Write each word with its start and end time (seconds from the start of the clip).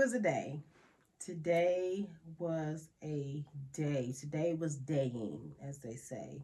was 0.00 0.14
a 0.14 0.18
day. 0.18 0.58
Today 1.18 2.06
was 2.38 2.88
a 3.04 3.44
day. 3.74 4.14
Today 4.18 4.54
was 4.54 4.76
daying, 4.76 5.54
as 5.62 5.76
they 5.76 5.94
say. 5.94 6.42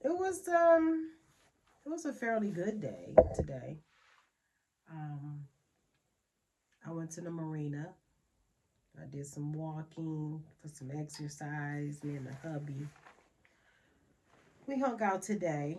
It 0.00 0.08
was 0.08 0.48
um 0.48 1.12
it 1.86 1.88
was 1.88 2.06
a 2.06 2.12
fairly 2.12 2.48
good 2.48 2.80
day 2.80 3.14
today. 3.36 3.78
Um 4.90 5.44
I 6.84 6.90
went 6.90 7.12
to 7.12 7.20
the 7.20 7.30
marina. 7.30 7.90
I 9.00 9.06
did 9.06 9.28
some 9.28 9.52
walking 9.52 10.42
for 10.60 10.68
some 10.68 10.90
exercise, 10.90 12.02
me 12.02 12.16
and 12.16 12.26
the 12.26 12.48
hubby. 12.48 12.88
We 14.66 14.80
hung 14.80 15.00
out 15.00 15.22
today. 15.22 15.78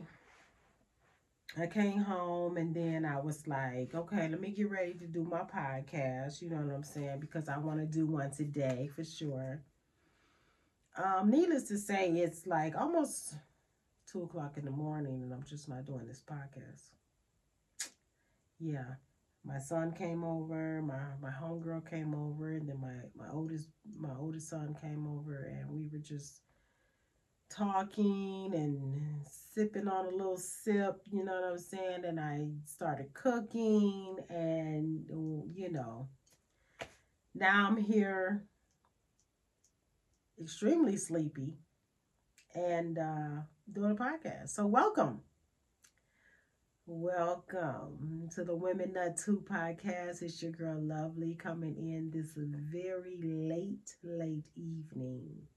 I 1.58 1.68
came 1.68 2.00
home 2.00 2.58
and 2.58 2.76
then 2.76 3.06
I 3.06 3.20
was 3.20 3.48
like, 3.48 3.96
okay, 3.96 4.28
let 4.28 4.42
me 4.42 4.50
get 4.50 4.70
ready 4.70 4.94
to 4.96 5.08
do 5.08 5.24
my 5.24 5.40
podcast. 5.42 6.42
You 6.42 6.50
know 6.50 6.58
what 6.58 6.76
I'm 6.76 6.84
saying? 6.84 7.20
Because 7.22 7.48
I 7.48 7.58
want 7.58 7.80
to 7.80 7.86
do 7.86 8.06
one 8.06 8.32
today 8.32 8.90
for 8.94 9.06
sure. 9.06 9.62
Um, 11.02 11.30
needless 11.30 11.64
to 11.70 11.78
say, 11.78 12.10
it's 12.10 12.46
like 12.46 12.76
almost 12.78 13.36
two 14.12 14.24
o'clock 14.24 14.58
in 14.58 14.66
the 14.66 14.72
morning 14.72 15.22
and 15.24 15.34
I'm 15.34 15.44
just 15.44 15.70
not 15.70 15.86
doing 15.86 16.06
this 16.08 16.22
podcast. 16.30 16.84
Yeah. 18.60 18.96
My 19.46 19.60
son 19.60 19.94
came 19.94 20.24
over, 20.24 20.82
my, 20.82 21.00
my 21.22 21.30
homegirl 21.30 21.88
came 21.90 22.16
over, 22.16 22.54
and 22.54 22.68
then 22.68 22.82
my, 22.82 22.96
my 23.16 23.32
oldest 23.32 23.70
my 23.96 24.10
oldest 24.20 24.50
son 24.50 24.76
came 24.82 25.08
over 25.08 25.44
and 25.44 25.70
we 25.70 25.88
were 25.88 26.00
just 26.00 26.42
talking 27.56 28.52
and 28.54 29.26
sipping 29.54 29.88
on 29.88 30.06
a 30.06 30.10
little 30.10 30.38
sip, 30.38 31.02
you 31.10 31.24
know 31.24 31.34
what 31.34 31.52
I'm 31.52 31.58
saying? 31.58 32.04
And 32.04 32.20
I 32.20 32.48
started 32.66 33.14
cooking 33.14 34.18
and, 34.30 35.06
you 35.56 35.72
know, 35.72 36.10
now 37.34 37.68
I'm 37.68 37.78
here 37.78 38.44
extremely 40.42 40.98
sleepy 40.98 41.54
and 42.54 42.98
uh, 42.98 43.42
doing 43.72 43.92
a 43.92 43.96
podcast. 43.96 44.50
So 44.50 44.66
welcome. 44.66 45.22
Welcome 46.88 48.30
to 48.36 48.44
the 48.44 48.56
Women 48.56 48.94
Nut 48.94 49.18
2 49.18 49.44
podcast. 49.50 50.22
It's 50.22 50.44
your 50.44 50.52
girl 50.52 50.80
Lovely 50.80 51.34
coming 51.34 51.76
in 51.78 52.12
this 52.14 52.34
very 52.36 53.18
late, 53.22 53.96
late 54.04 54.46
evening 54.56 55.48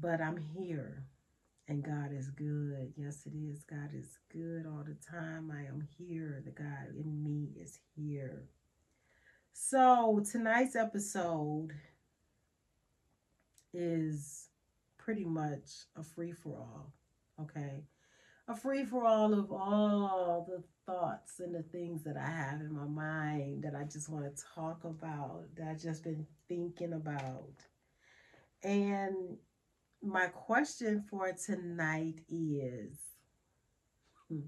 but 0.00 0.20
I'm 0.20 0.36
here 0.36 1.04
and 1.68 1.82
God 1.82 2.12
is 2.12 2.30
good. 2.30 2.92
Yes, 2.96 3.26
it 3.26 3.32
is. 3.34 3.64
God 3.64 3.90
is 3.94 4.18
good 4.30 4.66
all 4.66 4.84
the 4.84 4.96
time. 5.10 5.50
I 5.50 5.66
am 5.66 5.86
here. 5.98 6.42
The 6.44 6.50
God 6.50 6.94
in 6.96 7.22
me 7.22 7.48
is 7.60 7.78
here. 7.96 8.44
So, 9.52 10.22
tonight's 10.30 10.76
episode 10.76 11.70
is 13.72 14.48
pretty 14.98 15.24
much 15.24 15.70
a 15.96 16.02
free 16.02 16.32
for 16.32 16.58
all. 16.58 16.92
Okay. 17.40 17.84
A 18.46 18.54
free 18.54 18.84
for 18.84 19.06
all 19.06 19.32
of 19.32 19.50
all 19.50 20.46
the 20.46 20.62
thoughts 20.84 21.40
and 21.40 21.54
the 21.54 21.62
things 21.62 22.04
that 22.04 22.16
I 22.18 22.26
have 22.26 22.60
in 22.60 22.74
my 22.74 22.84
mind 22.84 23.64
that 23.64 23.74
I 23.74 23.84
just 23.84 24.10
want 24.10 24.24
to 24.24 24.44
talk 24.54 24.84
about, 24.84 25.44
that 25.56 25.68
I've 25.68 25.80
just 25.80 26.04
been 26.04 26.26
thinking 26.46 26.92
about. 26.92 27.54
And 28.62 29.38
my 30.04 30.26
question 30.26 31.02
for 31.08 31.32
tonight 31.32 32.20
is 32.28 32.98
hmm, 34.28 34.40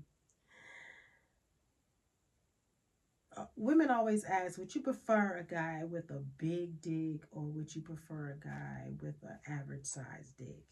uh, 3.36 3.46
women 3.56 3.90
always 3.90 4.24
ask 4.24 4.58
would 4.58 4.74
you 4.74 4.82
prefer 4.82 5.38
a 5.38 5.44
guy 5.44 5.82
with 5.84 6.10
a 6.10 6.22
big 6.36 6.80
dick 6.82 7.22
or 7.30 7.42
would 7.42 7.74
you 7.74 7.80
prefer 7.80 8.36
a 8.38 8.44
guy 8.46 8.92
with 9.00 9.14
an 9.22 9.38
average 9.48 9.86
size 9.86 10.32
dick? 10.36 10.64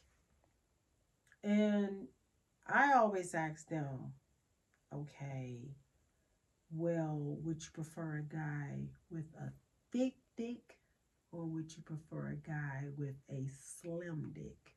And 1.42 2.08
i 2.66 2.94
always 2.94 3.34
ask 3.34 3.68
them 3.68 4.12
okay 4.94 5.58
well 6.70 7.38
would 7.42 7.62
you 7.62 7.70
prefer 7.72 8.18
a 8.18 8.34
guy 8.34 8.88
with 9.10 9.26
a 9.38 9.52
thick 9.92 10.14
dick 10.36 10.78
or 11.32 11.44
would 11.44 11.74
you 11.76 11.82
prefer 11.82 12.28
a 12.28 12.48
guy 12.48 12.84
with 12.96 13.16
a 13.30 13.46
slim 13.80 14.30
dick 14.34 14.73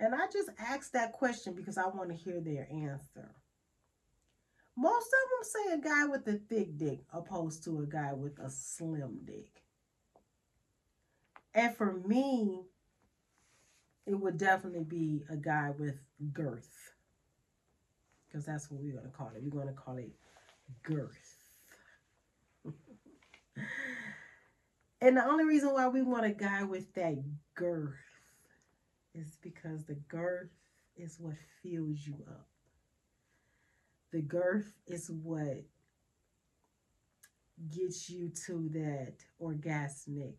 and 0.00 0.14
I 0.14 0.26
just 0.32 0.48
asked 0.58 0.94
that 0.94 1.12
question 1.12 1.52
because 1.52 1.76
I 1.76 1.86
want 1.86 2.08
to 2.08 2.16
hear 2.16 2.40
their 2.40 2.66
answer. 2.72 3.34
Most 4.76 5.08
of 5.08 5.28
them 5.30 5.44
say 5.44 5.74
a 5.74 5.78
guy 5.78 6.06
with 6.06 6.26
a 6.26 6.38
thick 6.38 6.78
dick 6.78 7.00
opposed 7.12 7.64
to 7.64 7.80
a 7.82 7.86
guy 7.86 8.14
with 8.14 8.38
a 8.38 8.48
slim 8.48 9.18
dick. 9.26 9.62
And 11.54 11.76
for 11.76 12.00
me, 12.06 12.62
it 14.06 14.14
would 14.14 14.38
definitely 14.38 14.84
be 14.84 15.22
a 15.28 15.36
guy 15.36 15.72
with 15.78 15.96
girth. 16.32 16.94
Because 18.26 18.46
that's 18.46 18.70
what 18.70 18.80
we're 18.80 18.92
going 18.92 19.04
to 19.04 19.10
call 19.10 19.30
it. 19.36 19.42
We're 19.42 19.50
going 19.50 19.68
to 19.68 19.74
call 19.74 19.98
it 19.98 20.12
girth. 20.82 21.36
and 25.02 25.16
the 25.16 25.26
only 25.26 25.44
reason 25.44 25.74
why 25.74 25.88
we 25.88 26.00
want 26.00 26.24
a 26.24 26.30
guy 26.30 26.62
with 26.62 26.94
that 26.94 27.22
girth 27.54 28.09
is 29.14 29.36
because 29.42 29.84
the 29.84 29.98
girth 30.08 30.50
is 30.96 31.16
what 31.18 31.36
fills 31.62 32.06
you 32.06 32.14
up. 32.28 32.46
The 34.12 34.22
girth 34.22 34.72
is 34.86 35.10
what 35.10 35.62
gets 37.70 38.08
you 38.08 38.30
to 38.46 38.68
that 38.72 39.14
orgasmic 39.40 40.34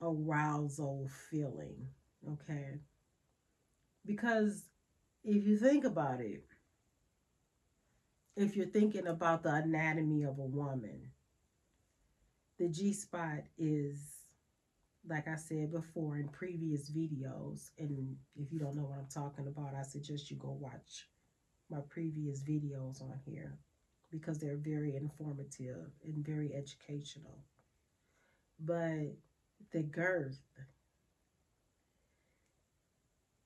arousal 0.00 1.08
feeling, 1.30 1.86
okay? 2.28 2.80
Because 4.04 4.64
if 5.24 5.46
you 5.46 5.58
think 5.58 5.84
about 5.84 6.20
it, 6.20 6.44
if 8.36 8.56
you're 8.56 8.66
thinking 8.66 9.06
about 9.06 9.42
the 9.42 9.54
anatomy 9.54 10.22
of 10.24 10.38
a 10.38 10.44
woman, 10.44 11.10
the 12.58 12.68
G 12.68 12.92
spot 12.92 13.44
is 13.58 13.98
like 15.08 15.28
I 15.28 15.36
said 15.36 15.70
before 15.70 16.16
in 16.16 16.28
previous 16.28 16.90
videos, 16.90 17.70
and 17.78 18.16
if 18.36 18.52
you 18.52 18.58
don't 18.58 18.74
know 18.74 18.84
what 18.84 18.98
I'm 18.98 19.08
talking 19.12 19.46
about, 19.46 19.74
I 19.78 19.82
suggest 19.82 20.30
you 20.30 20.36
go 20.36 20.56
watch 20.60 21.06
my 21.70 21.78
previous 21.88 22.42
videos 22.42 23.02
on 23.02 23.18
here 23.24 23.58
because 24.10 24.38
they're 24.38 24.56
very 24.56 24.96
informative 24.96 25.90
and 26.04 26.24
very 26.24 26.54
educational. 26.54 27.38
But 28.58 29.14
the 29.72 29.82
girth, 29.82 30.40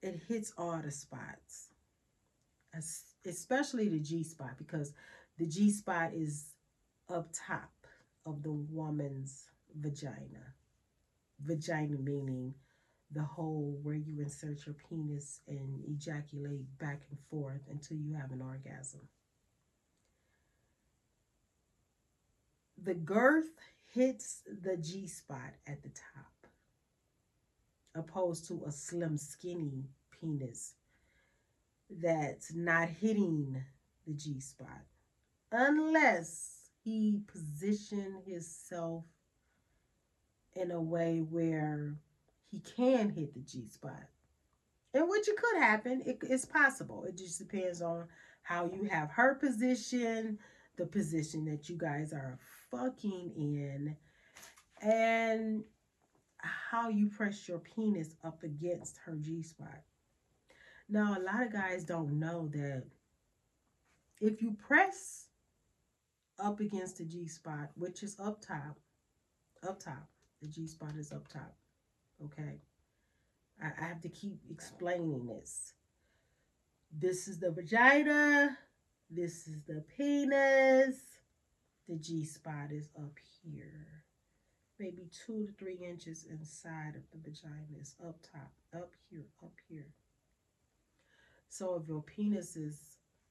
it 0.03 0.21
hits 0.29 0.53
all 0.57 0.81
the 0.83 0.91
spots, 0.91 1.69
especially 3.27 3.89
the 3.89 4.01
G 4.01 4.23
spot 4.23 4.57
because 4.57 4.93
the 5.39 5.47
G 5.47 5.71
spot 5.71 6.13
is 6.15 6.55
up 7.13 7.29
top 7.35 7.73
of 8.25 8.43
the 8.43 8.53
woman's 8.53 9.47
vagina 9.75 10.55
vagina 11.45 11.97
meaning 11.99 12.55
the 13.13 13.23
hole 13.23 13.79
where 13.83 13.95
you 13.95 14.21
insert 14.21 14.65
your 14.67 14.77
penis 14.89 15.41
and 15.49 15.83
ejaculate 15.89 16.79
back 16.79 17.03
and 17.11 17.19
forth 17.29 17.63
until 17.71 17.97
you 17.97 18.15
have 18.15 18.31
an 18.31 18.41
orgasm. 18.41 19.01
The 22.83 22.95
girth 22.95 23.51
hits 23.93 24.43
the 24.63 24.77
G 24.77 25.07
spot 25.07 25.55
at 25.67 25.83
the 25.83 25.91
top, 25.91 26.47
opposed 27.95 28.47
to 28.49 28.63
a 28.67 28.73
slim, 28.73 29.19
skinny 29.19 29.85
penis 30.21 30.75
that's 31.91 32.55
not 32.55 32.89
hitting 32.89 33.63
the 34.07 34.15
G 34.15 34.41
spot, 34.41 34.85
unless 35.51 36.71
he 36.85 37.21
position 37.27 38.23
himself 38.25 39.05
in 40.55 40.71
a 40.71 40.81
way 40.81 41.19
where 41.19 41.95
he 42.51 42.61
can 42.61 43.11
hit 43.11 43.35
the 43.35 43.41
G 43.41 43.69
spot. 43.69 44.05
And 44.93 45.09
which 45.09 45.29
it 45.29 45.37
could 45.37 45.61
happen. 45.61 46.03
It, 46.05 46.19
it's 46.23 46.45
possible. 46.45 47.05
It 47.05 47.17
just 47.17 47.39
depends 47.39 47.81
on 47.81 48.07
how 48.43 48.67
you 48.67 48.85
have 48.85 49.11
her 49.11 49.35
position, 49.35 50.39
the 50.77 50.87
position 50.87 51.45
that 51.45 51.69
you 51.69 51.77
guys 51.77 52.13
are 52.13 52.39
fucking 52.71 53.33
in, 53.37 53.97
and 54.83 55.63
how 56.39 56.89
you 56.89 57.09
press 57.09 57.49
your 57.49 57.59
penis 57.59 58.17
up 58.25 58.43
against 58.43 58.99
her 59.05 59.17
G 59.21 59.43
spot. 59.43 59.83
Now, 60.89 61.17
a 61.17 61.23
lot 61.23 61.47
of 61.47 61.53
guys 61.53 61.85
don't 61.85 62.19
know 62.19 62.49
that 62.53 62.85
if 64.21 64.43
you 64.43 64.57
press 64.67 65.27
up 66.39 66.59
against 66.59 66.99
the 66.99 67.05
G 67.05 67.29
spot, 67.29 67.71
which 67.77 68.03
is 68.03 68.17
up 68.19 68.41
top, 68.45 68.79
up 69.63 69.79
top, 69.79 70.09
the 70.41 70.49
G 70.49 70.67
spot 70.67 70.95
is 70.99 71.13
up 71.13 71.29
top. 71.29 71.55
Okay. 72.25 72.61
I, 73.63 73.67
I 73.81 73.89
have 73.89 74.01
to 74.03 74.09
keep 74.09 74.39
explaining 74.51 75.27
this. 75.27 75.75
This 76.93 77.29
is 77.29 77.39
the 77.39 77.51
vagina. 77.51 78.57
This 79.11 79.47
is 79.47 79.63
the 79.67 79.85
penis. 79.97 80.97
the 81.89 81.97
G 81.97 82.25
spot 82.25 82.71
is 82.71 82.89
up 82.97 83.17
here. 83.43 83.87
Maybe 84.79 85.09
two 85.27 85.47
to 85.47 85.53
three 85.59 85.75
inches 85.77 86.25
inside 86.31 86.95
of 86.97 87.03
the 87.13 87.19
vagina 87.19 87.79
is 87.81 87.97
up 88.07 88.19
top, 88.23 88.53
up 88.75 88.93
here, 89.11 89.27
up 89.43 89.53
here. 89.69 89.89
So 91.49 91.81
if 91.83 91.89
your 91.89 92.03
penis 92.03 92.57
is 92.57 92.79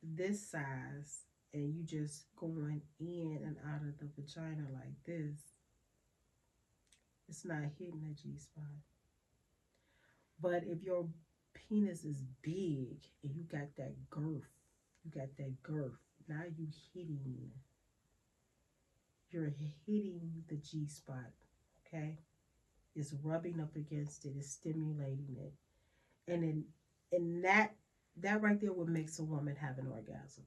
this 0.04 0.46
size 0.52 1.24
and 1.54 1.74
you 1.74 1.84
just 1.84 2.26
going 2.36 2.82
in 3.00 3.40
and 3.44 3.56
out 3.74 3.82
of 3.82 3.98
the 3.98 4.10
vagina 4.16 4.68
like 4.74 4.94
this, 5.06 5.40
it's 7.30 7.46
not 7.46 7.62
hitting 7.78 8.02
the 8.02 8.16
G 8.16 8.38
spot. 8.38 8.66
But 10.42 10.64
if 10.66 10.84
your 10.84 11.06
penis 11.54 12.04
is 12.04 12.24
big 12.42 12.98
and 13.24 13.36
you 13.36 13.44
got 13.44 13.76
that 13.78 13.94
girth, 14.10 14.50
you 15.04 15.12
got 15.12 15.36
that 15.38 15.62
girth, 15.64 16.00
now 16.28 16.42
you 16.58 16.68
hitting, 16.94 17.52
you're 19.32 19.54
hitting 19.86 20.44
the 20.50 20.56
G 20.56 20.88
spot, 20.88 21.32
okay? 21.86 22.18
It's 22.96 23.14
rubbing 23.24 23.60
up 23.60 23.76
against 23.76 24.26
it, 24.26 24.34
it's 24.38 24.52
stimulating 24.52 25.36
it. 25.40 25.54
And 26.32 26.44
in, 26.44 26.64
in 27.12 27.42
that, 27.42 27.76
that 28.18 28.42
right 28.42 28.60
there 28.60 28.74
what 28.74 28.88
makes 28.88 29.20
a 29.20 29.24
woman 29.24 29.56
have 29.56 29.78
an 29.78 29.88
orgasm. 29.88 30.44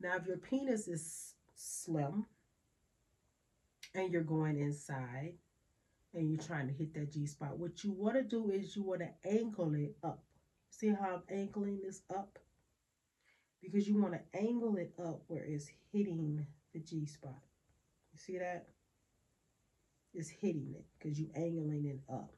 Now, 0.00 0.16
if 0.16 0.26
your 0.26 0.38
penis 0.38 0.88
is 0.88 1.34
slim 1.54 2.26
and 3.94 4.12
you're 4.12 4.22
going 4.22 4.58
inside, 4.58 5.34
and 6.14 6.30
you're 6.30 6.40
trying 6.40 6.68
to 6.68 6.72
hit 6.72 6.94
that 6.94 7.12
G 7.12 7.26
spot, 7.26 7.58
what 7.58 7.82
you 7.82 7.92
want 7.92 8.16
to 8.16 8.22
do 8.22 8.50
is 8.50 8.76
you 8.76 8.82
want 8.82 9.00
to 9.00 9.28
angle 9.28 9.74
it 9.74 9.96
up. 10.02 10.22
See 10.70 10.88
how 10.88 11.22
I'm 11.30 11.36
angling 11.36 11.80
this 11.82 12.02
up? 12.14 12.38
Because 13.62 13.88
you 13.88 14.00
want 14.00 14.14
to 14.14 14.38
angle 14.38 14.76
it 14.76 14.92
up 15.02 15.22
where 15.26 15.44
it's 15.44 15.70
hitting 15.92 16.46
the 16.72 16.80
G 16.80 17.06
spot. 17.06 17.40
You 18.12 18.18
see 18.18 18.38
that? 18.38 18.66
It's 20.12 20.28
hitting 20.28 20.74
it 20.76 20.84
because 20.98 21.18
you're 21.18 21.30
angling 21.34 21.86
it 21.86 22.00
up. 22.12 22.30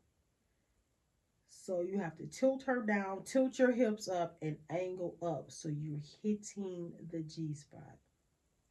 So 1.48 1.82
you 1.82 1.98
have 1.98 2.16
to 2.18 2.26
tilt 2.26 2.62
her 2.62 2.80
down, 2.80 3.24
tilt 3.24 3.58
your 3.58 3.72
hips 3.72 4.08
up, 4.08 4.36
and 4.40 4.56
angle 4.70 5.16
up 5.20 5.50
so 5.50 5.68
you're 5.68 6.00
hitting 6.22 6.92
the 7.10 7.22
G 7.22 7.54
spot 7.54 7.98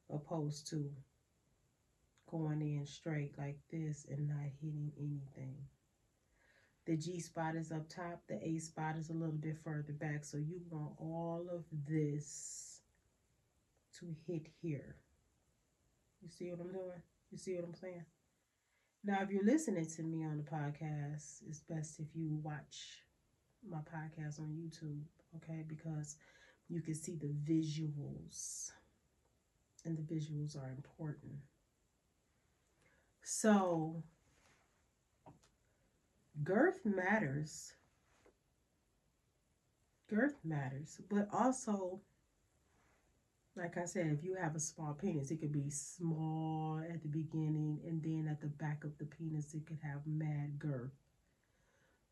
opposed 0.10 0.70
to 0.70 0.90
going 2.30 2.62
in 2.62 2.86
straight 2.86 3.38
like 3.38 3.58
this 3.72 4.06
and 4.10 4.28
not 4.28 4.38
hitting 4.62 4.92
anything. 4.98 5.56
The 6.86 6.98
G 6.98 7.20
spot 7.20 7.56
is 7.56 7.72
up 7.72 7.90
top. 7.90 8.22
The 8.28 8.40
A 8.44 8.60
spot 8.60 8.96
is 8.98 9.10
a 9.10 9.14
little 9.14 9.36
bit 9.36 9.58
further 9.64 9.94
back. 9.94 10.24
So 10.24 10.38
you 10.38 10.62
want 10.70 10.94
all 11.00 11.48
of 11.52 11.64
this 11.88 12.82
to 14.00 14.16
hit 14.28 14.48
here. 14.62 14.96
You 16.22 16.30
see 16.30 16.50
what 16.52 16.60
I'm 16.60 16.72
doing? 16.72 17.02
You 17.32 17.38
see 17.38 17.56
what 17.56 17.66
I'm 17.66 17.74
saying? 17.74 18.06
Now, 19.04 19.20
if 19.22 19.30
you're 19.30 19.46
listening 19.46 19.86
to 19.86 20.04
me 20.04 20.26
on 20.26 20.38
the 20.38 20.44
podcast, 20.44 21.44
it's 21.48 21.60
best 21.60 22.00
if 22.00 22.08
you 22.16 22.40
watch 22.42 23.04
my 23.70 23.78
podcast 23.80 24.40
on 24.40 24.48
YouTube, 24.48 25.02
okay? 25.36 25.64
Because 25.68 26.18
you 26.70 26.82
can 26.82 26.96
see 26.96 27.16
the 27.16 27.34
visuals, 27.52 28.72
and 29.86 29.98
the 29.98 30.02
visuals 30.02 30.58
are 30.58 30.72
important. 30.72 31.34
So, 33.28 34.04
girth 36.44 36.86
matters. 36.86 37.74
Girth 40.08 40.36
matters, 40.44 41.02
but 41.10 41.28
also, 41.34 42.02
like 43.56 43.78
I 43.80 43.86
said, 43.86 44.12
if 44.12 44.24
you 44.24 44.36
have 44.36 44.56
a 44.56 44.60
small 44.60 44.94
penis, 44.94 45.32
it 45.32 45.42
could 45.42 45.52
be 45.52 45.72
small 45.72 46.80
at 46.88 47.02
the 47.02 47.08
beginning, 47.08 47.80
and 47.88 48.00
then 48.04 48.28
at 48.30 48.42
the 48.42 48.48
back 48.48 48.84
of 48.84 48.96
the 49.00 49.06
penis, 49.06 49.56
it 49.56 49.66
could 49.66 49.80
have 49.82 50.06
mad 50.06 50.60
girth. 50.60 50.94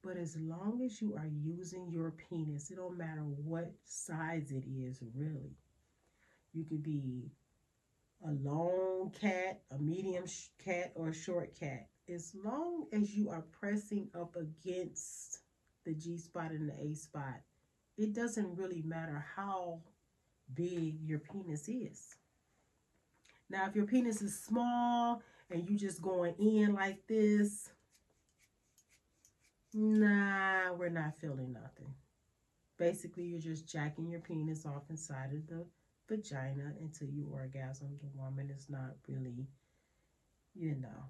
But 0.01 0.18
as 0.18 0.36
long 0.36 0.81
as 0.83 1.00
you 1.00 1.13
are 1.15 1.30
using 1.44 1.92
your 1.92 2.10
penis, 2.10 2.71
it 2.71 2.77
don't 2.77 2.98
matter 2.98 3.21
what 3.21 3.71
size 3.86 4.51
it 4.51 4.63
is, 4.68 5.04
really. 5.13 5.51
You 6.54 6.63
could 6.63 6.81
be 6.81 7.30
a 8.25 8.31
long 8.31 9.12
cat, 9.20 9.62
a 9.72 9.78
medium 9.78 10.25
cat, 10.64 10.92
or 10.96 11.10
a 11.10 11.14
short 11.14 11.58
cat. 11.60 11.88
As 12.14 12.34
long 12.44 12.86
as 12.92 13.14
you 13.16 13.30
are 13.30 13.46
pressing 13.60 14.10
up 14.14 14.36
against 14.36 15.40
the 15.86 15.94
G 15.94 16.18
spot 16.18 16.52
and 16.52 16.70
the 16.70 16.74
A 16.81 16.94
spot, 16.96 17.42
it 17.98 18.14
doesn't 18.14 18.56
really 18.58 18.81
matter 18.86 19.25
how 19.36 19.81
big 20.54 21.02
your 21.04 21.20
penis 21.20 21.68
is. 21.68 22.16
Now, 23.50 23.68
if 23.68 23.75
your 23.75 23.86
penis 23.86 24.22
is 24.22 24.40
small 24.40 25.22
and 25.50 25.70
you 25.70 25.78
just 25.78 26.02
going 26.02 26.36
in 26.40 26.74
like 26.74 27.06
this, 27.08 27.70
nah, 29.74 30.74
we're 30.74 30.90
not 30.90 31.18
feeling 31.18 31.54
nothing. 31.54 31.94
Basically, 32.78 33.24
you're 33.25 33.40
just 33.40 33.68
jacking 33.68 34.10
your 34.10 34.22
penis 34.22 34.66
off 34.66 34.90
inside 34.90 35.31
of 35.34 35.48
the 35.48 35.66
vagina 36.08 36.74
until 36.80 37.10
you 37.10 37.28
orgasm. 37.32 38.00
The 38.02 38.22
woman 38.22 38.50
is 38.50 38.70
not 38.70 38.96
really, 39.08 39.48
you 40.56 40.76
know. 40.76 41.10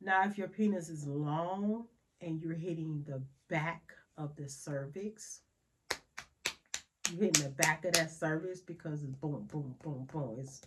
Now, 0.00 0.24
if 0.24 0.36
your 0.36 0.48
penis 0.48 0.88
is 0.88 1.06
long 1.06 1.86
and 2.20 2.40
you're 2.40 2.54
hitting 2.54 3.04
the 3.06 3.22
back 3.48 3.92
of 4.16 4.36
the 4.36 4.48
cervix, 4.48 5.40
you're 7.10 7.24
hitting 7.24 7.44
the 7.44 7.50
back 7.50 7.84
of 7.84 7.94
that 7.94 8.10
cervix 8.10 8.60
because 8.60 9.02
it's 9.02 9.14
boom, 9.14 9.48
boom, 9.50 9.74
boom, 9.82 10.08
boom. 10.12 10.36
It's 10.40 10.62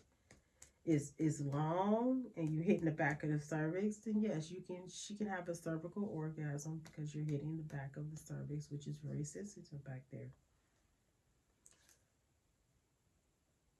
is 0.85 1.11
is 1.19 1.41
long 1.41 2.23
and 2.35 2.53
you're 2.53 2.63
hitting 2.63 2.85
the 2.85 2.91
back 2.91 3.23
of 3.23 3.29
the 3.29 3.39
cervix, 3.39 3.97
then 3.97 4.21
yes, 4.21 4.49
you 4.49 4.61
can 4.61 4.87
she 4.89 5.13
can 5.13 5.27
have 5.27 5.47
a 5.47 5.55
cervical 5.55 6.09
orgasm 6.13 6.81
because 6.83 7.13
you're 7.13 7.25
hitting 7.25 7.57
the 7.57 7.75
back 7.75 7.95
of 7.97 8.09
the 8.09 8.17
cervix, 8.17 8.71
which 8.71 8.87
is 8.87 8.97
very 9.03 9.23
sensitive 9.23 9.83
back 9.85 10.01
there. 10.11 10.29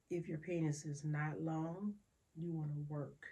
If 0.10 0.28
your 0.28 0.40
penis 0.40 0.86
is 0.86 1.04
not 1.04 1.40
long, 1.40 1.94
you 2.36 2.52
want 2.52 2.72
to 2.72 2.86
work. 2.88 3.26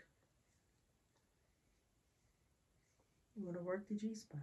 You 3.35 3.45
want 3.45 3.57
to 3.57 3.63
work 3.63 3.87
the 3.87 3.95
G 3.95 4.13
spot. 4.13 4.41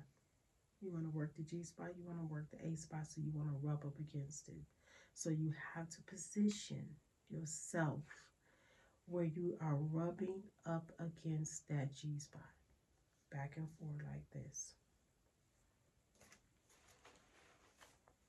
You 0.81 0.93
want 0.93 1.05
to 1.05 1.11
work 1.11 1.33
the 1.37 1.43
G 1.43 1.62
spot. 1.62 1.88
You 1.97 2.05
want 2.07 2.19
to 2.19 2.26
work 2.26 2.47
the 2.50 2.67
A 2.67 2.76
spot. 2.76 3.07
So 3.07 3.21
you 3.25 3.33
want 3.35 3.49
to 3.49 3.67
rub 3.67 3.85
up 3.85 3.99
against 3.99 4.49
it. 4.49 4.62
So 5.14 5.31
you 5.31 5.53
have 5.75 5.88
to 5.91 6.03
position 6.03 6.85
yourself 7.31 8.03
where 9.07 9.25
you 9.25 9.57
are 9.61 9.76
rubbing 9.76 10.43
up 10.67 10.91
against 10.99 11.69
that 11.69 11.95
G 11.95 12.19
spot. 12.19 12.43
Back 13.31 13.55
and 13.57 13.69
forth 13.79 14.00
like 14.11 14.45
this. 14.45 14.75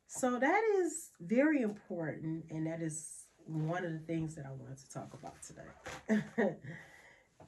So 0.07 0.39
that 0.39 0.61
is 0.79 1.09
very 1.19 1.61
important 1.61 2.45
and 2.49 2.67
that 2.67 2.81
is 2.81 3.24
one 3.47 3.85
of 3.85 3.93
the 3.93 3.99
things 3.99 4.35
that 4.35 4.45
I 4.45 4.51
wanted 4.51 4.77
to 4.77 4.89
talk 4.91 5.13
about 5.13 5.35
today. 5.41 6.23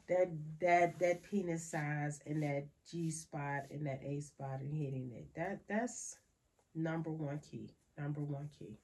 that 0.07 0.29
that 0.61 0.99
that 0.99 1.23
penis 1.23 1.63
size 1.63 2.19
and 2.25 2.41
that 2.43 2.65
G 2.89 3.11
spot 3.11 3.63
and 3.71 3.85
that 3.85 4.01
A 4.03 4.21
spot 4.21 4.61
and 4.61 4.73
hitting 4.73 5.11
it. 5.15 5.27
That 5.35 5.61
that's 5.67 6.17
number 6.75 7.11
one 7.11 7.39
key. 7.39 7.69
Number 7.97 8.21
one 8.21 8.49
key. 8.57 8.77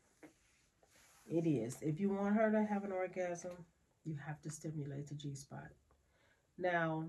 It 1.25 1.47
is. 1.47 1.77
If 1.81 1.99
you 1.99 2.09
want 2.09 2.35
her 2.35 2.51
to 2.51 2.65
have 2.65 2.83
an 2.83 2.91
orgasm, 2.91 3.51
you 4.03 4.17
have 4.25 4.41
to 4.41 4.49
stimulate 4.49 5.07
the 5.07 5.15
G 5.15 5.33
spot. 5.35 5.69
Now, 6.57 7.05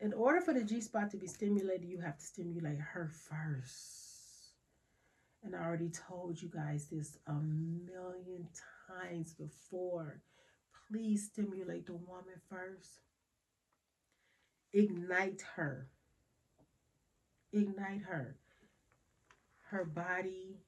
in 0.00 0.12
order 0.12 0.40
for 0.40 0.52
the 0.52 0.64
G 0.64 0.80
spot 0.80 1.10
to 1.12 1.16
be 1.16 1.26
stimulated, 1.26 1.88
you 1.88 2.00
have 2.00 2.18
to 2.18 2.24
stimulate 2.24 2.78
her 2.78 3.08
first. 3.08 4.01
And 5.44 5.56
I 5.56 5.64
already 5.64 5.90
told 5.90 6.40
you 6.40 6.48
guys 6.48 6.86
this 6.90 7.18
a 7.26 7.32
million 7.32 8.48
times 8.86 9.34
before. 9.34 10.20
Please 10.88 11.24
stimulate 11.24 11.86
the 11.86 11.94
woman 11.94 12.40
first. 12.48 13.00
Ignite 14.72 15.42
her. 15.56 15.88
Ignite 17.52 18.02
her. 18.08 18.36
Her 19.70 19.84
body, 19.84 20.58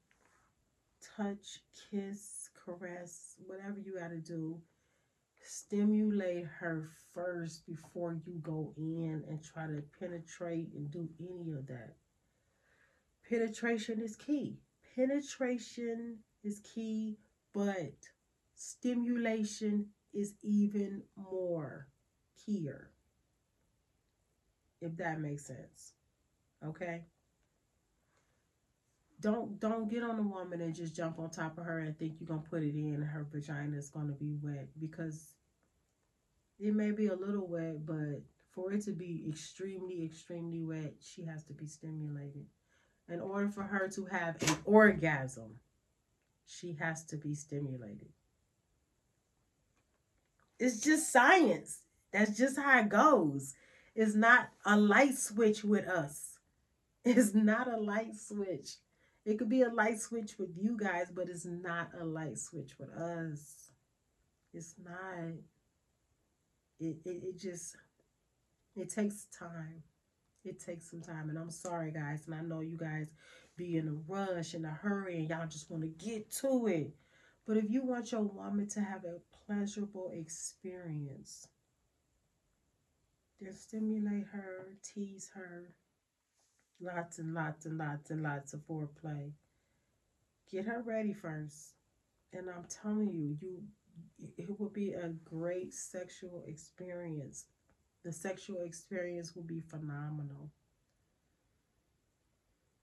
touch, 1.16 1.60
kiss, 1.90 2.48
caress, 2.64 3.36
whatever 3.46 3.78
you 3.78 3.98
got 3.98 4.08
to 4.08 4.18
do. 4.18 4.60
Stimulate 5.42 6.46
her 6.46 6.90
first 7.12 7.66
before 7.66 8.18
you 8.26 8.34
go 8.42 8.72
in 8.76 9.22
and 9.28 9.42
try 9.44 9.66
to 9.66 9.82
penetrate 10.00 10.72
and 10.74 10.90
do 10.90 11.08
any 11.20 11.52
of 11.52 11.66
that. 11.66 11.94
Penetration 13.28 14.00
is 14.00 14.16
key. 14.16 14.58
Penetration 14.94 16.18
is 16.42 16.60
key, 16.60 17.18
but 17.52 17.94
stimulation 18.54 19.86
is 20.12 20.34
even 20.42 21.02
more 21.16 21.88
keyer. 22.38 22.86
If 24.80 24.96
that 24.98 25.20
makes 25.20 25.46
sense. 25.46 25.94
Okay? 26.64 27.04
don't 29.24 29.58
don't 29.58 29.88
get 29.88 30.02
on 30.02 30.18
a 30.18 30.22
woman 30.22 30.60
and 30.60 30.74
just 30.74 30.94
jump 30.94 31.18
on 31.18 31.30
top 31.30 31.56
of 31.56 31.64
her 31.64 31.78
and 31.78 31.98
think 31.98 32.20
you're 32.20 32.28
gonna 32.28 32.42
put 32.50 32.62
it 32.62 32.74
in 32.74 33.00
her 33.00 33.26
vagina 33.32 33.74
is 33.74 33.88
gonna 33.88 34.12
be 34.12 34.36
wet 34.42 34.68
because 34.78 35.32
it 36.58 36.74
may 36.74 36.90
be 36.90 37.06
a 37.06 37.16
little 37.16 37.46
wet, 37.46 37.84
but 37.84 38.22
for 38.50 38.72
it 38.72 38.82
to 38.84 38.92
be 38.92 39.24
extremely, 39.28 40.04
extremely 40.04 40.62
wet, 40.62 40.94
she 41.00 41.24
has 41.24 41.42
to 41.44 41.52
be 41.52 41.66
stimulated. 41.66 42.46
In 43.08 43.20
order 43.20 43.48
for 43.48 43.62
her 43.64 43.88
to 43.88 44.04
have 44.06 44.42
an 44.42 44.56
orgasm, 44.64 45.60
she 46.46 46.76
has 46.80 47.04
to 47.04 47.16
be 47.16 47.34
stimulated. 47.34 48.08
It's 50.58 50.80
just 50.80 51.12
science. 51.12 51.80
That's 52.12 52.36
just 52.36 52.56
how 52.56 52.78
it 52.78 52.88
goes. 52.88 53.54
It's 53.94 54.14
not 54.14 54.48
a 54.64 54.76
light 54.78 55.16
switch 55.16 55.64
with 55.64 55.86
us. 55.86 56.30
It's 57.06 57.34
not 57.34 57.70
a 57.70 57.76
light 57.76 58.16
switch. 58.16 58.76
It 59.26 59.38
could 59.38 59.50
be 59.50 59.60
a 59.60 59.68
light 59.68 60.00
switch 60.00 60.38
with 60.38 60.56
you 60.56 60.74
guys, 60.74 61.08
but 61.14 61.28
it's 61.28 61.44
not 61.44 61.90
a 62.00 62.02
light 62.02 62.38
switch 62.38 62.78
with 62.78 62.88
us. 62.90 63.68
It's 64.54 64.74
not. 64.82 65.34
It, 66.80 66.96
it, 67.04 67.22
it 67.22 67.38
just, 67.38 67.76
it 68.74 68.88
takes 68.88 69.26
time. 69.38 69.82
It 70.44 70.60
takes 70.60 70.90
some 70.90 71.00
time. 71.00 71.30
And 71.30 71.38
I'm 71.38 71.50
sorry, 71.50 71.90
guys. 71.90 72.26
And 72.26 72.34
I 72.34 72.40
know 72.42 72.60
you 72.60 72.76
guys 72.76 73.08
be 73.56 73.76
in 73.76 73.88
a 73.88 74.12
rush, 74.12 74.54
in 74.54 74.64
a 74.64 74.70
hurry, 74.70 75.18
and 75.18 75.28
y'all 75.28 75.46
just 75.46 75.70
want 75.70 75.82
to 75.82 76.06
get 76.06 76.30
to 76.40 76.66
it. 76.66 76.94
But 77.46 77.56
if 77.56 77.70
you 77.70 77.84
want 77.84 78.12
your 78.12 78.22
woman 78.22 78.68
to 78.70 78.80
have 78.80 79.04
a 79.04 79.18
pleasurable 79.46 80.10
experience, 80.12 81.48
then 83.40 83.54
stimulate 83.54 84.26
her, 84.32 84.76
tease 84.82 85.30
her, 85.34 85.74
Lots 86.80 87.18
and 87.18 87.34
lots 87.34 87.66
and 87.66 87.78
lots 87.78 88.10
and 88.10 88.22
lots 88.22 88.52
of 88.52 88.60
foreplay. 88.66 89.30
Get 90.50 90.66
her 90.66 90.82
ready 90.82 91.14
first. 91.14 91.74
And 92.32 92.50
I'm 92.50 92.64
telling 92.68 93.12
you, 93.12 93.36
you 93.40 93.62
it 94.36 94.58
will 94.58 94.70
be 94.70 94.92
a 94.92 95.08
great 95.24 95.72
sexual 95.72 96.42
experience. 96.46 97.44
The 98.04 98.12
sexual 98.12 98.62
experience 98.62 99.34
will 99.34 99.44
be 99.44 99.60
phenomenal. 99.60 100.50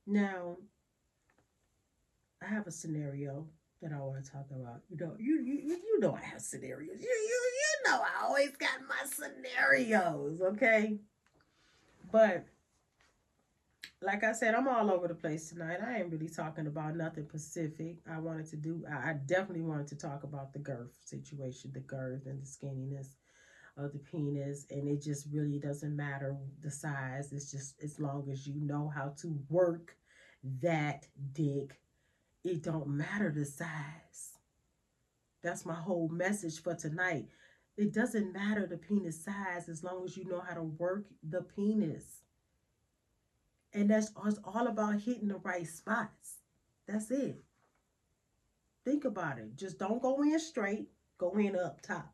Now, 0.08 0.58
I 2.42 2.48
have 2.48 2.66
a 2.66 2.72
scenario 2.72 3.46
that 3.82 3.92
I 3.94 4.00
want 4.00 4.24
to 4.24 4.32
talk 4.32 4.48
about. 4.51 4.82
You 4.90 4.98
know, 4.98 5.16
you 5.20 5.42
you 5.42 5.54
you 5.60 6.00
know 6.00 6.16
I 6.16 6.22
have 6.22 6.42
scenarios. 6.42 7.00
You 7.00 7.08
you 7.08 7.42
you 7.60 7.92
know 7.92 8.01
I 8.01 8.25
always 8.25 8.56
got 8.58 8.80
my 8.88 9.06
scenarios, 9.06 10.42
okay? 10.42 10.98
But 12.12 12.46
like 14.01 14.24
I 14.24 14.32
said, 14.32 14.56
I'm 14.56 14.68
all 14.68 14.92
over 14.92 15.08
the 15.08 15.13
place 15.13 15.50
tonight. 15.50 15.80
I 15.86 16.00
ain't 16.00 16.12
really 16.12 16.30
talking 16.30 16.66
about 16.66 16.96
nothing 16.96 17.28
specific. 17.30 17.98
I 18.12 18.18
wanted 18.20 18.48
to 18.48 18.56
do, 18.56 18.84
I 18.90 19.13
definitely 19.13 19.62
wanted 19.62 19.88
to 19.90 19.96
talk 19.96 20.24
about 20.24 20.54
the 20.54 20.60
girth 20.60 20.98
situation, 21.06 21.72
the 21.74 21.82
girth 21.82 22.25
and 22.25 22.42
the 22.42 22.46
skinniness 22.46 23.10
of 23.78 23.94
the 23.94 24.00
penis. 24.00 24.66
And 24.70 24.88
it 24.88 25.01
just 25.01 25.28
really 25.32 25.60
doesn't 25.60 25.96
matter 25.96 26.36
the 26.62 26.72
size. 26.72 27.32
It's 27.32 27.51
just 27.51 27.82
as 27.84 28.00
long 28.00 28.30
as 28.32 28.48
you 28.48 28.56
know 28.62 28.92
how 28.94 29.13
to 29.22 29.40
work 29.50 29.96
that 30.62 31.08
dick, 31.34 31.80
it 32.44 32.63
don't 32.63 32.88
matter 32.88 33.32
the 33.32 33.46
size. 33.46 34.38
That's 35.44 35.66
my 35.66 35.75
whole 35.75 36.10
message 36.10 36.62
for 36.62 36.75
tonight. 36.75 37.28
It 37.78 37.94
doesn't 37.94 38.34
matter 38.34 38.68
the 38.68 38.78
penis 38.78 39.24
size 39.24 39.70
as 39.70 39.84
long 39.84 40.04
as 40.06 40.18
you 40.18 40.25
know 40.25 40.42
how 40.42 40.56
to 40.56 40.63
work 40.63 41.06
the 41.28 41.42
penis. 41.42 42.22
And 43.74 43.90
that's 43.90 44.12
it's 44.25 44.40
all 44.44 44.68
about 44.68 45.01
hitting 45.01 45.30
the 45.30 45.38
right 45.38 45.66
spots. 45.66 46.40
That's 46.88 47.10
it. 47.10 47.42
Think 48.84 49.06
about 49.06 49.40
it. 49.40 49.56
Just 49.56 49.80
don't 49.80 50.01
go 50.01 50.22
in 50.22 50.40
straight, 50.40 50.90
go 51.18 51.32
in 51.38 51.56
up 51.56 51.82
top. 51.82 52.13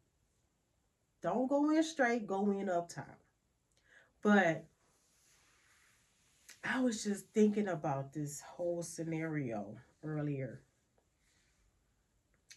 Don't 1.21 1.47
go 1.47 1.69
in 1.71 1.83
straight, 1.83 2.27
go 2.27 2.51
in 2.51 2.69
up 2.69 2.89
top. 2.89 3.19
But 4.21 4.65
I 6.63 6.81
was 6.81 7.03
just 7.03 7.27
thinking 7.33 7.67
about 7.67 8.13
this 8.13 8.41
whole 8.41 8.83
scenario 8.83 9.77
earlier. 10.03 10.61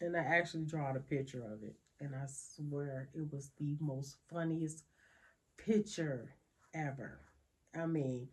And 0.01 0.17
I 0.17 0.21
actually 0.21 0.65
drawed 0.65 0.97
a 0.97 1.01
picture 1.01 1.45
of 1.45 1.63
it. 1.63 1.75
And 2.01 2.15
I 2.15 2.27
swear 2.27 3.11
it 3.15 3.31
was 3.31 3.51
the 3.59 3.77
most 3.79 4.17
funniest 4.33 4.85
picture 5.59 6.35
ever. 6.73 7.21
I 7.79 7.87
mean, 7.87 8.29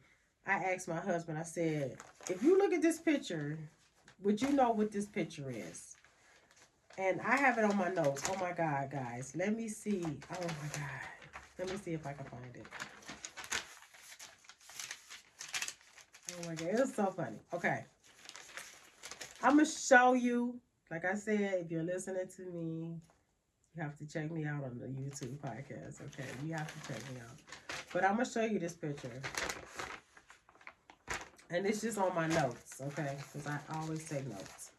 I 0.46 0.54
asked 0.54 0.88
my 0.88 1.00
husband, 1.00 1.38
I 1.38 1.44
said, 1.44 1.98
if 2.30 2.42
you 2.42 2.58
look 2.58 2.72
at 2.72 2.82
this 2.82 3.00
picture, 3.00 3.60
would 4.24 4.42
you 4.42 4.54
know 4.54 4.72
what 4.72 4.92
this 4.92 5.06
picture 5.06 5.52
is? 5.52 5.97
And 7.00 7.22
I 7.22 7.36
have 7.36 7.60
it 7.60 7.64
on 7.64 7.78
my 7.78 7.90
notes. 7.90 8.24
Oh 8.30 8.36
my 8.40 8.52
God, 8.54 8.90
guys. 8.92 9.34
Let 9.36 9.56
me 9.56 9.70
see. 9.70 10.04
Oh 10.04 10.42
my 10.42 10.70
God. 10.74 11.08
Let 11.60 11.70
me 11.70 11.78
see 11.78 11.94
if 11.94 12.08
I 12.08 12.14
can 12.14 12.26
find 12.26 12.56
it. 12.56 12.66
Oh 16.32 16.48
my 16.48 16.56
God. 16.56 16.68
It 16.68 16.80
was 16.80 16.94
so 16.96 17.06
funny. 17.16 17.38
Okay. 17.54 17.86
I'm 19.44 19.54
going 19.54 19.66
to 19.66 19.72
show 19.72 20.14
you. 20.14 20.60
Like 20.90 21.06
I 21.06 21.14
said, 21.16 21.66
if 21.66 21.72
you're 21.72 21.84
listening 21.84 22.28
to 22.38 22.42
me, 22.44 23.00
you 23.76 23.84
have 23.84 23.96
to 23.98 24.08
check 24.08 24.32
me 24.32 24.46
out 24.46 24.64
on 24.64 24.80
the 24.80 24.88
YouTube 24.88 25.38
podcast. 25.38 26.02
Okay. 26.02 26.28
You 26.46 26.54
have 26.54 26.68
to 26.68 26.94
check 26.94 27.02
me 27.14 27.20
out. 27.20 27.38
But 27.94 28.06
I'm 28.06 28.16
going 28.16 28.26
to 28.26 28.32
show 28.32 28.44
you 28.46 28.58
this 28.58 28.74
picture. 28.74 29.22
And 31.50 31.66
it's 31.66 31.82
just 31.82 31.98
on 31.98 32.14
my 32.14 32.28
notes, 32.28 32.82
okay? 32.82 33.18
Because 33.18 33.48
I 33.48 33.60
always 33.76 34.08
take 34.10 34.28
notes. 34.28 34.72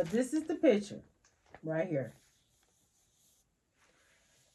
But 0.00 0.10
this 0.10 0.32
is 0.32 0.44
the 0.44 0.54
picture 0.54 1.02
right 1.62 1.86
here. 1.86 2.14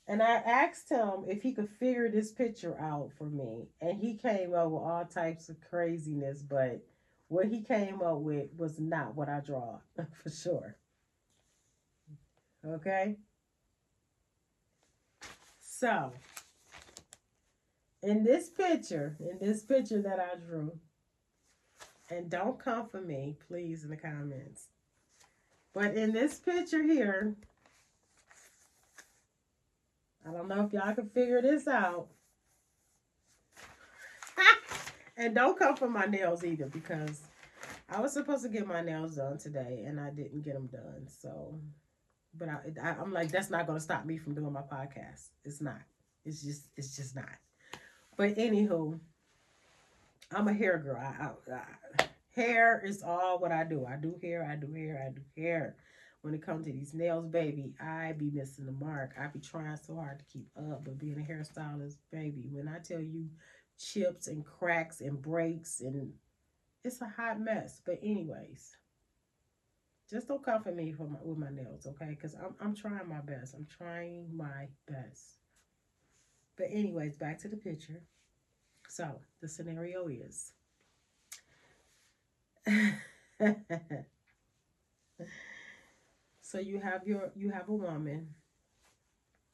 And 0.08 0.24
I 0.24 0.38
asked 0.38 0.90
him 0.90 1.26
if 1.28 1.44
he 1.44 1.54
could 1.54 1.70
figure 1.70 2.10
this 2.10 2.32
picture 2.32 2.76
out 2.82 3.12
for 3.16 3.26
me. 3.30 3.68
And 3.80 4.02
he 4.02 4.16
came 4.16 4.56
up 4.56 4.72
with 4.72 4.82
all 4.82 5.06
types 5.06 5.50
of 5.50 5.58
craziness, 5.62 6.42
but 6.42 6.82
what 7.28 7.46
he 7.46 7.62
came 7.62 8.02
up 8.02 8.22
with 8.22 8.48
was 8.58 8.80
not 8.80 9.14
what 9.14 9.30
I 9.30 9.40
draw, 9.40 9.82
for 10.24 10.32
sure. 10.32 10.78
Okay? 12.68 13.18
So, 15.60 16.12
in 18.02 18.24
this 18.24 18.50
picture, 18.50 19.16
in 19.20 19.38
this 19.48 19.62
picture 19.62 20.02
that 20.02 20.20
I 20.20 20.38
drew, 20.44 20.80
and 22.10 22.32
don't 22.32 22.58
come 22.58 22.90
for 22.90 23.00
me, 23.00 23.38
please, 23.48 23.84
in 23.84 23.92
the 23.92 23.96
comments. 23.96 24.70
But 25.76 25.94
in 25.96 26.14
this 26.14 26.40
picture 26.40 26.82
here, 26.82 27.36
I 30.26 30.32
don't 30.32 30.48
know 30.48 30.66
if 30.66 30.72
y'all 30.72 30.96
can 30.96 31.10
figure 31.10 31.42
this 31.42 31.68
out. 31.68 32.08
and 35.18 35.36
don't 35.36 35.60
come 35.60 35.76
for 35.76 35.90
my 35.90 36.06
nails 36.06 36.46
either 36.46 36.68
because 36.68 37.20
I 37.90 38.00
was 38.00 38.14
supposed 38.14 38.44
to 38.44 38.50
get 38.50 38.66
my 38.66 38.82
nails 38.82 39.18
done 39.18 39.38
today 39.38 39.84
and 39.86 40.00
I 40.00 40.12
didn't 40.12 40.44
get 40.44 40.54
them 40.54 40.68
done. 40.68 41.08
So, 41.10 41.60
but 42.34 42.48
I, 42.48 42.60
I, 42.82 42.90
am 43.02 43.12
like, 43.12 43.30
that's 43.30 43.50
not 43.50 43.68
going 43.68 43.78
to 43.78 43.84
stop 43.84 44.06
me 44.06 44.18
from 44.18 44.34
doing 44.34 44.54
my 44.54 44.62
podcast. 44.62 45.28
It's 45.44 45.60
not. 45.60 45.82
It's 46.24 46.42
just, 46.42 46.68
it's 46.78 46.96
just 46.96 47.18
not. 47.18 47.36
But 48.16 48.38
anywho, 48.38 48.98
I'm 50.32 50.48
a 50.48 50.54
hair 50.54 50.78
girl. 50.78 50.98
I, 50.98 51.26
I, 51.26 51.56
I, 52.00 52.06
hair 52.36 52.82
is 52.86 53.04
all 53.04 53.40
what 53.40 53.52
I 53.52 53.64
do. 53.64 53.86
I 53.86 53.96
do 53.96 54.18
hair, 54.22 54.48
I 54.50 54.56
do 54.56 54.72
hair, 54.74 55.06
I 55.08 55.14
do 55.14 55.22
hair. 55.42 55.76
When 56.22 56.34
it 56.34 56.42
comes 56.42 56.66
to 56.66 56.72
these 56.72 56.94
nails, 56.94 57.28
baby, 57.28 57.76
I 57.80 58.14
be 58.14 58.32
missing 58.32 58.66
the 58.66 58.72
mark. 58.72 59.14
I 59.20 59.28
be 59.28 59.40
trying 59.40 59.78
so 59.78 59.96
hard 59.96 60.20
to 60.20 60.26
keep 60.26 60.48
up, 60.58 60.84
but 60.84 60.98
being 60.98 61.20
a 61.20 61.32
hairstylist, 61.32 61.98
baby, 62.12 62.48
when 62.52 62.68
I 62.68 62.80
tell 62.80 63.00
you 63.00 63.30
chips 63.78 64.28
and 64.28 64.44
cracks 64.44 65.02
and 65.02 65.22
breaks 65.22 65.82
and 65.82 66.14
it's 66.84 67.02
a 67.02 67.08
hot 67.08 67.40
mess. 67.40 67.82
But 67.86 68.00
anyways, 68.02 68.76
just 70.10 70.28
don't 70.28 70.44
come 70.44 70.64
for 70.64 70.72
me 70.72 70.94
for 70.94 71.08
my, 71.08 71.18
with 71.22 71.38
my 71.38 71.52
nails, 71.52 71.86
okay? 71.88 72.10
Because 72.10 72.36
I'm, 72.36 72.56
I'm 72.60 72.76
trying 72.76 73.08
my 73.08 73.22
best. 73.22 73.54
I'm 73.54 73.68
trying 73.78 74.36
my 74.36 74.68
best. 74.88 75.40
But 76.58 76.68
anyways, 76.72 77.18
back 77.18 77.40
to 77.40 77.48
the 77.48 77.58
picture. 77.58 78.02
So 78.88 79.20
the 79.42 79.48
scenario 79.48 80.08
is 80.08 80.54
so 86.42 86.60
you 86.60 86.80
have 86.80 87.08
your 87.08 87.32
you 87.36 87.52
have 87.52 87.70
a 87.70 87.74
woman 87.74 88.28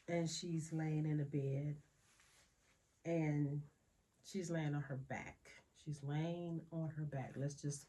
and 0.07 0.29
she's 0.29 0.71
laying 0.71 1.05
in 1.05 1.19
a 1.19 1.25
bed 1.25 1.75
and 3.05 3.61
she's 4.23 4.49
laying 4.51 4.75
on 4.75 4.81
her 4.81 4.99
back. 5.09 5.37
She's 5.83 6.01
laying 6.03 6.61
on 6.71 6.89
her 6.97 7.03
back. 7.03 7.33
Let's 7.35 7.55
just 7.55 7.85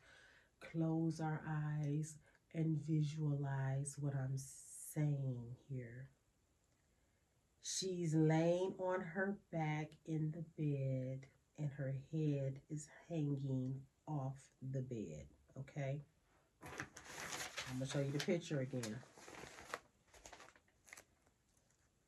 close 0.60 1.20
our 1.20 1.42
eyes 1.46 2.16
and 2.54 2.80
visualize 2.88 3.96
what 3.98 4.14
I'm 4.14 4.36
saying 4.94 5.56
here. 5.68 6.08
She's 7.62 8.14
laying 8.14 8.74
on 8.78 9.00
her 9.00 9.36
back 9.52 9.90
in 10.06 10.32
the 10.32 10.44
bed 10.62 11.26
and 11.58 11.70
her 11.76 11.94
head 12.12 12.60
is 12.70 12.88
hanging 13.08 13.80
off 14.06 14.36
the 14.72 14.80
bed. 14.80 15.26
Okay. 15.60 16.00
I'm 16.62 17.78
going 17.78 17.86
to 17.86 17.92
show 17.92 18.00
you 18.00 18.10
the 18.10 18.24
picture 18.24 18.60
again. 18.60 18.96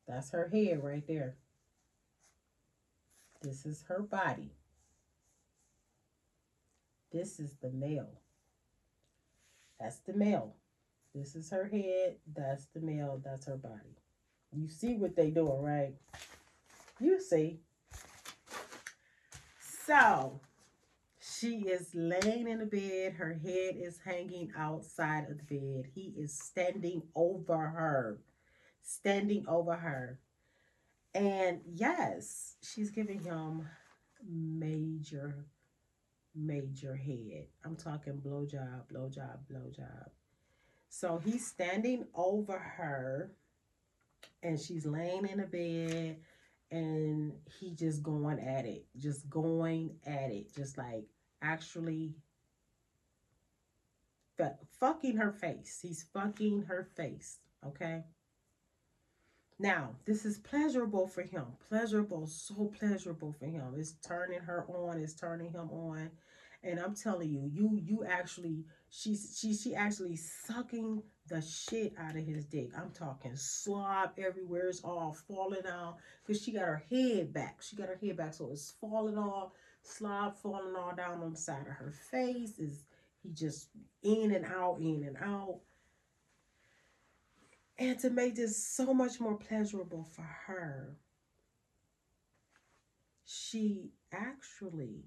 That's 0.07 0.31
her 0.31 0.49
head 0.53 0.83
right 0.83 1.07
there. 1.07 1.37
This 3.43 3.67
is 3.67 3.85
her 3.89 4.01
body. 4.01 4.51
This 7.13 7.39
is 7.39 7.55
the 7.63 7.71
male. 7.71 8.21
That's 9.81 9.99
the 9.99 10.15
male. 10.15 10.55
This 11.15 11.37
is 11.37 11.51
her 11.51 11.67
head. 11.67 12.17
That's 12.35 12.67
the 12.75 12.81
male. 12.81 13.21
That's 13.25 13.47
her 13.47 13.57
body. 13.57 13.97
You 14.53 14.69
see 14.69 14.97
what 14.97 15.17
they 15.17 15.31
doing, 15.31 15.63
right? 15.63 15.95
You 17.01 17.21
see. 17.21 17.61
So, 19.87 20.41
she 21.45 21.59
is 21.59 21.91
laying 21.95 22.49
in 22.49 22.59
the 22.59 22.67
bed. 22.67 23.13
Her 23.13 23.35
head 23.35 23.77
is 23.77 23.99
hanging 24.03 24.51
outside 24.57 25.27
of 25.31 25.37
the 25.37 25.45
bed. 25.45 25.91
He 25.95 26.15
is 26.17 26.33
standing 26.33 27.03
over 27.15 27.59
her. 27.59 28.19
Standing 28.83 29.45
over 29.47 29.75
her. 29.75 30.21
And 31.15 31.61
yes, 31.67 32.57
she's 32.63 32.91
giving 32.91 33.21
him 33.21 33.69
major, 34.27 35.45
major 36.35 36.97
head. 36.97 37.49
I'm 37.65 37.77
talking 37.77 38.23
blowjob, 38.25 38.85
blowjob, 38.93 39.39
blowjob. 39.53 40.09
So 40.89 41.21
he's 41.23 41.47
standing 41.47 42.07
over 42.15 42.59
her 42.59 43.33
and 44.43 44.59
she's 44.59 44.87
laying 44.87 45.27
in 45.27 45.41
a 45.41 45.47
bed 45.47 46.17
and 46.71 47.33
he 47.61 47.75
just 47.75 48.03
going 48.03 48.41
at 48.41 48.65
it. 48.65 48.87
Just 48.97 49.29
going 49.29 49.97
at 50.07 50.31
it. 50.31 50.55
Just 50.55 50.79
like 50.79 51.05
actually 51.45 52.15
fucking 54.81 55.17
her 55.17 55.33
face. 55.33 55.81
He's 55.83 56.05
fucking 56.13 56.63
her 56.63 56.89
face. 56.97 57.39
Okay. 57.67 58.05
Now, 59.59 59.91
this 60.05 60.25
is 60.25 60.39
pleasurable 60.39 61.07
for 61.07 61.23
him. 61.23 61.45
Pleasurable, 61.69 62.27
so 62.27 62.73
pleasurable 62.79 63.33
for 63.33 63.47
him. 63.47 63.75
It's 63.77 63.93
turning 64.07 64.41
her 64.41 64.67
on, 64.69 64.99
it's 64.99 65.15
turning 65.15 65.53
him 65.53 65.71
on. 65.71 66.11
And 66.65 66.81
I'm 66.81 66.95
telling 66.95 67.31
you, 67.31 67.51
you 67.53 67.79
you 67.83 68.05
actually 68.05 68.65
she's 68.89 69.39
she 69.39 69.55
she 69.55 69.75
actually 69.75 70.17
sucking 70.17 71.03
the 71.29 71.43
shit 71.43 71.93
out 71.99 72.17
of 72.17 72.25
his 72.25 72.47
dick. 72.47 72.71
I'm 72.77 72.91
talking 72.91 73.37
slob 73.37 74.13
everywhere. 74.19 74.69
It's 74.69 74.81
all 74.81 75.15
falling 75.29 75.67
out 75.71 75.99
because 76.27 76.43
she 76.43 76.53
got 76.53 76.63
her 76.63 76.83
head 76.91 77.35
back. 77.35 77.61
She 77.61 77.77
got 77.77 77.89
her 77.89 77.99
head 78.03 78.17
back, 78.17 78.33
so 78.33 78.49
it's 78.51 78.73
falling 78.81 79.19
off. 79.19 79.53
Slob 79.85 80.37
falling 80.37 80.75
all 80.77 80.95
down 80.97 81.23
on 81.23 81.33
the 81.33 81.39
side 81.39 81.67
of 81.67 81.75
her 81.75 81.93
face. 82.11 82.59
Is 82.59 82.85
he 83.23 83.31
just 83.31 83.69
in 84.03 84.33
and 84.33 84.45
out, 84.45 84.79
in 84.81 85.05
and 85.05 85.17
out? 85.19 85.61
And 87.79 87.99
to 88.01 88.11
make 88.11 88.35
this 88.35 88.57
so 88.57 88.95
much 88.95 89.21
more 89.21 89.37
pleasurable 89.37 90.05
for 90.05 90.29
her, 90.47 90.97
she 93.25 93.91
actually 94.13 95.05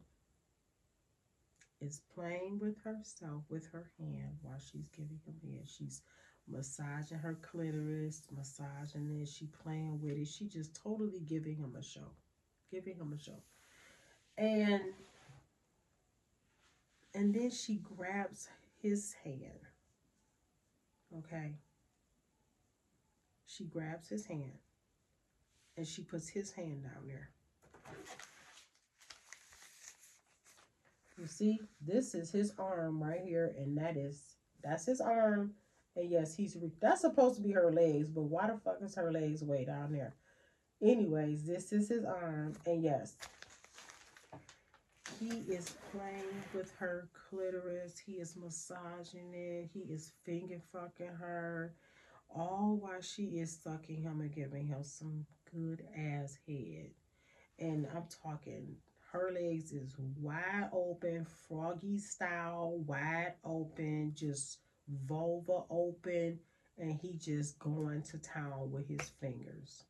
is 1.79 2.01
playing 2.13 2.59
with 2.59 2.77
herself 2.83 3.43
with 3.49 3.67
her 3.71 3.89
hand 3.99 4.37
while 4.41 4.59
she's 4.59 4.89
giving 4.89 5.19
him 5.25 5.35
head. 5.43 5.67
She's 5.67 6.01
massaging 6.47 7.19
her 7.19 7.37
clitoris, 7.41 8.23
massaging 8.35 9.21
it. 9.21 9.27
She 9.27 9.47
playing 9.63 10.01
with 10.01 10.17
it. 10.17 10.27
She 10.27 10.47
just 10.47 10.75
totally 10.75 11.19
giving 11.19 11.55
him 11.55 11.75
a 11.77 11.83
show, 11.83 12.11
giving 12.71 12.95
him 12.95 13.13
a 13.13 13.23
show, 13.23 13.41
and 14.37 14.81
and 17.13 17.33
then 17.33 17.49
she 17.49 17.75
grabs 17.75 18.47
his 18.81 19.15
hand. 19.23 19.59
Okay, 21.17 21.53
she 23.45 23.63
grabs 23.65 24.09
his 24.09 24.25
hand 24.25 24.59
and 25.77 25.87
she 25.87 26.01
puts 26.01 26.27
his 26.27 26.51
hand 26.51 26.83
down 26.83 27.07
there. 27.07 27.29
You 31.17 31.25
see, 31.25 31.59
this 31.81 32.13
is 32.13 32.31
his 32.31 32.53
arm 32.59 33.01
right 33.01 33.21
here, 33.23 33.55
and 33.57 33.77
that 33.77 33.97
is, 33.97 34.21
that's 34.63 34.85
his 34.85 35.01
arm. 35.01 35.53
And 35.95 36.11
yes, 36.11 36.35
he's, 36.35 36.55
that's 36.79 37.01
supposed 37.01 37.37
to 37.37 37.41
be 37.41 37.51
her 37.51 37.71
legs, 37.71 38.07
but 38.07 38.23
why 38.23 38.47
the 38.47 38.57
fuck 38.57 38.77
is 38.83 38.95
her 38.95 39.11
legs 39.11 39.43
way 39.43 39.65
down 39.65 39.93
there? 39.93 40.13
Anyways, 40.81 41.43
this 41.43 41.71
is 41.71 41.89
his 41.89 42.05
arm, 42.05 42.53
and 42.67 42.83
yes, 42.83 43.15
he 45.19 45.29
is 45.51 45.73
playing 45.91 46.43
with 46.53 46.71
her 46.77 47.09
clitoris. 47.13 47.97
He 47.97 48.13
is 48.13 48.35
massaging 48.35 49.33
it. 49.33 49.69
He 49.73 49.81
is 49.91 50.11
finger 50.25 50.61
fucking 50.71 51.15
her 51.19 51.73
all 52.35 52.77
while 52.79 53.01
she 53.01 53.39
is 53.39 53.59
sucking 53.63 54.01
him 54.01 54.21
and 54.21 54.33
giving 54.33 54.67
him 54.67 54.83
some 54.83 55.25
good 55.53 55.83
ass 55.95 56.37
head. 56.47 56.91
And 57.59 57.87
I'm 57.95 58.03
talking, 58.23 58.75
her 59.11 59.31
legs 59.33 59.71
is 59.71 59.95
wide 60.19 60.69
open, 60.71 61.25
froggy 61.47 61.97
style, 61.97 62.83
wide 62.85 63.33
open, 63.43 64.13
just 64.15 64.59
vulva 65.07 65.63
open, 65.69 66.39
and 66.77 66.99
he 67.01 67.17
just 67.17 67.57
going 67.57 68.03
to 68.03 68.17
town 68.19 68.71
with 68.71 68.87
his 68.87 69.09
fingers. 69.19 69.83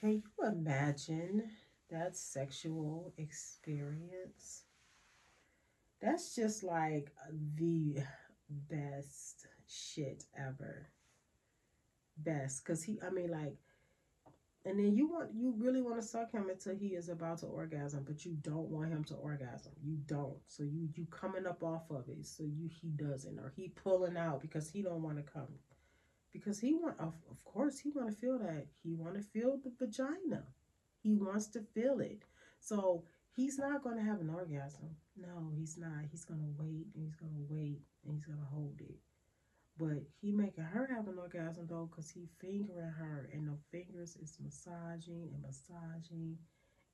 Can 0.00 0.12
you 0.12 0.46
imagine 0.46 1.50
that 1.90 2.16
sexual 2.16 3.12
experience? 3.18 4.64
That's 6.00 6.34
just 6.34 6.62
like 6.62 7.12
the 7.56 7.98
best 8.48 9.46
shit 9.68 10.24
ever. 10.38 10.88
Best. 12.16 12.64
Because 12.64 12.82
he, 12.82 12.98
I 13.06 13.10
mean, 13.10 13.30
like, 13.30 13.56
and 14.66 14.78
then 14.78 14.94
you 14.94 15.08
want, 15.08 15.30
you 15.34 15.54
really 15.56 15.80
want 15.80 15.96
to 15.96 16.06
suck 16.06 16.32
him 16.32 16.50
until 16.50 16.74
he 16.74 16.88
is 16.88 17.08
about 17.08 17.38
to 17.38 17.46
orgasm, 17.46 18.04
but 18.06 18.24
you 18.26 18.36
don't 18.42 18.68
want 18.68 18.92
him 18.92 19.04
to 19.04 19.14
orgasm. 19.14 19.72
You 19.82 19.96
don't. 20.06 20.36
So 20.48 20.62
you, 20.64 20.88
you 20.94 21.06
coming 21.10 21.46
up 21.46 21.62
off 21.62 21.90
of 21.90 22.08
it. 22.08 22.26
So 22.26 22.44
you, 22.44 22.68
he 22.68 22.88
doesn't, 22.88 23.38
or 23.38 23.52
he 23.56 23.68
pulling 23.68 24.18
out 24.18 24.42
because 24.42 24.68
he 24.68 24.82
don't 24.82 25.02
want 25.02 25.16
to 25.16 25.22
come. 25.22 25.48
Because 26.32 26.60
he 26.60 26.74
want, 26.74 27.00
of, 27.00 27.14
of 27.30 27.42
course, 27.44 27.78
he 27.78 27.90
want 27.90 28.10
to 28.10 28.16
feel 28.16 28.38
that. 28.38 28.66
He 28.82 28.92
want 28.92 29.14
to 29.14 29.22
feel 29.22 29.58
the 29.64 29.72
vagina. 29.78 30.44
He 31.02 31.14
wants 31.14 31.46
to 31.48 31.60
feel 31.74 32.00
it. 32.00 32.22
So 32.58 33.04
he's 33.34 33.58
not 33.58 33.82
going 33.82 33.96
to 33.96 34.02
have 34.02 34.20
an 34.20 34.30
orgasm. 34.30 34.96
No, 35.16 35.50
he's 35.56 35.76
not. 35.78 36.04
He's 36.10 36.24
going 36.24 36.40
to 36.40 36.62
wait 36.62 36.86
and 36.94 37.04
he's 37.04 37.16
going 37.16 37.32
to 37.32 37.46
wait 37.48 37.80
and 38.04 38.14
he's 38.14 38.24
going 38.24 38.38
to 38.38 38.54
hold 38.54 38.80
it. 38.80 38.98
But 39.78 40.02
he 40.20 40.30
making 40.30 40.64
her 40.64 40.86
have 40.94 41.08
an 41.08 41.18
orgasm 41.18 41.66
though, 41.66 41.88
cause 41.94 42.10
he 42.10 42.28
fingering 42.38 42.90
her, 42.98 43.30
and 43.32 43.48
the 43.48 43.56
fingers 43.70 44.14
is 44.16 44.36
massaging 44.38 45.30
and 45.32 45.42
massaging, 45.42 46.36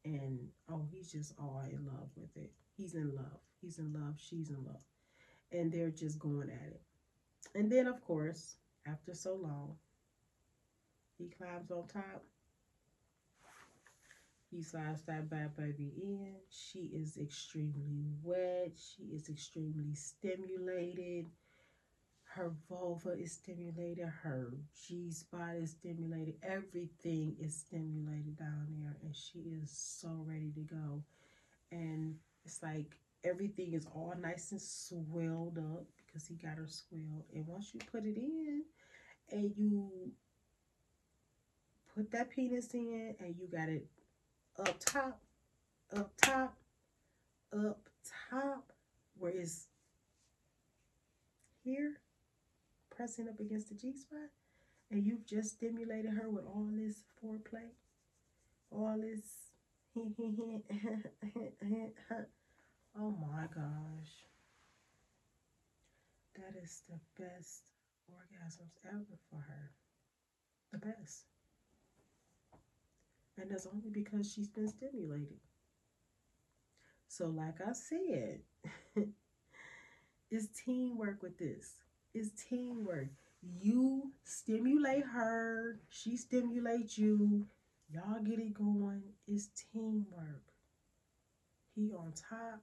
and 0.04 0.38
oh, 0.70 0.86
he's 0.92 1.10
just 1.10 1.34
all 1.36 1.64
in 1.68 1.84
love 1.84 2.10
with 2.14 2.36
it. 2.36 2.52
He's 2.76 2.94
in 2.94 3.12
love. 3.16 3.40
He's 3.60 3.78
in 3.78 3.92
love. 3.92 4.14
She's 4.18 4.50
in 4.50 4.64
love, 4.64 4.84
and 5.50 5.72
they're 5.72 5.90
just 5.90 6.20
going 6.20 6.48
at 6.48 6.68
it. 6.68 6.82
And 7.56 7.72
then, 7.72 7.88
of 7.88 8.00
course, 8.04 8.56
after 8.86 9.14
so 9.14 9.34
long, 9.34 9.74
he 11.18 11.28
climbs 11.28 11.72
on 11.72 11.88
top. 11.88 12.22
He 14.50 14.62
slides 14.62 15.02
that 15.02 15.28
bad 15.28 15.56
baby 15.56 15.92
in. 15.96 16.34
She 16.50 16.90
is 16.94 17.16
extremely 17.18 18.04
wet. 18.22 18.72
She 18.76 19.04
is 19.04 19.28
extremely 19.28 19.94
stimulated 19.94 21.26
her 22.36 22.52
vulva 22.68 23.12
is 23.12 23.32
stimulated, 23.32 24.06
her 24.22 24.52
G 24.86 25.10
spot 25.10 25.56
is 25.56 25.70
stimulated, 25.70 26.34
everything 26.42 27.34
is 27.40 27.56
stimulated 27.56 28.36
down 28.36 28.66
there, 28.78 28.96
and 29.02 29.16
she 29.16 29.38
is 29.62 29.70
so 29.70 30.22
ready 30.26 30.52
to 30.54 30.60
go. 30.60 31.02
And 31.72 32.16
it's 32.44 32.62
like 32.62 32.98
everything 33.24 33.72
is 33.72 33.86
all 33.94 34.14
nice 34.20 34.52
and 34.52 34.60
swelled 34.60 35.56
up 35.58 35.86
because 35.96 36.26
he 36.26 36.34
got 36.34 36.58
her 36.58 36.68
swelled. 36.68 37.24
And 37.34 37.46
once 37.46 37.72
you 37.72 37.80
put 37.90 38.04
it 38.04 38.18
in 38.18 38.64
and 39.32 39.52
you 39.56 40.12
put 41.94 42.10
that 42.12 42.30
penis 42.30 42.74
in 42.74 43.14
and 43.18 43.34
you 43.38 43.48
got 43.50 43.70
it 43.70 43.86
up 44.58 44.76
top, 44.80 45.20
up 45.94 46.10
top, 46.22 46.56
up 47.52 47.80
top, 48.30 48.72
where 49.18 49.32
it's 49.32 49.66
here 51.62 52.00
pressing 52.94 53.28
up 53.28 53.38
against 53.40 53.68
the 53.68 53.74
G 53.74 53.92
spot, 53.92 54.30
and 54.90 55.04
you've 55.04 55.26
just 55.26 55.50
stimulated 55.56 56.12
her 56.12 56.30
with 56.30 56.46
all 56.46 56.68
this 56.72 57.04
foreplay, 57.22 57.70
all 58.70 58.96
this. 59.00 59.20
oh 62.98 63.16
my 63.18 63.46
gosh. 63.54 64.12
That 66.34 66.54
is 66.62 66.82
the 66.86 66.98
best 67.22 67.62
orgasms 68.12 68.76
ever 68.86 69.18
for 69.30 69.40
her. 69.40 69.70
The 70.72 70.78
best. 70.78 71.24
And 73.38 73.50
that's 73.50 73.66
only 73.66 73.90
because 73.90 74.32
she's 74.32 74.48
been 74.48 74.68
stimulated. 74.68 75.40
So, 77.08 77.26
like 77.26 77.60
I 77.60 77.72
said, 77.72 78.40
It's 80.30 80.48
teamwork 80.64 81.22
with 81.22 81.38
this. 81.38 81.74
It's 82.12 82.30
teamwork. 82.48 83.08
You 83.60 84.10
stimulate 84.24 85.04
her, 85.04 85.78
she 85.88 86.16
stimulates 86.16 86.98
you. 86.98 87.46
Y'all 87.88 88.20
get 88.24 88.40
it 88.40 88.54
going. 88.54 89.02
It's 89.28 89.48
teamwork. 89.72 90.42
He 91.76 91.92
on 91.92 92.12
top. 92.28 92.60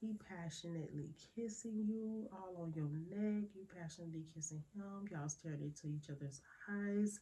He 0.00 0.14
passionately 0.30 1.10
kissing 1.34 1.84
you 1.88 2.28
all 2.32 2.62
on 2.62 2.72
your 2.74 2.90
neck. 3.10 3.48
You 3.56 3.66
passionately 3.76 4.26
kissing 4.34 4.62
him. 4.74 5.08
Y'all 5.10 5.28
staring 5.28 5.62
into 5.62 5.88
each 5.96 6.10
other's 6.10 6.40
eyes. 6.70 7.18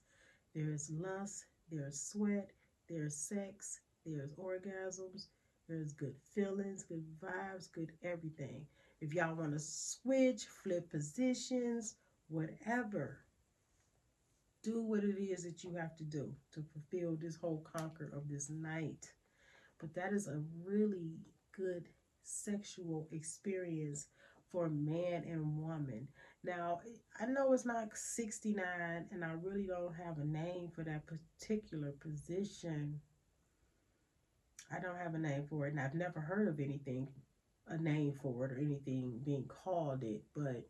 There's 0.55 0.91
lust. 0.91 1.47
There's 1.71 1.99
sweat. 1.99 2.51
There's 2.89 3.17
sex. 3.17 3.81
There's 4.05 4.33
orgasms. 4.35 5.27
There's 5.69 5.93
good 5.93 6.17
feelings, 6.35 6.83
good 6.83 7.05
vibes, 7.23 7.71
good 7.73 7.93
everything. 8.03 8.67
If 9.01 9.15
y'all 9.15 9.35
want 9.35 9.53
to 9.53 9.59
switch, 9.59 10.45
flip 10.47 10.91
positions, 10.91 11.95
whatever, 12.29 13.19
do 14.63 14.83
what 14.83 15.03
it 15.05 15.21
is 15.21 15.45
that 15.45 15.65
you 15.65 15.75
have 15.75 15.97
to 15.97 16.05
do 16.05 16.33
to 16.53 16.63
fulfill 16.73 17.17
this 17.17 17.37
whole 17.37 17.65
conquer 17.73 18.11
of 18.15 18.29
this 18.29 18.51
night. 18.51 19.13
But 19.79 19.95
that 19.95 20.13
is 20.13 20.29
a 20.29 20.43
really 20.65 21.17
good 21.57 21.89
sexual 22.23 23.09
experience 23.13 24.07
for 24.51 24.69
man 24.69 25.25
and 25.25 25.59
woman. 25.59 26.09
Now, 26.45 26.81
I 27.21 27.27
know 27.27 27.53
it's 27.53 27.65
not 27.65 27.97
69 27.97 28.65
and 29.13 29.25
I 29.25 29.33
really 29.43 29.67
don't 29.67 29.95
have 29.95 30.19
a 30.19 30.25
name 30.25 30.71
for 30.75 30.83
that 30.83 31.05
particular 31.07 31.93
position. 32.01 33.01
I 34.75 34.81
don't 34.81 34.97
have 34.97 35.15
a 35.15 35.19
name 35.19 35.45
for 35.49 35.67
it 35.67 35.71
and 35.71 35.81
I've 35.81 35.95
never 35.95 36.19
heard 36.19 36.49
of 36.49 36.59
anything, 36.59 37.07
a 37.69 37.79
name 37.79 38.15
for 38.21 38.45
it 38.45 38.53
or 38.53 38.59
anything 38.59 39.21
being 39.25 39.45
called 39.45 40.03
it, 40.03 40.25
but 40.35 40.67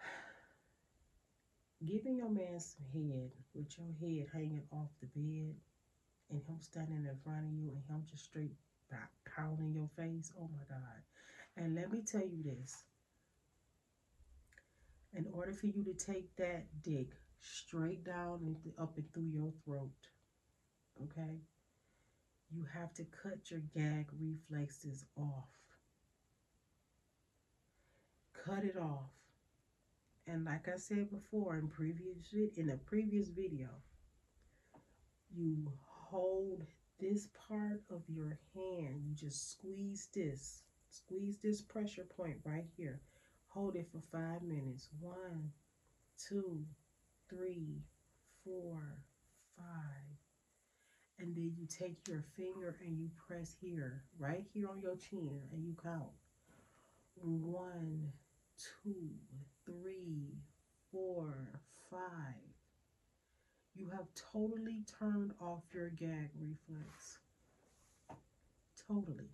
giving 1.86 2.16
your 2.16 2.30
man 2.30 2.58
some 2.58 2.86
head 2.94 3.30
with 3.54 3.76
your 3.76 3.88
head 4.00 4.28
hanging 4.32 4.62
off 4.72 4.88
the 5.00 5.08
bed 5.08 5.56
and 6.30 6.42
him 6.42 6.56
standing 6.60 7.06
in 7.06 7.18
front 7.22 7.44
of 7.44 7.52
you 7.52 7.68
and 7.68 7.82
him 7.86 8.02
just 8.10 8.24
straight 8.24 8.54
pounding 9.36 9.74
your 9.74 9.90
face. 9.94 10.32
Oh 10.40 10.48
my 10.50 10.64
God. 10.74 11.02
And 11.58 11.74
let 11.74 11.92
me 11.92 12.00
tell 12.00 12.22
you 12.22 12.42
this. 12.42 12.84
In 15.16 15.26
order 15.32 15.52
for 15.54 15.66
you 15.66 15.82
to 15.82 15.94
take 15.94 16.36
that 16.36 16.66
dick 16.82 17.08
straight 17.40 18.04
down 18.04 18.40
and 18.44 18.56
up 18.78 18.98
and 18.98 19.10
through 19.14 19.30
your 19.32 19.50
throat, 19.64 19.90
okay, 21.02 21.40
you 22.50 22.66
have 22.74 22.92
to 22.94 23.04
cut 23.04 23.50
your 23.50 23.60
gag 23.74 24.08
reflexes 24.20 25.06
off. 25.16 25.48
Cut 28.44 28.62
it 28.64 28.76
off. 28.76 29.10
And 30.26 30.44
like 30.44 30.68
I 30.68 30.76
said 30.76 31.10
before 31.10 31.56
in 31.56 31.68
previous 31.68 32.34
in 32.58 32.68
a 32.68 32.76
previous 32.76 33.28
video, 33.28 33.68
you 35.34 35.72
hold 35.86 36.66
this 37.00 37.28
part 37.48 37.80
of 37.90 38.02
your 38.06 38.38
hand, 38.54 39.02
you 39.06 39.14
just 39.14 39.50
squeeze 39.50 40.08
this, 40.14 40.62
squeeze 40.90 41.38
this 41.42 41.62
pressure 41.62 42.06
point 42.16 42.36
right 42.44 42.66
here. 42.76 43.00
Hold 43.56 43.76
it 43.76 43.88
for 43.90 44.00
five 44.12 44.42
minutes. 44.42 44.88
One, 45.00 45.50
two, 46.28 46.64
three, 47.30 47.80
four, 48.44 48.78
five. 49.56 50.18
And 51.18 51.34
then 51.34 51.54
you 51.56 51.66
take 51.66 52.06
your 52.06 52.22
finger 52.36 52.76
and 52.84 52.98
you 52.98 53.08
press 53.26 53.56
here, 53.58 54.02
right 54.18 54.44
here 54.52 54.68
on 54.68 54.80
your 54.80 54.96
chin, 54.96 55.40
and 55.52 55.64
you 55.64 55.74
count. 55.82 56.12
One, 57.14 58.12
two, 58.82 59.08
three, 59.64 60.34
four, 60.92 61.48
five 61.90 62.46
you 63.76 63.90
have 63.90 64.06
totally 64.32 64.84
turned 64.98 65.32
off 65.38 65.62
your 65.74 65.90
gag 65.90 66.30
reflex. 66.40 67.18
Totally. 68.88 69.28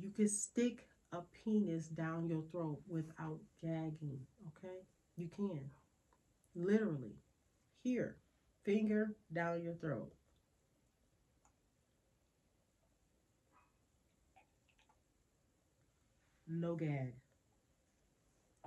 You 0.00 0.10
can 0.10 0.28
stick 0.28 0.86
a 1.12 1.18
penis 1.44 1.86
down 1.86 2.28
your 2.28 2.42
throat 2.50 2.80
without 2.88 3.38
gagging, 3.62 4.20
okay? 4.48 4.78
You 5.16 5.28
can. 5.34 5.70
Literally. 6.54 7.16
Here. 7.82 8.16
Finger 8.64 9.14
down 9.32 9.62
your 9.62 9.74
throat. 9.74 10.12
No 16.46 16.74
gag. 16.74 17.14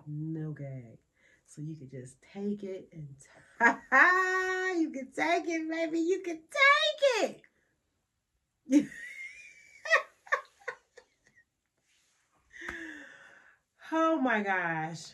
No 0.08 0.52
gag. 0.52 0.98
So 1.46 1.62
you 1.62 1.76
can 1.76 1.90
just 1.90 2.16
take 2.34 2.64
it 2.64 2.88
and 2.94 3.08
you 4.80 4.90
can 4.90 5.12
take 5.16 5.48
it, 5.48 5.70
baby. 5.70 6.00
You 6.00 6.22
can 6.26 6.40
take 7.20 7.42
it. 8.72 8.88
oh 13.92 14.20
my 14.34 14.42
gosh. 14.42 15.12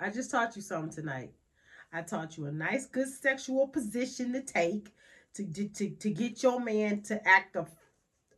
I 0.00 0.08
just 0.08 0.30
taught 0.30 0.56
you 0.56 0.62
something 0.62 1.02
tonight. 1.02 1.32
I 1.92 2.00
taught 2.00 2.38
you 2.38 2.46
a 2.46 2.52
nice, 2.52 2.86
good 2.86 3.08
sexual 3.08 3.68
position 3.68 4.32
to 4.32 4.40
take 4.40 4.94
to, 5.34 5.44
to, 5.44 5.90
to 5.90 6.10
get 6.10 6.42
your 6.42 6.58
man 6.58 7.02
to 7.02 7.28
act 7.28 7.54
a, 7.56 7.66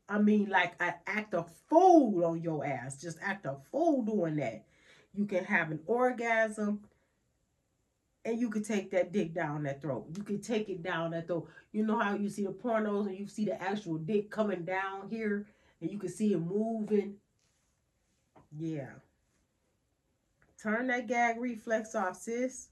I 0.09 0.19
mean, 0.19 0.49
like 0.49 0.73
act 0.81 1.35
a 1.35 1.45
fool 1.69 2.25
on 2.25 2.43
your 2.43 2.67
ass. 2.67 3.01
Just 3.01 3.19
act 3.23 3.47
a 3.47 3.59
fool 3.71 4.03
doing 4.03 4.37
that. 4.37 4.65
You 5.15 5.27
can 5.27 5.45
have 5.45 5.71
an 5.71 5.79
orgasm 5.87 6.81
and 8.25 8.41
you 8.41 8.51
can 8.51 8.65
take 8.65 8.91
that 8.91 9.13
dick 9.13 9.35
down 9.35 9.63
that 9.65 9.81
throat. 9.81 10.07
You 10.17 10.25
can 10.25 10.41
take 10.41 10.69
it 10.69 10.83
down 10.83 11.13
that 11.13 11.29
throat. 11.29 11.49
You 11.71 11.87
know 11.87 12.01
how 12.01 12.17
you 12.17 12.29
see 12.29 12.45
the 12.45 12.51
pornos 12.51 13.07
and 13.07 13.17
you 13.17 13.29
see 13.29 13.45
the 13.45 13.63
actual 13.63 13.99
dick 13.99 14.33
coming 14.33 14.65
down 14.65 15.09
here 15.09 15.47
and 15.81 15.91
you 15.93 15.99
can 15.99 16.11
see 16.11 16.33
it 16.33 16.41
moving. 16.41 17.15
Yeah. 18.57 18.91
Turn 20.63 20.89
that 20.89 21.07
gag 21.07 21.41
reflex 21.41 21.95
off, 21.95 22.17
sis. 22.17 22.69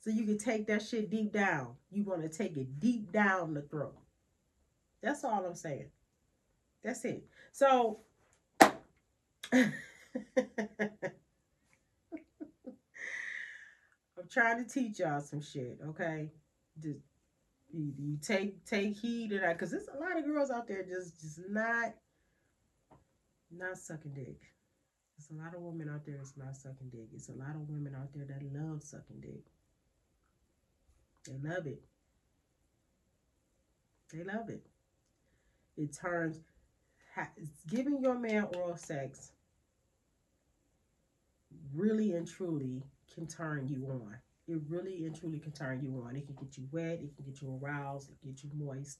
So 0.00 0.10
you 0.10 0.24
can 0.24 0.38
take 0.38 0.66
that 0.66 0.82
shit 0.82 1.08
deep 1.10 1.32
down. 1.32 1.76
You 1.90 2.04
want 2.04 2.22
to 2.22 2.28
take 2.28 2.56
it 2.56 2.78
deep 2.80 3.10
down 3.12 3.54
the 3.54 3.62
throat. 3.62 3.96
That's 5.02 5.24
all 5.24 5.46
I'm 5.46 5.54
saying. 5.54 5.86
That's 6.82 7.04
it. 7.04 7.24
So 7.52 8.00
I'm 9.52 9.72
trying 14.30 14.64
to 14.64 14.70
teach 14.70 14.98
y'all 14.98 15.20
some 15.20 15.40
shit, 15.40 15.78
okay? 15.88 16.30
Just 16.82 17.00
you, 17.72 17.92
you 17.98 18.18
take 18.20 18.64
take 18.64 18.96
heed 18.96 19.32
of 19.32 19.40
that 19.40 19.54
because 19.54 19.70
there's 19.70 19.88
a 19.88 19.98
lot 19.98 20.18
of 20.18 20.24
girls 20.24 20.50
out 20.50 20.68
there 20.68 20.82
just 20.82 21.20
just 21.20 21.40
not 21.48 21.94
not 23.50 23.78
sucking 23.78 24.12
dick. 24.12 24.40
There's 25.28 25.40
a 25.40 25.42
lot 25.42 25.54
of 25.54 25.62
women 25.62 25.88
out 25.88 26.04
there 26.04 26.16
that's 26.16 26.36
not 26.36 26.56
sucking 26.56 26.90
dick. 26.90 27.08
It's 27.14 27.28
a 27.28 27.32
lot 27.32 27.54
of 27.54 27.68
women 27.68 27.94
out 27.94 28.12
there 28.12 28.24
that 28.24 28.42
love 28.52 28.82
sucking 28.82 29.20
dick. 29.20 29.44
They 31.26 31.48
love 31.48 31.66
it. 31.66 31.82
They 34.12 34.22
love 34.24 34.50
it. 34.50 34.66
It 35.76 35.96
turns 35.96 36.40
giving 37.68 38.00
your 38.02 38.18
man 38.18 38.48
oral 38.54 38.76
sex 38.76 39.32
really 41.72 42.12
and 42.12 42.28
truly 42.28 42.82
can 43.12 43.26
turn 43.26 43.66
you 43.68 43.86
on. 43.86 44.16
It 44.46 44.60
really 44.68 45.04
and 45.06 45.18
truly 45.18 45.38
can 45.38 45.52
turn 45.52 45.80
you 45.82 46.04
on. 46.06 46.16
It 46.16 46.26
can 46.26 46.34
get 46.34 46.58
you 46.58 46.64
wet. 46.70 47.00
It 47.00 47.16
can 47.16 47.24
get 47.24 47.40
you 47.40 47.58
aroused. 47.62 48.10
It 48.10 48.20
can 48.20 48.32
get 48.32 48.44
you 48.44 48.50
moist. 48.54 48.98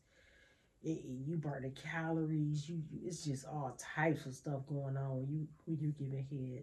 It, 0.85 1.03
you 1.27 1.37
burn 1.37 1.63
the 1.63 1.71
calories. 1.71 2.69
You, 2.69 2.83
you, 2.91 3.01
it's 3.07 3.25
just 3.25 3.47
all 3.47 3.79
types 3.97 4.27
of 4.27 4.35
stuff 4.35 4.67
going 4.69 4.97
on 4.97 5.17
when 5.17 5.29
you 5.31 5.49
when 5.65 5.79
you 5.79 5.93
give 5.99 6.13
it 6.13 6.27
head. 6.31 6.63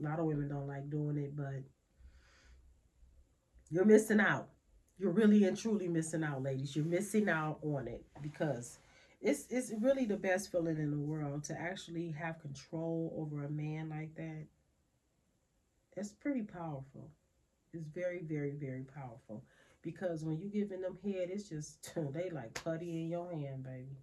A 0.00 0.08
lot 0.08 0.18
of 0.18 0.26
women 0.26 0.48
don't 0.48 0.66
like 0.66 0.90
doing 0.90 1.18
it, 1.18 1.36
but 1.36 1.62
you're 3.70 3.84
missing 3.84 4.20
out. 4.20 4.48
You're 4.98 5.12
really 5.12 5.44
and 5.44 5.56
truly 5.56 5.88
missing 5.88 6.24
out, 6.24 6.42
ladies. 6.42 6.76
You're 6.76 6.84
missing 6.84 7.28
out 7.28 7.58
on 7.62 7.88
it 7.88 8.04
because 8.22 8.78
it's 9.20 9.46
it's 9.50 9.72
really 9.80 10.04
the 10.04 10.16
best 10.16 10.50
feeling 10.52 10.78
in 10.78 10.90
the 10.90 10.98
world 10.98 11.44
to 11.44 11.60
actually 11.60 12.10
have 12.12 12.40
control 12.40 13.14
over 13.16 13.44
a 13.44 13.50
man 13.50 13.88
like 13.88 14.14
that 14.16 14.46
it's 15.96 16.12
pretty 16.12 16.42
powerful. 16.42 17.10
It's 17.72 17.84
very, 17.94 18.22
very, 18.22 18.52
very 18.52 18.84
powerful. 18.94 19.44
Because 19.84 20.24
when 20.24 20.38
you 20.38 20.48
giving 20.48 20.80
them 20.80 20.98
head, 21.04 21.28
it's 21.30 21.48
just, 21.48 21.94
they 22.12 22.30
like 22.30 22.54
putty 22.64 23.02
in 23.02 23.10
your 23.10 23.30
hand, 23.30 23.62
baby. 23.62 23.98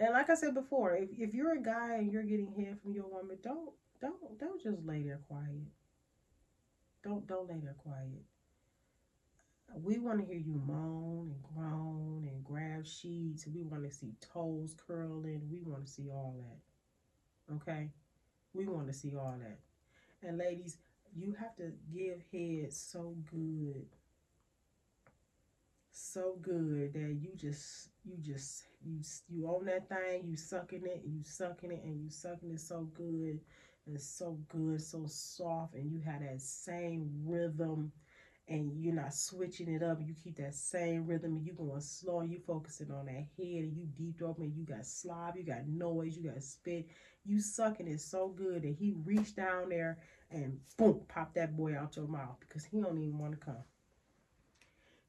And 0.00 0.12
like 0.12 0.28
I 0.28 0.34
said 0.34 0.54
before, 0.54 0.96
if, 0.96 1.08
if 1.16 1.32
you're 1.32 1.54
a 1.54 1.62
guy 1.62 1.94
and 1.94 2.12
you're 2.12 2.24
getting 2.24 2.52
head 2.52 2.78
from 2.82 2.92
your 2.92 3.06
woman, 3.06 3.38
don't, 3.42 3.70
don't, 4.00 4.38
don't 4.40 4.60
just 4.60 4.84
lay 4.84 5.02
there 5.04 5.20
quiet. 5.28 5.68
Don't, 7.04 7.26
don't 7.28 7.48
lay 7.48 7.60
there 7.62 7.76
quiet. 7.78 8.24
We 9.82 9.98
want 9.98 10.20
to 10.20 10.26
hear 10.26 10.36
you 10.38 10.60
moan 10.66 11.32
and 11.32 11.42
groan 11.54 12.28
and 12.28 12.44
grab 12.44 12.86
sheets. 12.86 13.46
We 13.46 13.62
want 13.62 13.84
to 13.84 13.90
see 13.90 14.14
toes 14.20 14.74
curling. 14.86 15.42
We 15.50 15.62
want 15.62 15.86
to 15.86 15.90
see 15.90 16.10
all 16.10 16.34
that. 16.38 17.54
Okay? 17.54 17.88
We 18.52 18.66
want 18.66 18.88
to 18.88 18.92
see 18.92 19.14
all 19.16 19.36
that. 19.40 19.58
And 20.28 20.38
ladies, 20.38 20.78
you 21.16 21.36
have 21.38 21.54
to 21.56 21.72
give 21.92 22.20
head 22.32 22.72
so 22.72 23.14
good. 23.30 23.86
So 25.96 26.38
good 26.42 26.92
that 26.94 27.18
you 27.20 27.30
just 27.36 27.88
you 28.04 28.16
just 28.20 28.64
you 28.84 28.98
you 29.28 29.48
own 29.48 29.66
that 29.66 29.88
thing, 29.88 30.24
you 30.24 30.36
sucking 30.36 30.84
it, 30.84 31.02
you 31.06 31.22
sucking 31.22 31.70
it, 31.70 31.84
and 31.84 32.02
you 32.02 32.10
sucking 32.10 32.50
it 32.50 32.58
so 32.60 32.88
good 32.94 33.38
and 33.86 34.00
so 34.00 34.36
good, 34.48 34.82
so 34.82 35.04
soft, 35.06 35.74
and 35.74 35.92
you 35.92 36.00
have 36.00 36.20
that 36.20 36.40
same 36.40 37.08
rhythm 37.24 37.92
and 38.48 38.72
you're 38.82 38.92
not 38.92 39.14
switching 39.14 39.68
it 39.72 39.84
up. 39.84 40.00
You 40.00 40.14
keep 40.14 40.36
that 40.38 40.56
same 40.56 41.06
rhythm 41.06 41.36
and 41.36 41.46
you 41.46 41.52
going 41.52 41.80
slow 41.80 42.20
and 42.20 42.30
you 42.30 42.40
focusing 42.44 42.90
on 42.90 43.06
that 43.06 43.26
head 43.38 43.62
and 43.64 43.76
you 43.76 43.86
deep 43.96 44.20
open. 44.20 44.52
You 44.56 44.64
got 44.64 44.84
slob, 44.86 45.36
you 45.36 45.44
got 45.44 45.68
noise, 45.68 46.16
you 46.16 46.28
got 46.28 46.42
spit. 46.42 46.88
You 47.24 47.40
sucking 47.40 47.86
it 47.86 48.00
so 48.00 48.28
good 48.28 48.62
that 48.62 48.74
he 48.74 48.94
reached 49.04 49.36
down 49.36 49.68
there 49.68 49.98
and 50.30 50.58
boom, 50.76 51.02
pop 51.08 51.34
that 51.34 51.56
boy 51.56 51.76
out 51.76 51.94
your 51.94 52.08
mouth 52.08 52.36
because 52.40 52.64
he 52.64 52.80
don't 52.80 52.98
even 52.98 53.16
want 53.16 53.32
to 53.32 53.38
come. 53.38 53.62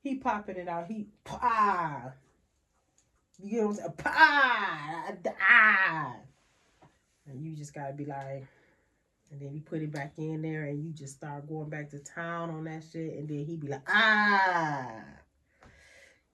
He 0.06 0.14
popping 0.14 0.58
it 0.58 0.68
out. 0.68 0.86
He 0.86 1.08
ah. 1.28 2.12
You 3.42 3.50
get 3.50 3.64
what 3.64 3.70
I'm 3.70 3.76
saying? 3.76 3.94
Pa, 3.98 5.14
ah. 5.42 6.16
And 7.26 7.44
you 7.44 7.56
just 7.56 7.74
gotta 7.74 7.94
be 7.94 8.06
like, 8.06 8.46
and 9.32 9.42
then 9.42 9.56
you 9.56 9.62
put 9.62 9.82
it 9.82 9.92
back 9.92 10.14
in 10.20 10.44
there 10.44 10.66
and 10.66 10.86
you 10.86 10.92
just 10.92 11.16
start 11.16 11.50
going 11.50 11.72
back 11.72 11.90
to 11.90 11.98
town 11.98 12.52
on 12.52 12.66
that 12.66 12.84
shit. 12.84 13.18
And 13.18 13.28
then 13.28 13.46
he 13.46 13.56
be 13.58 13.68
like, 13.68 13.82
ah. 13.88 14.92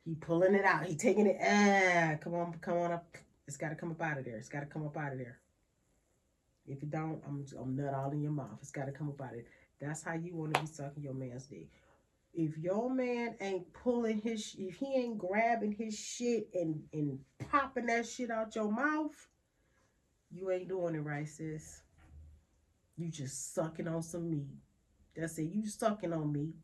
He 0.03 0.15
pulling 0.15 0.53
it 0.53 0.65
out. 0.65 0.85
He 0.85 0.97
taking 0.97 1.27
it. 1.27 1.37
Ah, 1.41 2.17
come 2.21 2.33
on, 2.33 2.53
come 2.59 2.77
on 2.77 2.91
up. 2.91 3.15
It's 3.47 3.55
got 3.55 3.69
to 3.69 3.75
come 3.75 3.91
up 3.91 4.01
out 4.01 4.17
of 4.17 4.25
there. 4.25 4.35
It's 4.35 4.49
got 4.49 4.59
to 4.59 4.65
come 4.65 4.85
up 4.85 4.97
out 4.97 5.13
of 5.13 5.17
there. 5.17 5.39
If 6.67 6.83
you 6.83 6.89
don't, 6.89 7.21
I'm, 7.25 7.45
I'm 7.57 7.77
nut 7.77 7.93
all 7.93 8.11
in 8.11 8.21
your 8.21 8.33
mouth. 8.33 8.59
It's 8.61 8.71
got 8.71 8.87
to 8.87 8.91
come 8.91 9.07
up 9.07 9.21
out 9.21 9.31
of 9.31 9.39
it. 9.39 9.47
That's 9.79 10.03
how 10.03 10.15
you 10.15 10.35
want 10.35 10.55
to 10.55 10.61
be 10.61 10.67
sucking 10.67 11.03
your 11.03 11.13
man's 11.13 11.45
dick. 11.45 11.69
If 12.33 12.57
your 12.57 12.89
man 12.89 13.35
ain't 13.41 13.73
pulling 13.73 14.19
his, 14.21 14.55
if 14.57 14.75
he 14.75 14.95
ain't 14.95 15.17
grabbing 15.17 15.73
his 15.73 15.97
shit 15.97 16.47
and, 16.53 16.81
and 16.93 17.19
popping 17.49 17.87
that 17.87 18.07
shit 18.07 18.31
out 18.31 18.55
your 18.55 18.71
mouth, 18.71 19.15
you 20.31 20.49
ain't 20.49 20.69
doing 20.69 20.95
it 20.95 20.99
right, 20.99 21.27
sis. 21.27 21.81
You 22.97 23.09
just 23.09 23.53
sucking 23.53 23.87
on 23.87 24.01
some 24.01 24.29
meat. 24.29 24.47
That's 25.15 25.37
it. 25.39 25.51
You 25.51 25.67
sucking 25.67 26.13
on 26.13 26.31
meat. 26.31 26.55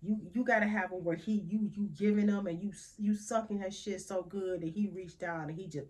You 0.00 0.20
you 0.34 0.44
gotta 0.44 0.66
have 0.66 0.92
him 0.92 1.02
where 1.02 1.16
he 1.16 1.32
you 1.48 1.70
you 1.74 1.88
giving 1.96 2.28
him 2.28 2.46
and 2.46 2.62
you 2.62 2.72
you 2.98 3.14
sucking 3.14 3.60
that 3.60 3.72
shit 3.72 4.02
so 4.02 4.22
good 4.22 4.60
that 4.60 4.68
he 4.68 4.90
reached 4.94 5.18
down 5.18 5.48
and 5.48 5.58
he 5.58 5.66
just 5.66 5.86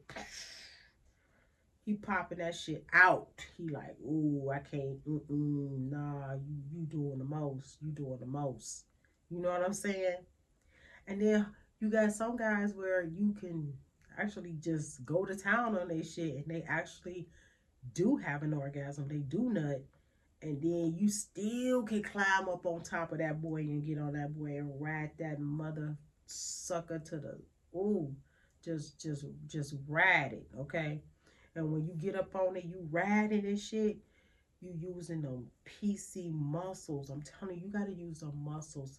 he 1.85 1.95
popping 1.95 2.39
that 2.39 2.55
shit 2.55 2.87
out. 2.93 3.29
He 3.59 3.69
like, 3.69 3.97
ooh, 4.01 4.51
I 4.55 4.61
can't. 4.61 5.05
Mm-mm, 5.05 5.91
nah, 5.91 6.35
you 6.35 6.57
you 6.73 6.87
doing 6.87 7.19
the 7.19 7.25
most. 7.25 7.77
You 7.83 7.91
doing 7.91 8.21
the 8.21 8.27
most. 8.27 8.85
You 9.31 9.41
know 9.41 9.51
what 9.51 9.65
I'm 9.65 9.73
saying? 9.73 10.17
And 11.07 11.21
then 11.21 11.47
you 11.81 11.91
got 11.91 12.13
some 12.13 12.37
guys 12.37 12.75
where 12.75 13.03
you 13.03 13.35
can 13.39 13.73
actually 14.19 14.57
just 14.61 15.05
go 15.05 15.25
to 15.25 15.37
town 15.37 15.77
on 15.77 15.89
their 15.89 16.05
shit 16.05 16.37
and 16.37 16.45
they 16.47 16.65
actually 16.69 17.27
do 17.93 18.17
have 18.17 18.43
an 18.43 18.55
orgasm, 18.55 19.09
they 19.09 19.19
do 19.19 19.51
nut, 19.51 19.85
and 20.43 20.61
then 20.63 20.95
you 20.97 21.09
still 21.09 21.83
can 21.83 22.03
climb 22.03 22.49
up 22.49 22.65
on 22.67 22.83
top 22.83 23.13
of 23.13 23.19
that 23.19 23.41
boy 23.41 23.61
and 23.61 23.85
get 23.85 23.99
on 23.99 24.13
that 24.13 24.35
boy 24.35 24.57
and 24.59 24.81
ride 24.81 25.11
that 25.19 25.41
mother 25.41 25.97
sucker 26.27 26.99
to 26.99 27.19
the 27.19 27.39
ooh, 27.75 28.15
just 28.63 29.01
just 29.01 29.25
just 29.47 29.75
ride 29.89 30.33
it, 30.33 30.47
okay? 30.59 31.01
And 31.55 31.71
when 31.71 31.87
you 31.87 31.95
get 31.95 32.17
up 32.17 32.35
on 32.35 32.57
it, 32.57 32.65
you 32.65 32.87
ride 32.91 33.33
it 33.33 33.45
and 33.45 33.59
shit. 33.59 33.99
You 34.61 34.73
using 34.79 35.23
them 35.23 35.47
PC 35.67 36.33
muscles. 36.33 37.11
I'm 37.11 37.23
telling 37.23 37.57
you, 37.57 37.67
you 37.67 37.73
gotta 37.73 37.93
use 37.93 38.21
the 38.21 38.33
muscles 38.33 38.99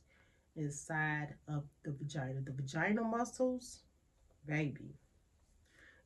inside 0.55 1.35
of 1.47 1.63
the 1.83 1.91
vagina. 1.91 2.41
The 2.41 2.51
vagina 2.51 3.03
muscles, 3.03 3.79
baby. 4.45 4.95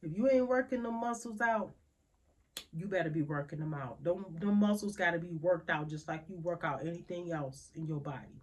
If 0.01 0.15
you 0.15 0.29
ain't 0.29 0.47
working 0.47 0.83
the 0.83 0.91
muscles 0.91 1.41
out, 1.41 1.71
you 2.71 2.88
better 2.88 3.09
be 3.09 3.21
working 3.21 3.59
them 3.59 3.73
out. 3.73 4.03
Them, 4.03 4.25
them 4.39 4.59
muscles 4.59 4.95
got 4.95 5.12
to 5.12 5.19
be 5.19 5.35
worked 5.35 5.69
out 5.69 5.89
just 5.89 6.07
like 6.07 6.23
you 6.29 6.38
work 6.38 6.63
out 6.63 6.85
anything 6.85 7.31
else 7.31 7.69
in 7.75 7.85
your 7.85 7.99
body. 7.99 8.41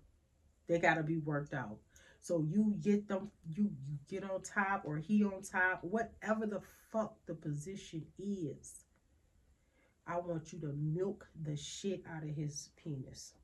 They 0.69 0.79
got 0.79 0.95
to 0.95 1.03
be 1.03 1.19
worked 1.19 1.55
out. 1.55 1.79
So 2.21 2.45
you 2.49 2.75
get 2.81 3.07
them, 3.09 3.31
you, 3.55 3.71
you 3.87 3.99
get 4.09 4.25
on 4.29 4.43
top 4.43 4.83
or 4.85 4.97
he 4.97 5.25
on 5.25 5.43
top, 5.43 5.85
whatever 5.85 6.47
the 6.47 6.61
fuck 6.91 7.15
the 7.27 7.35
position 7.35 8.05
is. 8.19 8.85
I 10.07 10.19
want 10.19 10.53
you 10.53 10.61
to 10.61 10.73
milk 10.77 11.27
the 11.43 11.57
shit 11.57 12.03
out 12.13 12.23
of 12.23 12.31
his 12.31 12.71
penis. 12.77 13.35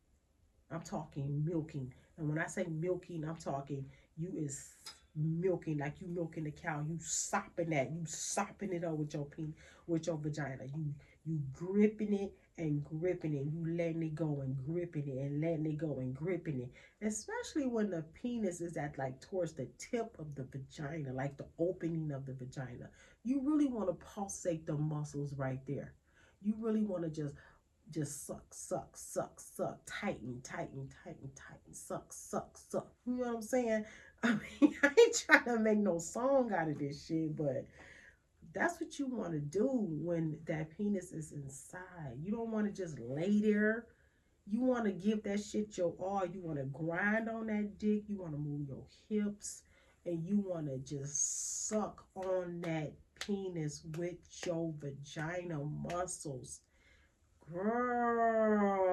I'm 0.70 0.83
talking 0.83 1.44
milking. 1.44 1.92
And 2.18 2.29
when 2.29 2.38
I 2.38 2.46
say 2.46 2.64
milking, 2.68 3.25
I'm 3.25 3.37
talking 3.37 3.85
you 4.16 4.31
is 4.37 4.75
milking 5.16 5.79
like 5.79 6.01
you 6.01 6.09
milking 6.09 6.44
the 6.44 6.51
cow. 6.51 6.85
You 6.88 6.98
sopping 7.01 7.70
that. 7.70 7.90
You 7.90 8.03
sopping 8.07 8.72
it 8.72 8.85
up 8.85 8.92
with 8.96 9.14
your 9.14 9.25
penis, 9.27 9.55
with 9.87 10.07
your 10.07 10.16
vagina. 10.16 10.64
You 10.75 10.94
you 11.25 11.40
gripping 11.53 12.12
it 12.14 12.33
and 12.59 12.85
gripping 12.85 13.35
it. 13.35 13.46
You 13.46 13.77
letting 13.77 14.03
it 14.03 14.14
go 14.14 14.40
and 14.42 14.57
gripping 14.66 15.09
it 15.09 15.18
and 15.18 15.40
letting 15.40 15.66
it 15.66 15.79
go 15.79 15.98
and 15.98 16.14
gripping 16.14 16.61
it. 16.61 16.70
Especially 17.07 17.66
when 17.66 17.90
the 17.90 18.03
penis 18.20 18.61
is 18.61 18.77
at 18.77 18.98
like 18.98 19.20
towards 19.20 19.53
the 19.53 19.66
tip 19.79 20.16
of 20.18 20.35
the 20.35 20.44
vagina, 20.44 21.12
like 21.12 21.37
the 21.37 21.46
opening 21.59 22.11
of 22.12 22.27
the 22.27 22.35
vagina. 22.35 22.88
You 23.25 23.40
really 23.44 23.66
want 23.66 23.88
to 23.88 23.94
pulsate 23.94 24.66
the 24.66 24.75
muscles 24.75 25.33
right 25.35 25.61
there. 25.66 25.92
You 26.42 26.55
really 26.59 26.83
want 26.85 27.05
to 27.05 27.11
just 27.11 27.35
just 27.92 28.26
suck, 28.26 28.44
suck, 28.52 28.96
suck, 28.96 29.38
suck, 29.38 29.78
tighten, 29.87 30.40
tighten, 30.42 30.88
tighten, 31.05 31.31
tighten, 31.35 31.72
suck, 31.74 32.12
suck, 32.12 32.57
suck. 32.57 32.88
You 33.07 33.16
know 33.16 33.26
what 33.28 33.37
I'm 33.37 33.42
saying? 33.42 33.85
I 34.22 34.31
mean, 34.31 34.74
I 34.83 34.88
ain't 34.98 35.24
trying 35.26 35.44
to 35.44 35.59
make 35.59 35.78
no 35.78 35.98
song 35.98 36.52
out 36.52 36.68
of 36.68 36.78
this 36.78 37.07
shit, 37.07 37.37
but 37.37 37.66
that's 38.55 38.81
what 38.81 38.98
you 38.98 39.07
want 39.07 39.33
to 39.33 39.40
do 39.40 39.68
when 39.68 40.38
that 40.46 40.76
penis 40.76 41.12
is 41.12 41.33
inside. 41.33 42.18
You 42.22 42.33
don't 42.33 42.50
want 42.50 42.66
to 42.66 42.72
just 42.72 42.98
lay 42.98 43.40
there. 43.40 43.87
You 44.46 44.62
want 44.62 44.85
to 44.87 44.92
give 44.92 45.22
that 45.24 45.42
shit 45.42 45.76
your 45.76 45.94
all. 45.98 46.24
You 46.26 46.40
want 46.42 46.59
to 46.59 46.64
grind 46.64 47.28
on 47.28 47.46
that 47.46 47.78
dick. 47.78 48.05
You 48.09 48.20
want 48.20 48.33
to 48.33 48.38
move 48.38 48.68
your 48.68 48.85
hips. 49.09 49.62
And 50.05 50.26
you 50.26 50.38
want 50.40 50.66
to 50.66 50.78
just 50.78 51.68
suck 51.68 52.05
on 52.14 52.61
that 52.62 52.92
penis 53.20 53.83
with 53.96 54.16
your 54.44 54.74
vagina 54.81 55.59
muscles. 55.59 56.61
Girl. 57.50 58.92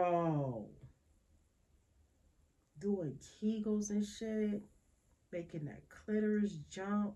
Doing 2.80 3.20
kegels 3.20 3.90
and 3.90 4.06
shit 4.06 4.62
making 5.32 5.66
that 5.66 5.84
clitoris 5.90 6.60
jump. 6.70 7.14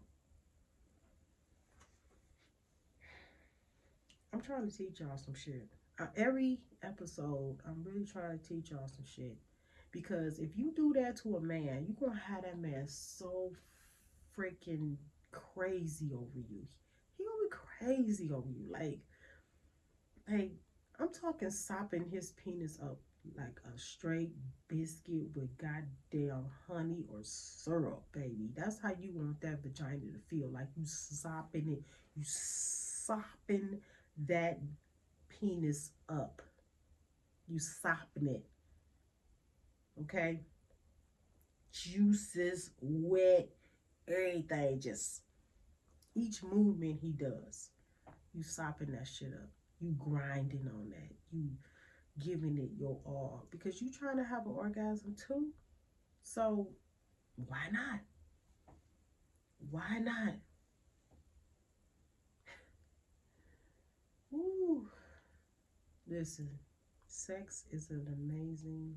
I'm 4.31 4.41
trying 4.41 4.69
to 4.69 4.75
teach 4.75 4.99
y'all 4.99 5.17
some 5.17 5.33
shit. 5.35 5.67
Uh, 5.99 6.07
every 6.15 6.59
episode, 6.83 7.57
I'm 7.67 7.83
really 7.83 8.05
trying 8.05 8.37
to 8.37 8.45
teach 8.45 8.71
y'all 8.71 8.87
some 8.87 9.05
shit. 9.05 9.37
Because 9.91 10.39
if 10.39 10.57
you 10.57 10.73
do 10.75 10.93
that 10.93 11.17
to 11.17 11.37
a 11.37 11.41
man, 11.41 11.85
you're 11.87 11.95
going 11.99 12.17
to 12.17 12.23
have 12.23 12.43
that 12.43 12.59
man 12.59 12.87
so 12.87 13.51
freaking 14.37 14.97
crazy 15.31 16.11
over 16.13 16.39
you. 16.49 16.67
He 17.17 17.23
gonna 17.23 17.37
be 17.43 17.49
crazy 17.49 18.31
over 18.31 18.49
you. 18.49 18.65
Like, 18.71 18.99
like 20.29 20.51
I'm 20.99 21.09
talking 21.09 21.49
sopping 21.49 22.05
his 22.09 22.33
penis 22.43 22.77
up 22.81 22.97
like 23.37 23.59
a 23.65 23.77
straight 23.77 24.31
biscuit 24.67 25.27
with 25.35 25.57
goddamn 25.57 26.45
honey 26.67 27.05
or 27.09 27.19
syrup, 27.21 28.03
baby. 28.11 28.49
That's 28.55 28.79
how 28.79 28.91
you 28.99 29.11
want 29.13 29.41
that 29.41 29.63
vagina 29.63 30.11
to 30.11 30.19
feel. 30.29 30.49
Like 30.49 30.67
you 30.75 30.85
sopping 30.85 31.69
it, 31.69 31.83
you 32.15 32.23
sopping 32.25 33.79
that 34.27 34.59
penis 35.29 35.91
up. 36.09 36.41
You 37.47 37.59
sopping 37.59 38.27
it. 38.27 38.45
Okay? 40.01 40.41
Juices, 41.71 42.71
wet, 42.81 43.49
everything. 44.07 44.79
Just 44.79 45.21
each 46.15 46.43
movement 46.43 46.99
he 47.01 47.11
does, 47.11 47.69
you 48.33 48.43
sopping 48.43 48.91
that 48.91 49.07
shit 49.07 49.33
up. 49.33 49.49
You 49.83 49.93
grinding 49.99 50.65
on 50.73 50.89
that. 50.91 51.11
You 51.33 51.49
giving 52.17 52.57
it 52.57 52.69
your 52.79 52.97
all 53.05 53.47
because 53.51 53.81
you're 53.81 53.91
trying 53.91 54.15
to 54.15 54.23
have 54.23 54.45
an 54.45 54.53
orgasm 54.53 55.13
too. 55.27 55.47
So 56.21 56.69
why 57.35 57.67
not? 57.69 57.99
Why 59.69 59.99
not? 59.99 60.35
Ooh. 64.33 64.87
Listen, 66.07 66.47
sex 67.07 67.65
is 67.69 67.89
an 67.89 68.07
amazing 68.13 68.95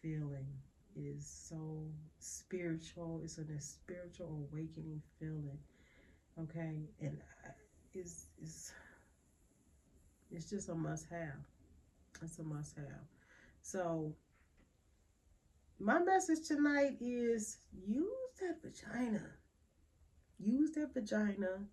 feeling. 0.00 0.46
It 0.94 1.00
is 1.00 1.26
so 1.26 1.88
spiritual. 2.20 3.22
It's 3.24 3.38
a 3.38 3.60
spiritual 3.60 4.46
awakening 4.52 5.02
feeling. 5.18 5.58
Okay, 6.40 6.86
and 7.00 7.18
uh, 7.44 7.50
is 7.92 8.26
is 8.40 8.72
It's 10.32 10.48
just 10.48 10.68
a 10.68 10.74
must 10.74 11.06
have. 11.10 11.44
It's 12.22 12.38
a 12.38 12.42
must 12.42 12.76
have. 12.76 13.06
So 13.60 14.14
my 15.78 15.98
message 15.98 16.48
tonight 16.48 16.96
is 17.00 17.58
use 17.86 18.06
that 18.40 18.62
vagina. 18.62 19.22
Use 20.38 20.70
that 20.72 20.94
vagina. 20.94 21.66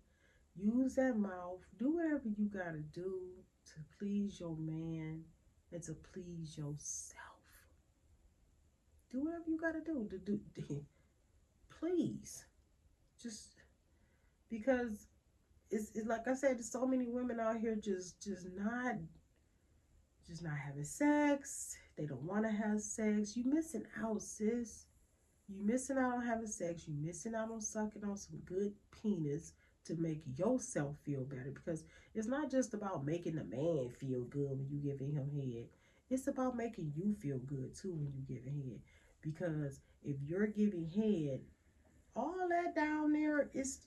Use 0.56 0.96
that 0.96 1.16
mouth. 1.16 1.60
Do 1.78 1.94
whatever 1.96 2.28
you 2.36 2.46
gotta 2.46 2.82
do 2.92 3.20
to 3.66 3.74
please 3.98 4.38
your 4.40 4.56
man 4.56 5.22
and 5.72 5.82
to 5.84 5.96
please 6.12 6.58
yourself. 6.58 7.16
Do 9.10 9.24
whatever 9.24 9.44
you 9.48 9.58
gotta 9.58 9.80
do 9.80 10.06
to 10.10 10.18
do. 10.18 10.84
Please, 11.80 12.44
just 13.22 13.54
because 14.50 15.06
it's, 15.70 15.90
it's 15.94 16.08
like 16.08 16.26
I 16.26 16.34
said, 16.34 16.56
there's 16.56 16.70
so 16.70 16.86
many 16.86 17.08
women 17.08 17.40
out 17.40 17.58
here 17.58 17.76
just 17.76 18.22
just 18.22 18.46
not 18.56 18.96
just 20.26 20.42
not 20.42 20.56
having 20.56 20.84
sex. 20.84 21.76
They 21.96 22.06
don't 22.06 22.22
want 22.22 22.44
to 22.44 22.50
have 22.50 22.80
sex. 22.80 23.36
You 23.36 23.44
missing 23.44 23.84
out, 24.02 24.22
sis. 24.22 24.86
You 25.48 25.64
missing 25.64 25.98
out 25.98 26.14
on 26.14 26.26
having 26.26 26.46
sex. 26.46 26.86
You 26.86 26.94
missing 26.94 27.34
out 27.34 27.50
on 27.50 27.60
sucking 27.60 28.04
on 28.04 28.16
some 28.16 28.38
good 28.44 28.72
penis 28.90 29.52
to 29.86 29.96
make 29.96 30.22
yourself 30.36 30.96
feel 31.04 31.24
better. 31.24 31.52
Because 31.52 31.84
it's 32.14 32.28
not 32.28 32.50
just 32.50 32.74
about 32.74 33.04
making 33.04 33.36
the 33.36 33.44
man 33.44 33.90
feel 33.98 34.22
good 34.24 34.50
when 34.50 34.68
you 34.70 34.78
giving 34.78 35.12
him 35.12 35.30
head. 35.30 35.66
It's 36.10 36.26
about 36.26 36.56
making 36.56 36.92
you 36.96 37.14
feel 37.20 37.38
good 37.38 37.74
too 37.74 37.92
when 37.92 38.12
you 38.14 38.22
giving 38.26 38.54
head. 38.54 38.80
Because 39.22 39.80
if 40.02 40.16
you're 40.24 40.46
giving 40.46 40.88
head, 40.88 41.40
all 42.16 42.48
that 42.48 42.74
down 42.74 43.12
there 43.12 43.50
is 43.54 43.80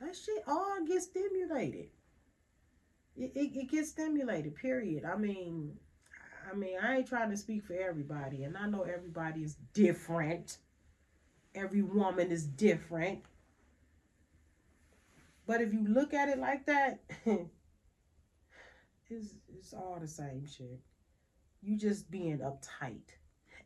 that 0.00 0.16
shit 0.16 0.42
all 0.46 0.78
gets 0.86 1.06
stimulated. 1.06 1.88
It, 3.16 3.32
it, 3.34 3.56
it 3.56 3.70
gets 3.70 3.90
stimulated, 3.90 4.54
period. 4.56 5.04
I 5.04 5.16
mean, 5.16 5.78
I 6.50 6.54
mean, 6.54 6.76
I 6.80 6.98
ain't 6.98 7.08
trying 7.08 7.30
to 7.30 7.36
speak 7.36 7.64
for 7.64 7.74
everybody, 7.74 8.44
and 8.44 8.56
I 8.56 8.66
know 8.66 8.82
everybody 8.82 9.42
is 9.42 9.56
different. 9.72 10.58
Every 11.54 11.82
woman 11.82 12.30
is 12.30 12.46
different. 12.46 13.24
But 15.46 15.62
if 15.62 15.72
you 15.72 15.86
look 15.88 16.12
at 16.12 16.28
it 16.28 16.38
like 16.38 16.66
that, 16.66 17.00
it's, 17.24 17.48
it's 19.48 19.72
all 19.72 19.98
the 20.00 20.08
same 20.08 20.46
shit. 20.46 20.80
You 21.62 21.78
just 21.78 22.10
being 22.10 22.38
uptight. 22.38 23.00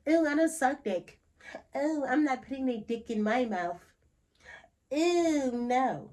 Oh, 0.07 0.27
I 0.27 0.37
don't 0.37 0.49
suck 0.49 0.85
dick. 0.85 1.19
Oh, 1.75 2.07
I'm 2.09 2.25
not 2.25 2.47
putting 2.47 2.69
a 2.69 2.79
dick 2.79 3.11
in 3.11 3.23
my 3.23 3.47
mouth. 3.47 3.81
Oh, 4.93 5.51
no. 5.53 6.11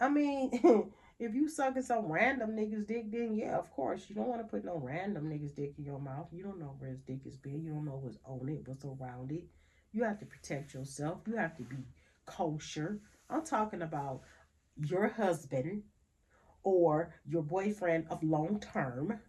I 0.00 0.08
mean, 0.08 0.50
if 1.18 1.34
you 1.34 1.48
sucking 1.48 1.82
some 1.82 2.06
random 2.10 2.52
nigga's 2.52 2.86
dick, 2.86 3.10
then 3.12 3.34
yeah, 3.36 3.56
of 3.58 3.70
course. 3.72 4.06
You 4.08 4.14
don't 4.16 4.28
want 4.28 4.40
to 4.40 4.48
put 4.48 4.64
no 4.64 4.78
random 4.78 5.30
nigga's 5.30 5.52
dick 5.52 5.74
in 5.78 5.84
your 5.84 6.00
mouth. 6.00 6.28
You 6.32 6.42
don't 6.42 6.58
know 6.58 6.74
where 6.78 6.90
his 6.90 7.02
dick 7.02 7.20
is 7.26 7.36
been. 7.36 7.62
You 7.62 7.72
don't 7.74 7.84
know 7.84 8.00
what's 8.02 8.18
on 8.24 8.48
it, 8.48 8.66
what's 8.66 8.84
around 8.84 9.30
it. 9.32 9.44
You 9.92 10.04
have 10.04 10.18
to 10.20 10.26
protect 10.26 10.74
yourself. 10.74 11.20
You 11.26 11.36
have 11.36 11.56
to 11.58 11.62
be 11.62 11.76
kosher. 12.26 13.00
I'm 13.28 13.44
talking 13.44 13.82
about 13.82 14.22
your 14.76 15.08
husband 15.08 15.82
or 16.62 17.14
your 17.26 17.42
boyfriend 17.42 18.06
of 18.10 18.22
long 18.22 18.60
term. 18.60 19.20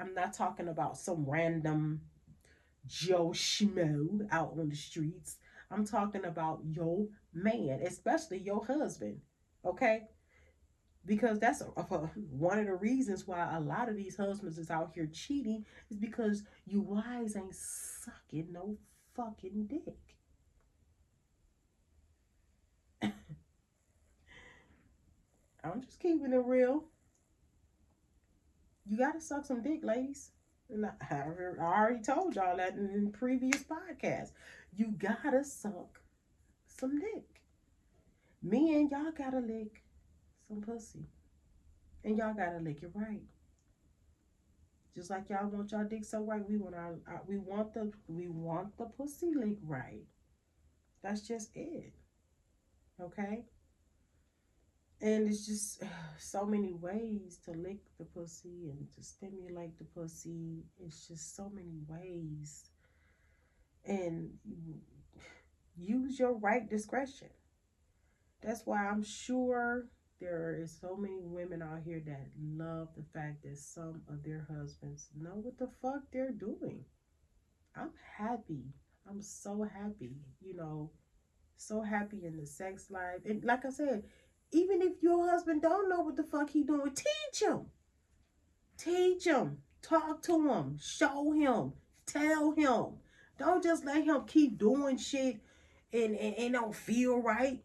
I'm 0.00 0.14
not 0.14 0.34
talking 0.34 0.68
about 0.68 0.98
some 0.98 1.24
random 1.28 2.02
Joe 2.86 3.30
Schmo 3.30 4.26
out 4.32 4.54
on 4.58 4.68
the 4.70 4.76
streets. 4.76 5.38
I'm 5.70 5.86
talking 5.86 6.24
about 6.24 6.60
your 6.64 7.08
man, 7.32 7.80
especially 7.86 8.38
your 8.38 8.64
husband. 8.64 9.20
Okay? 9.64 10.02
Because 11.06 11.38
that's 11.38 11.60
a, 11.60 11.66
a, 11.76 12.10
one 12.30 12.58
of 12.58 12.66
the 12.66 12.74
reasons 12.74 13.26
why 13.26 13.56
a 13.56 13.60
lot 13.60 13.88
of 13.88 13.96
these 13.96 14.16
husbands 14.16 14.58
is 14.58 14.70
out 14.70 14.92
here 14.94 15.08
cheating 15.12 15.66
is 15.90 15.98
because 15.98 16.44
you 16.66 16.80
wives 16.80 17.36
ain't 17.36 17.54
sucking 17.54 18.48
no 18.52 18.76
fucking 19.14 19.66
dick. 19.66 20.16
I'm 25.64 25.82
just 25.82 26.00
keeping 26.00 26.32
it 26.32 26.42
real. 26.44 26.84
You 28.86 28.98
gotta 28.98 29.20
suck 29.20 29.44
some 29.44 29.62
dick, 29.62 29.80
ladies. 29.82 30.30
And 30.70 30.86
I, 30.86 30.90
I 31.10 31.22
already 31.60 32.02
told 32.02 32.34
y'all 32.34 32.56
that 32.56 32.74
in 32.74 33.12
previous 33.12 33.62
podcasts. 33.64 34.32
You 34.74 34.94
gotta 34.98 35.44
suck 35.44 36.00
some 36.66 36.98
dick. 36.98 37.43
Me 38.44 38.74
and 38.74 38.90
y'all 38.90 39.10
gotta 39.16 39.38
lick 39.38 39.82
some 40.46 40.60
pussy. 40.60 41.06
And 42.04 42.18
y'all 42.18 42.34
gotta 42.34 42.58
lick 42.58 42.82
it 42.82 42.90
right. 42.92 43.22
Just 44.94 45.08
like 45.08 45.30
y'all 45.30 45.48
want 45.48 45.72
y'all 45.72 45.84
dick 45.84 46.04
so 46.04 46.22
right, 46.22 46.46
we 46.46 46.58
want 46.58 46.74
our, 46.74 46.98
our 47.08 47.22
we 47.26 47.38
want 47.38 47.72
the 47.72 47.90
we 48.06 48.28
want 48.28 48.76
the 48.76 48.84
pussy 48.84 49.32
lick 49.34 49.56
right. 49.62 50.04
That's 51.02 51.26
just 51.26 51.50
it. 51.54 51.94
Okay? 53.00 53.46
And 55.00 55.26
it's 55.26 55.46
just 55.46 55.82
uh, 55.82 55.86
so 56.18 56.44
many 56.44 56.74
ways 56.74 57.38
to 57.46 57.52
lick 57.52 57.80
the 57.98 58.04
pussy 58.04 58.70
and 58.70 58.86
to 58.94 59.02
stimulate 59.02 59.78
the 59.78 59.84
pussy. 59.84 60.64
It's 60.78 61.08
just 61.08 61.34
so 61.34 61.50
many 61.50 61.80
ways. 61.88 62.64
And 63.86 64.28
use 65.78 66.18
your 66.18 66.34
right 66.34 66.68
discretion. 66.68 67.30
That's 68.44 68.66
why 68.66 68.86
I'm 68.86 69.02
sure 69.02 69.86
there 70.20 70.54
is 70.60 70.76
so 70.78 70.96
many 70.96 71.22
women 71.22 71.62
out 71.62 71.80
here 71.84 72.02
that 72.06 72.28
love 72.38 72.88
the 72.94 73.04
fact 73.14 73.42
that 73.42 73.56
some 73.56 74.02
of 74.08 74.22
their 74.22 74.46
husbands 74.50 75.08
know 75.18 75.32
what 75.34 75.58
the 75.58 75.68
fuck 75.80 76.02
they're 76.12 76.30
doing. 76.30 76.84
I'm 77.74 77.90
happy. 78.18 78.64
I'm 79.08 79.22
so 79.22 79.62
happy, 79.62 80.16
you 80.40 80.54
know, 80.54 80.90
so 81.56 81.80
happy 81.82 82.24
in 82.24 82.36
the 82.36 82.46
sex 82.46 82.90
life. 82.90 83.20
And 83.24 83.42
like 83.44 83.64
I 83.64 83.70
said, 83.70 84.04
even 84.52 84.82
if 84.82 85.02
your 85.02 85.28
husband 85.28 85.62
don't 85.62 85.88
know 85.88 86.00
what 86.00 86.16
the 86.16 86.22
fuck 86.22 86.50
he 86.50 86.62
doing, 86.62 86.92
teach 86.94 87.42
him. 87.42 87.66
Teach 88.76 89.24
him. 89.24 89.58
Talk 89.82 90.22
to 90.22 90.48
him. 90.48 90.78
Show 90.80 91.32
him. 91.32 91.72
Tell 92.06 92.52
him. 92.52 92.98
Don't 93.38 93.62
just 93.62 93.84
let 93.84 94.04
him 94.04 94.24
keep 94.26 94.58
doing 94.58 94.96
shit 94.96 95.40
and, 95.92 96.16
and, 96.16 96.34
and 96.36 96.54
don't 96.54 96.74
feel 96.74 97.18
right. 97.18 97.62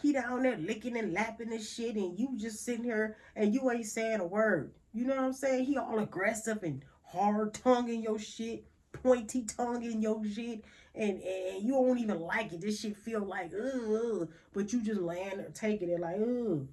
He 0.00 0.12
down 0.12 0.42
there 0.42 0.56
licking 0.56 0.96
and 0.96 1.12
lapping 1.12 1.52
and 1.52 1.62
shit, 1.62 1.96
and 1.96 2.18
you 2.18 2.36
just 2.36 2.64
sitting 2.64 2.84
here 2.84 3.16
and 3.36 3.52
you 3.52 3.70
ain't 3.70 3.86
saying 3.86 4.20
a 4.20 4.26
word. 4.26 4.72
You 4.92 5.04
know 5.04 5.16
what 5.16 5.24
I'm 5.24 5.32
saying? 5.32 5.64
He 5.66 5.76
all 5.76 5.98
aggressive 5.98 6.62
and 6.62 6.82
hard 7.02 7.54
tongue 7.54 7.88
in 7.88 8.02
your 8.02 8.18
shit, 8.18 8.64
pointy 8.92 9.44
tongue 9.44 9.84
in 9.84 10.00
your 10.00 10.24
shit, 10.24 10.64
and, 10.94 11.20
and 11.20 11.62
you 11.62 11.72
don't 11.72 11.98
even 11.98 12.18
like 12.20 12.52
it. 12.52 12.62
This 12.62 12.80
shit 12.80 12.96
feel 12.96 13.20
like, 13.20 13.52
ugh, 13.54 14.28
but 14.54 14.72
you 14.72 14.82
just 14.82 15.00
laying 15.00 15.36
there 15.36 15.50
taking 15.52 15.90
it 15.90 16.00
like, 16.00 16.16
ugh. 16.16 16.66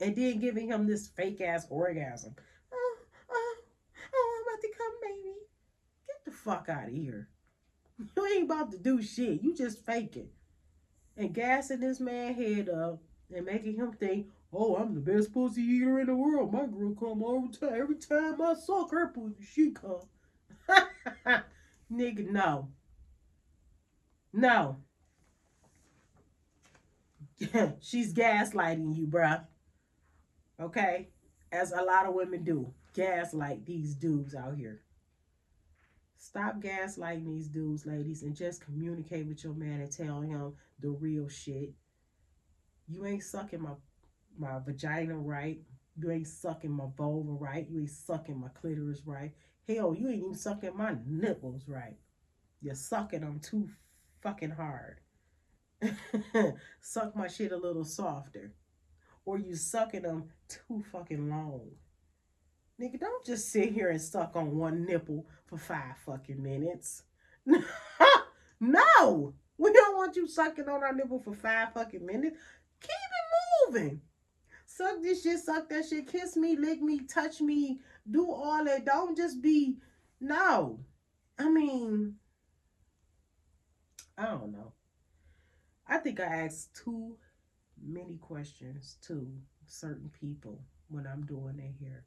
And 0.00 0.16
then 0.16 0.40
giving 0.40 0.68
him 0.68 0.86
this 0.86 1.08
fake 1.08 1.40
ass 1.42 1.66
orgasm. 1.68 2.34
Oh, 2.72 2.96
oh, 3.30 3.56
oh, 4.14 4.36
I'm 4.36 4.54
about 4.54 4.62
to 4.62 4.68
come, 4.76 4.92
baby. 5.02 5.34
Get 6.08 6.24
the 6.24 6.30
fuck 6.30 6.68
out 6.68 6.88
of 6.88 6.94
here. 6.94 7.28
You 8.16 8.26
ain't 8.26 8.44
about 8.44 8.72
to 8.72 8.78
do 8.78 9.00
shit. 9.00 9.42
You 9.42 9.54
just 9.54 9.84
faking. 9.86 10.28
And 11.16 11.34
gassing 11.34 11.80
this 11.80 12.00
man 12.00 12.34
head 12.34 12.68
up 12.68 13.00
and 13.34 13.46
making 13.46 13.76
him 13.76 13.92
think, 13.92 14.28
oh, 14.52 14.76
I'm 14.76 14.94
the 14.94 15.00
best 15.00 15.32
pussy 15.32 15.62
eater 15.62 16.00
in 16.00 16.06
the 16.06 16.14
world. 16.14 16.52
My 16.52 16.66
girl 16.66 16.94
come 16.94 17.50
time. 17.52 17.80
Every 17.80 17.96
time 17.96 18.40
I 18.40 18.54
suck 18.54 18.90
her 18.90 19.08
pussy, 19.08 19.44
she 19.44 19.70
come. 19.72 20.00
Nigga, 21.92 22.30
no. 22.30 22.68
No. 24.32 24.78
She's 27.80 28.14
gaslighting 28.14 28.96
you, 28.96 29.06
bruh. 29.06 29.44
Okay? 30.60 31.08
As 31.50 31.72
a 31.72 31.82
lot 31.82 32.06
of 32.06 32.14
women 32.14 32.44
do. 32.44 32.72
Gaslight 32.94 33.64
these 33.66 33.94
dudes 33.94 34.34
out 34.34 34.56
here. 34.56 34.80
Stop 36.22 36.60
gaslighting 36.60 37.26
these 37.26 37.48
dudes, 37.48 37.84
ladies, 37.84 38.22
and 38.22 38.36
just 38.36 38.64
communicate 38.64 39.26
with 39.26 39.42
your 39.42 39.54
man 39.54 39.80
and 39.80 39.90
tell 39.90 40.20
him 40.20 40.52
the 40.78 40.88
real 40.88 41.28
shit. 41.28 41.72
You 42.86 43.04
ain't 43.04 43.24
sucking 43.24 43.60
my 43.60 43.72
my 44.38 44.60
vagina 44.64 45.18
right. 45.18 45.58
You 45.96 46.12
ain't 46.12 46.28
sucking 46.28 46.70
my 46.70 46.84
vulva 46.96 47.32
right. 47.32 47.66
You 47.68 47.80
ain't 47.80 47.90
sucking 47.90 48.40
my 48.40 48.50
clitoris 48.54 49.02
right. 49.04 49.32
Hell, 49.66 49.96
you 49.98 50.08
ain't 50.08 50.18
even 50.18 50.36
sucking 50.36 50.76
my 50.76 50.94
nipples 51.04 51.64
right. 51.66 51.98
You're 52.60 52.76
sucking 52.76 53.22
them 53.22 53.40
too 53.40 53.68
fucking 54.20 54.52
hard. 54.52 55.00
Suck 56.80 57.16
my 57.16 57.26
shit 57.26 57.50
a 57.50 57.56
little 57.56 57.84
softer. 57.84 58.54
Or 59.24 59.40
you 59.40 59.56
sucking 59.56 60.02
them 60.02 60.30
too 60.46 60.84
fucking 60.92 61.28
long. 61.28 61.72
Nigga, 62.80 63.00
don't 63.00 63.24
just 63.24 63.50
sit 63.50 63.72
here 63.72 63.90
and 63.90 64.00
suck 64.00 64.36
on 64.36 64.56
one 64.56 64.86
nipple 64.86 65.26
for 65.52 65.58
five 65.58 65.98
fucking 66.06 66.42
minutes. 66.42 67.02
no! 68.60 69.34
We 69.58 69.70
don't 69.70 69.96
want 69.96 70.16
you 70.16 70.26
sucking 70.26 70.66
on 70.66 70.82
our 70.82 70.94
nipple 70.94 71.18
for 71.18 71.34
five 71.34 71.74
fucking 71.74 72.06
minutes. 72.06 72.38
Keep 72.80 72.90
it 72.90 73.74
moving. 73.74 74.00
suck 74.64 75.02
this 75.02 75.22
shit, 75.22 75.40
suck 75.40 75.68
that 75.68 75.84
shit, 75.86 76.10
kiss 76.10 76.36
me, 76.36 76.56
lick 76.56 76.80
me, 76.80 77.00
touch 77.00 77.42
me, 77.42 77.80
do 78.10 78.32
all 78.32 78.64
that. 78.64 78.86
Don't 78.86 79.14
just 79.14 79.42
be 79.42 79.76
no. 80.20 80.80
I 81.38 81.50
mean, 81.50 82.14
I 84.16 84.24
don't 84.24 84.52
know. 84.52 84.72
I 85.86 85.98
think 85.98 86.18
I 86.18 86.44
asked 86.44 86.74
too 86.82 87.18
many 87.84 88.16
questions 88.16 88.96
to 89.06 89.30
certain 89.66 90.10
people 90.18 90.62
when 90.88 91.06
I'm 91.06 91.26
doing 91.26 91.58
their 91.58 91.74
hair. 91.88 92.04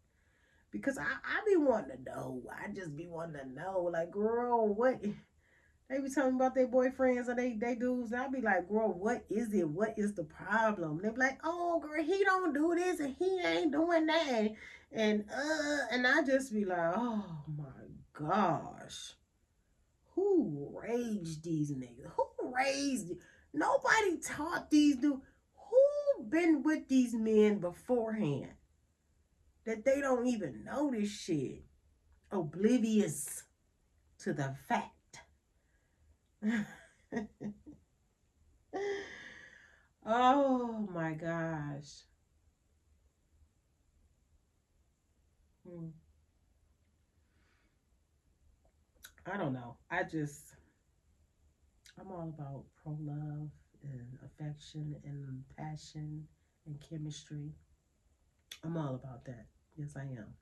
Because 0.75 0.97
I, 0.97 1.03
I 1.03 1.41
be 1.47 1.55
wanting 1.55 1.97
to 1.97 2.03
know. 2.03 2.41
I 2.51 2.67
just 2.69 2.95
be 2.97 3.07
wanting 3.07 3.39
to 3.39 3.49
know. 3.49 3.89
Like, 3.91 4.11
girl, 4.11 4.67
what 4.67 5.01
they 5.89 5.99
be 5.99 6.09
telling 6.13 6.35
about 6.35 6.53
their 6.53 6.67
boyfriends 6.67 7.29
or 7.29 7.35
they, 7.35 7.53
they 7.53 7.75
dudes. 7.75 8.11
And 8.11 8.21
I 8.21 8.27
be 8.27 8.41
like, 8.41 8.67
girl, 8.67 8.91
what 8.91 9.23
is 9.29 9.53
it? 9.53 9.69
What 9.69 9.93
is 9.97 10.13
the 10.13 10.25
problem? 10.25 10.99
They 11.01 11.09
be 11.09 11.17
like, 11.17 11.39
oh, 11.45 11.79
girl, 11.79 12.03
he 12.03 12.23
don't 12.25 12.53
do 12.53 12.75
this 12.75 12.99
and 12.99 13.15
he 13.17 13.39
ain't 13.45 13.71
doing 13.71 14.05
that. 14.07 14.49
And, 14.91 15.25
uh, 15.33 15.77
and 15.91 16.05
I 16.05 16.23
just 16.23 16.53
be 16.53 16.65
like, 16.65 16.93
oh 16.95 17.43
my 17.57 17.63
gosh. 18.13 19.13
Who 20.15 20.73
raised 20.73 21.43
these 21.43 21.71
niggas? 21.71 22.11
Who 22.17 22.53
raised? 22.53 23.13
Nobody 23.53 24.17
taught 24.17 24.69
these 24.69 24.97
dudes. 24.97 25.21
Who 25.55 26.23
been 26.25 26.63
with 26.63 26.89
these 26.89 27.13
men 27.13 27.59
beforehand? 27.59 28.51
That 29.65 29.83
they 29.83 29.99
don't 30.01 30.27
even 30.27 30.63
know 30.63 30.91
this 30.91 31.09
shit. 31.09 31.63
Oblivious 32.31 33.43
to 34.19 34.33
the 34.33 34.55
fact 34.67 34.95
oh 40.05 40.87
my 40.93 41.13
gosh. 41.13 42.03
Hmm. 45.67 45.87
I 49.25 49.37
don't 49.37 49.53
know. 49.53 49.77
I 49.89 50.03
just, 50.03 50.53
I'm 51.99 52.11
all 52.11 52.31
about 52.37 52.65
pro 52.83 52.95
love 53.01 53.49
and 53.83 54.19
affection 54.23 54.95
and 55.03 55.43
passion 55.57 56.27
and 56.67 56.79
chemistry. 56.87 57.49
I'm 58.63 58.77
all 58.77 58.93
about 58.95 59.25
that. 59.25 59.47
Yes, 59.77 59.95
I 59.97 60.01
am. 60.01 60.33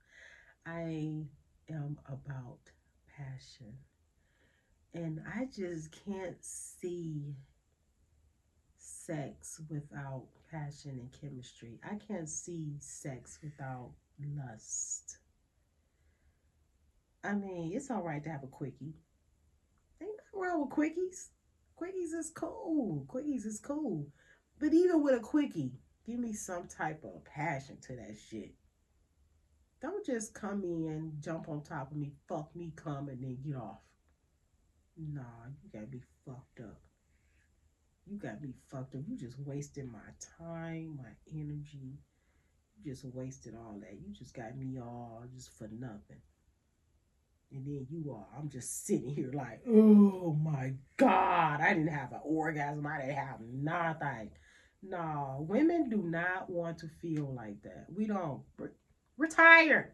I 0.66 1.26
am 1.74 1.98
about 2.08 2.60
passion 3.18 3.74
and 4.94 5.22
I 5.28 5.46
just 5.46 5.92
can't 6.06 6.38
see 6.42 7.36
sex 8.78 9.60
without 9.70 10.26
passion 10.52 10.92
and 10.92 11.12
chemistry. 11.20 11.80
I 11.84 11.96
can't 11.96 12.30
see 12.30 12.76
sex 12.80 13.40
without 13.44 13.92
lust. 14.38 15.18
I 17.24 17.34
mean, 17.34 17.72
it's 17.74 17.90
all 17.90 18.04
right 18.04 18.24
to 18.24 18.30
have 18.30 18.44
a 18.44 18.48
quickie. 18.48 18.94
Ain't 20.02 20.12
nothing 20.34 20.40
wrong 20.42 20.62
with 20.62 20.70
quickies. 20.70 21.30
Quickies 21.82 22.18
is 22.18 22.32
cool. 22.36 23.06
Quickies 23.08 23.46
is 23.46 23.60
cool. 23.60 24.08
But 24.60 24.74
even 24.74 25.02
with 25.02 25.16
a 25.16 25.20
quickie, 25.22 25.72
give 26.06 26.20
me 26.20 26.34
some 26.34 26.68
type 26.68 27.04
of 27.04 27.24
passion 27.26 27.78
to 27.88 27.96
that 27.96 28.16
shit. 28.30 28.54
Don't 29.84 30.06
just 30.06 30.34
come 30.34 30.64
in, 30.64 31.12
jump 31.20 31.50
on 31.50 31.62
top 31.62 31.92
of 31.92 31.98
me, 31.98 32.14
fuck 32.30 32.56
me, 32.56 32.72
come, 32.74 33.10
and 33.10 33.22
then 33.22 33.38
get 33.46 33.58
off. 33.58 33.82
Nah, 34.98 35.22
you 35.62 35.70
gotta 35.74 35.88
be 35.88 36.02
fucked 36.26 36.62
up. 36.62 36.80
You 38.10 38.18
gotta 38.18 38.38
be 38.38 38.54
fucked 38.72 38.96
up. 38.96 39.02
You 39.06 39.18
just 39.18 39.38
wasted 39.40 39.92
my 39.92 40.00
time, 40.40 40.98
my 40.98 41.10
energy. 41.38 42.00
You 42.78 42.94
just 42.94 43.04
wasted 43.14 43.56
all 43.56 43.78
that. 43.82 44.00
You 44.00 44.14
just 44.14 44.34
got 44.34 44.56
me 44.58 44.80
all 44.80 45.26
just 45.36 45.52
for 45.58 45.68
nothing. 45.68 46.22
And 47.52 47.66
then 47.66 47.86
you 47.90 48.14
are, 48.14 48.40
I'm 48.40 48.48
just 48.50 48.86
sitting 48.86 49.10
here 49.10 49.32
like, 49.34 49.64
oh 49.68 50.34
my 50.42 50.76
God, 50.96 51.60
I 51.60 51.74
didn't 51.74 51.90
have 51.90 52.14
an 52.14 52.22
orgasm. 52.24 52.88
I 52.88 53.02
didn't 53.02 53.16
have 53.16 53.42
nothing. 53.42 54.30
No, 54.82 55.46
women 55.50 55.90
do 55.90 55.98
not 55.98 56.50
want 56.50 56.78
to 56.80 56.88
feel 56.88 57.34
like 57.36 57.62
that. 57.64 57.88
We 57.94 58.08
don't. 58.08 58.42
We're 59.18 59.28
tired. 59.28 59.92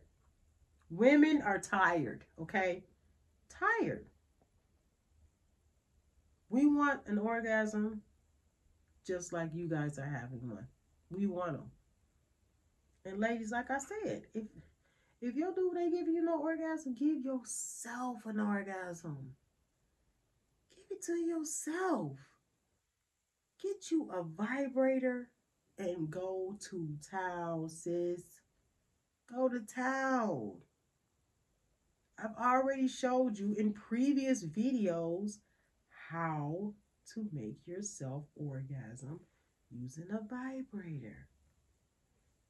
Women 0.90 1.42
are 1.42 1.60
tired, 1.60 2.26
okay? 2.42 2.84
Tired. 3.50 4.06
We 6.50 6.66
want 6.66 7.02
an 7.06 7.20
orgasm 7.20 8.02
just 9.06 9.34
like 9.34 9.50
you 9.54 9.70
guys 9.70 10.00
are 10.00 10.06
having 10.06 10.50
one. 10.50 10.68
We 11.12 11.28
want 11.28 11.54
them. 11.54 11.72
And 13.06 13.20
ladies, 13.20 13.52
like 13.52 13.70
I 13.72 13.78
said, 13.78 14.24
if 14.34 14.46
if 15.22 15.36
your 15.36 15.54
dude 15.54 15.78
ain't 15.78 15.94
giving 15.94 16.14
you 16.14 16.24
no 16.24 16.40
orgasm, 16.42 16.94
give 16.94 17.24
yourself 17.24 18.18
an 18.26 18.40
orgasm. 18.40 19.36
Give 20.70 20.98
it 20.98 21.04
to 21.06 21.14
yourself. 21.14 22.14
Get 23.62 23.92
you 23.92 24.10
a 24.12 24.24
vibrator 24.24 25.30
and 25.78 26.10
go 26.10 26.56
to 26.70 26.96
town, 27.10 27.68
sis. 27.68 28.39
Go 29.34 29.48
to 29.48 29.60
town. 29.60 30.54
I've 32.18 32.36
already 32.44 32.88
showed 32.88 33.38
you 33.38 33.56
in 33.58 33.74
previous 33.74 34.44
videos 34.44 35.38
how 36.10 36.74
to 37.14 37.28
make 37.32 37.58
yourself 37.66 38.24
orgasm 38.36 39.20
using 39.72 40.08
a 40.12 40.22
vibrator. 40.28 41.28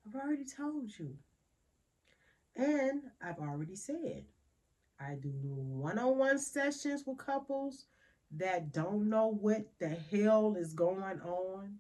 I've 0.08 0.16
already 0.16 0.46
told 0.46 0.98
you. 0.98 1.16
And 2.56 3.04
I've 3.22 3.40
already 3.40 3.76
said, 3.76 4.26
I 5.00 5.16
do 5.16 5.32
one 5.34 6.00
on 6.00 6.18
one 6.18 6.40
sessions 6.40 7.04
with 7.06 7.18
couples 7.18 7.86
that 8.32 8.72
don't 8.72 9.10
know 9.10 9.28
what 9.28 9.66
the 9.80 9.90
hell 9.90 10.56
is 10.58 10.74
going 10.74 11.22
on. 11.22 11.76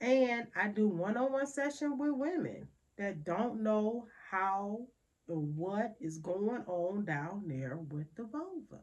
And 0.00 0.46
I 0.56 0.68
do 0.68 0.88
one 0.88 1.16
on 1.16 1.32
one 1.32 1.46
session 1.46 1.98
with 1.98 2.12
women 2.14 2.68
that 2.98 3.24
don't 3.24 3.62
know 3.62 4.06
how 4.32 4.80
and 5.28 5.56
what 5.56 5.94
is 6.00 6.18
going 6.18 6.64
on 6.66 7.04
down 7.04 7.44
there 7.46 7.76
with 7.90 8.12
the 8.16 8.24
vulva. 8.24 8.82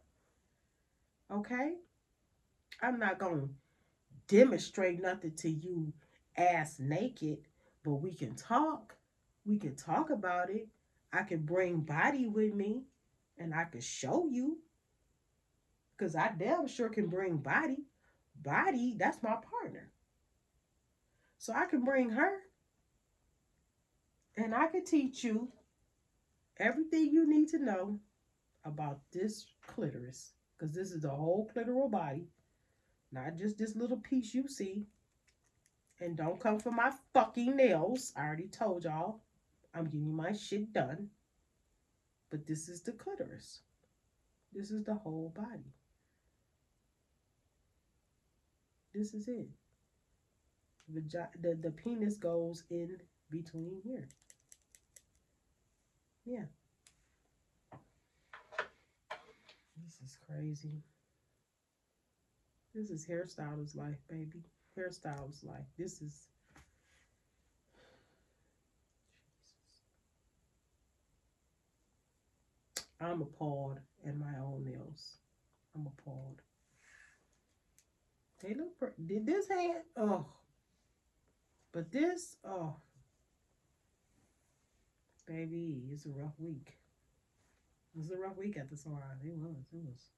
Okay? 1.32 1.74
I'm 2.82 3.00
not 3.00 3.20
going 3.20 3.42
to 3.42 3.50
demonstrate 4.28 5.02
nothing 5.02 5.34
to 5.38 5.50
you 5.50 5.92
ass 6.38 6.78
naked, 6.80 7.40
but 7.84 7.96
we 7.96 8.14
can 8.14 8.36
talk. 8.36 8.96
We 9.46 9.58
can 9.58 9.76
talk 9.76 10.12
about 10.12 10.50
it. 10.52 10.68
I 11.12 11.24
can 11.24 11.40
bring 11.40 11.82
body 11.82 12.28
with 12.28 12.54
me 12.54 12.84
and 13.38 13.54
I 13.54 13.64
can 13.66 13.82
show 13.82 14.28
you. 14.32 14.60
Because 15.98 16.16
I 16.16 16.32
damn 16.38 16.68
sure 16.68 16.90
can 16.90 17.08
bring 17.08 17.38
body. 17.38 17.80
Body, 18.42 18.96
that's 18.98 19.22
my 19.24 19.36
partner. 19.36 19.90
So 21.40 21.54
I 21.54 21.66
can 21.66 21.84
bring 21.84 22.12
her 22.12 22.38
and 24.40 24.56
I 24.56 24.68
can 24.68 24.86
teach 24.86 25.24
you 25.24 25.50
everything 26.58 27.12
you 27.12 27.28
need 27.28 27.50
to 27.50 27.60
know 27.60 28.00
about 28.64 29.00
this 29.12 29.46
clitoris. 29.68 30.32
Because 30.58 30.74
this 30.74 30.92
is 30.92 31.02
the 31.02 31.10
whole 31.10 31.50
clitoral 31.54 31.92
body. 31.92 32.28
Not 33.12 33.36
just 33.38 33.58
this 33.58 33.76
little 33.76 33.98
piece 33.98 34.34
you 34.34 34.48
see. 34.48 34.86
And 36.00 36.16
don't 36.16 36.40
come 36.40 36.60
for 36.60 36.72
my 36.72 36.92
fucking 37.14 37.56
nails. 37.56 38.14
I 38.16 38.22
already 38.22 38.48
told 38.48 38.86
y'all. 38.86 39.22
I'm 39.74 39.86
getting 39.86 40.16
my 40.16 40.32
shit 40.34 40.72
done. 40.74 41.10
But 42.30 42.48
this 42.48 42.70
is 42.70 42.82
the 42.82 42.94
clitoris. 42.94 43.60
This 44.54 44.72
is 44.72 44.84
the 44.84 44.96
whole 44.96 45.34
body. 45.36 45.74
This 48.94 49.14
is 49.14 49.28
it. 49.28 49.48
The, 50.88 51.28
the, 51.40 51.56
the 51.56 51.72
penis 51.72 52.18
goes 52.18 52.64
in 52.70 52.98
between 53.30 53.82
here. 53.84 54.08
Yeah. 56.30 56.46
This 59.84 59.96
is 60.06 60.18
crazy. 60.28 60.84
This 62.76 62.92
is 62.92 63.08
hairstylist 63.08 63.76
life, 63.76 63.98
baby. 64.08 64.44
Hairstylist 64.78 65.44
life. 65.44 65.66
This 65.76 66.04
is. 66.04 66.28
I'm 73.02 73.24
appalled 73.24 73.80
at 74.08 74.16
my 74.16 74.38
own 74.40 74.66
nails. 74.66 75.18
I'm 75.76 75.88
appalled. 75.88 76.44
They 78.44 78.54
look 78.54 78.78
pretty. 78.78 79.02
Did 79.04 79.26
this 79.26 79.50
hand? 79.50 79.80
Oh. 79.98 80.28
But 81.72 81.92
this, 81.92 82.38
oh. 82.46 82.76
Baby, 85.30 85.84
it's 85.94 86.08
a 86.08 86.10
rough 86.10 86.34
week. 86.40 86.80
It 87.94 88.00
was 88.00 88.10
a 88.10 88.18
rough 88.18 88.36
week 88.36 88.58
at 88.58 88.68
the 88.68 88.76
salon. 88.76 89.22
It 89.24 89.38
was. 89.38 89.64
It 89.72 89.80
was. 89.80 90.10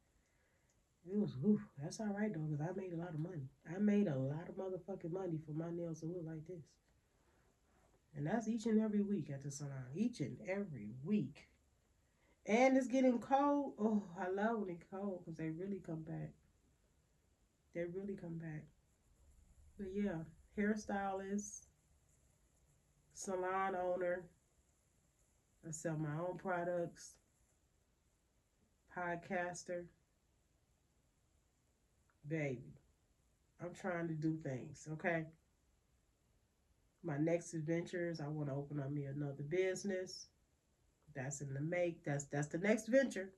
It 1.05 1.17
was, 1.17 1.59
that's 1.81 1.99
all 1.99 2.15
right 2.17 2.33
though, 2.33 2.39
because 2.39 2.61
I 2.61 2.71
made 2.79 2.93
a 2.93 2.97
lot 2.97 3.13
of 3.13 3.19
money. 3.19 3.49
I 3.67 3.77
made 3.79 4.07
a 4.07 4.15
lot 4.15 4.47
of 4.47 4.55
motherfucking 4.55 5.11
money 5.11 5.39
for 5.45 5.51
my 5.51 5.69
nails 5.69 5.99
to 5.99 6.05
look 6.05 6.23
like 6.25 6.47
this. 6.47 6.63
And 8.15 8.25
that's 8.25 8.47
each 8.47 8.67
and 8.67 8.79
every 8.79 9.01
week 9.01 9.29
at 9.33 9.43
the 9.43 9.51
salon. 9.51 9.87
Each 9.93 10.21
and 10.21 10.37
every 10.47 10.91
week. 11.03 11.47
And 12.45 12.77
it's 12.77 12.87
getting 12.87 13.19
cold. 13.19 13.73
Oh, 13.79 14.03
I 14.17 14.29
love 14.29 14.59
when 14.59 14.69
it's 14.69 14.85
cold 14.89 15.19
because 15.19 15.37
they 15.37 15.49
really 15.49 15.81
come 15.85 16.03
back. 16.03 16.31
They 17.75 17.83
really 17.83 18.15
come 18.15 18.37
back. 18.37 18.63
But 19.77 19.87
yeah, 19.93 20.23
hairstylist, 20.57 21.65
salon 23.13 23.75
owner. 23.75 24.23
I 25.67 25.71
sell 25.71 25.97
my 25.97 26.13
own 26.19 26.37
products. 26.37 27.15
Podcaster. 28.97 29.85
Baby, 32.27 32.73
I'm 33.61 33.73
trying 33.73 34.07
to 34.07 34.13
do 34.13 34.37
things, 34.43 34.87
okay? 34.93 35.25
My 37.03 37.17
next 37.17 37.53
adventures, 37.53 38.21
I 38.21 38.27
want 38.27 38.49
to 38.49 38.55
open 38.55 38.79
up 38.79 38.91
me 38.91 39.05
another 39.05 39.43
business. 39.43 40.27
That's 41.15 41.41
in 41.41 41.53
the 41.53 41.61
make. 41.61 42.03
That's 42.05 42.25
that's 42.25 42.47
the 42.47 42.59
next 42.59 42.87
venture. 42.87 43.29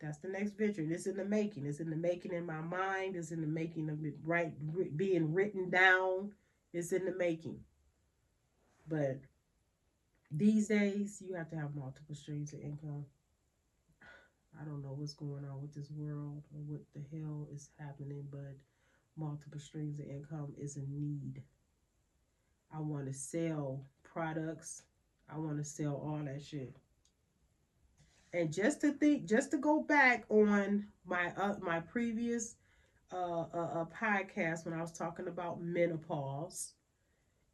That's 0.00 0.18
the 0.18 0.28
next 0.28 0.58
venture. 0.58 0.82
It's 0.82 1.06
in 1.06 1.16
the 1.16 1.24
making. 1.24 1.66
It's 1.66 1.78
in 1.80 1.90
the 1.90 1.96
making 1.96 2.32
in 2.32 2.44
my 2.44 2.60
mind. 2.60 3.14
It's 3.14 3.30
in 3.30 3.40
the 3.40 3.46
making 3.46 3.88
of 3.88 4.04
it 4.04 4.14
right 4.24 4.52
being 4.96 5.32
written 5.32 5.70
down. 5.70 6.32
It's 6.72 6.92
in 6.92 7.04
the 7.04 7.14
making. 7.14 7.60
But 8.88 9.20
these 10.34 10.68
days, 10.68 11.22
you 11.26 11.34
have 11.34 11.50
to 11.50 11.56
have 11.56 11.74
multiple 11.74 12.14
streams 12.14 12.52
of 12.52 12.60
income. 12.60 13.04
I 14.60 14.64
don't 14.64 14.82
know 14.82 14.94
what's 14.96 15.14
going 15.14 15.44
on 15.44 15.62
with 15.62 15.74
this 15.74 15.90
world 15.90 16.42
or 16.54 16.60
what 16.66 16.80
the 16.94 17.00
hell 17.16 17.48
is 17.54 17.70
happening, 17.78 18.24
but 18.30 18.56
multiple 19.16 19.60
streams 19.60 19.98
of 19.98 20.06
income 20.06 20.52
is 20.58 20.76
a 20.76 20.82
need. 20.88 21.42
I 22.74 22.80
want 22.80 23.06
to 23.06 23.12
sell 23.12 23.84
products. 24.02 24.82
I 25.28 25.38
want 25.38 25.58
to 25.58 25.64
sell 25.64 25.94
all 25.94 26.20
that 26.24 26.42
shit. 26.42 26.76
And 28.32 28.52
just 28.52 28.80
to 28.80 28.92
think, 28.92 29.26
just 29.26 29.50
to 29.50 29.58
go 29.58 29.82
back 29.82 30.24
on 30.30 30.86
my 31.04 31.32
uh, 31.36 31.56
my 31.60 31.80
previous 31.80 32.56
uh, 33.12 33.44
uh, 33.52 33.68
uh, 33.74 33.84
podcast 33.86 34.64
when 34.64 34.72
I 34.72 34.80
was 34.80 34.92
talking 34.92 35.28
about 35.28 35.60
menopause, 35.60 36.72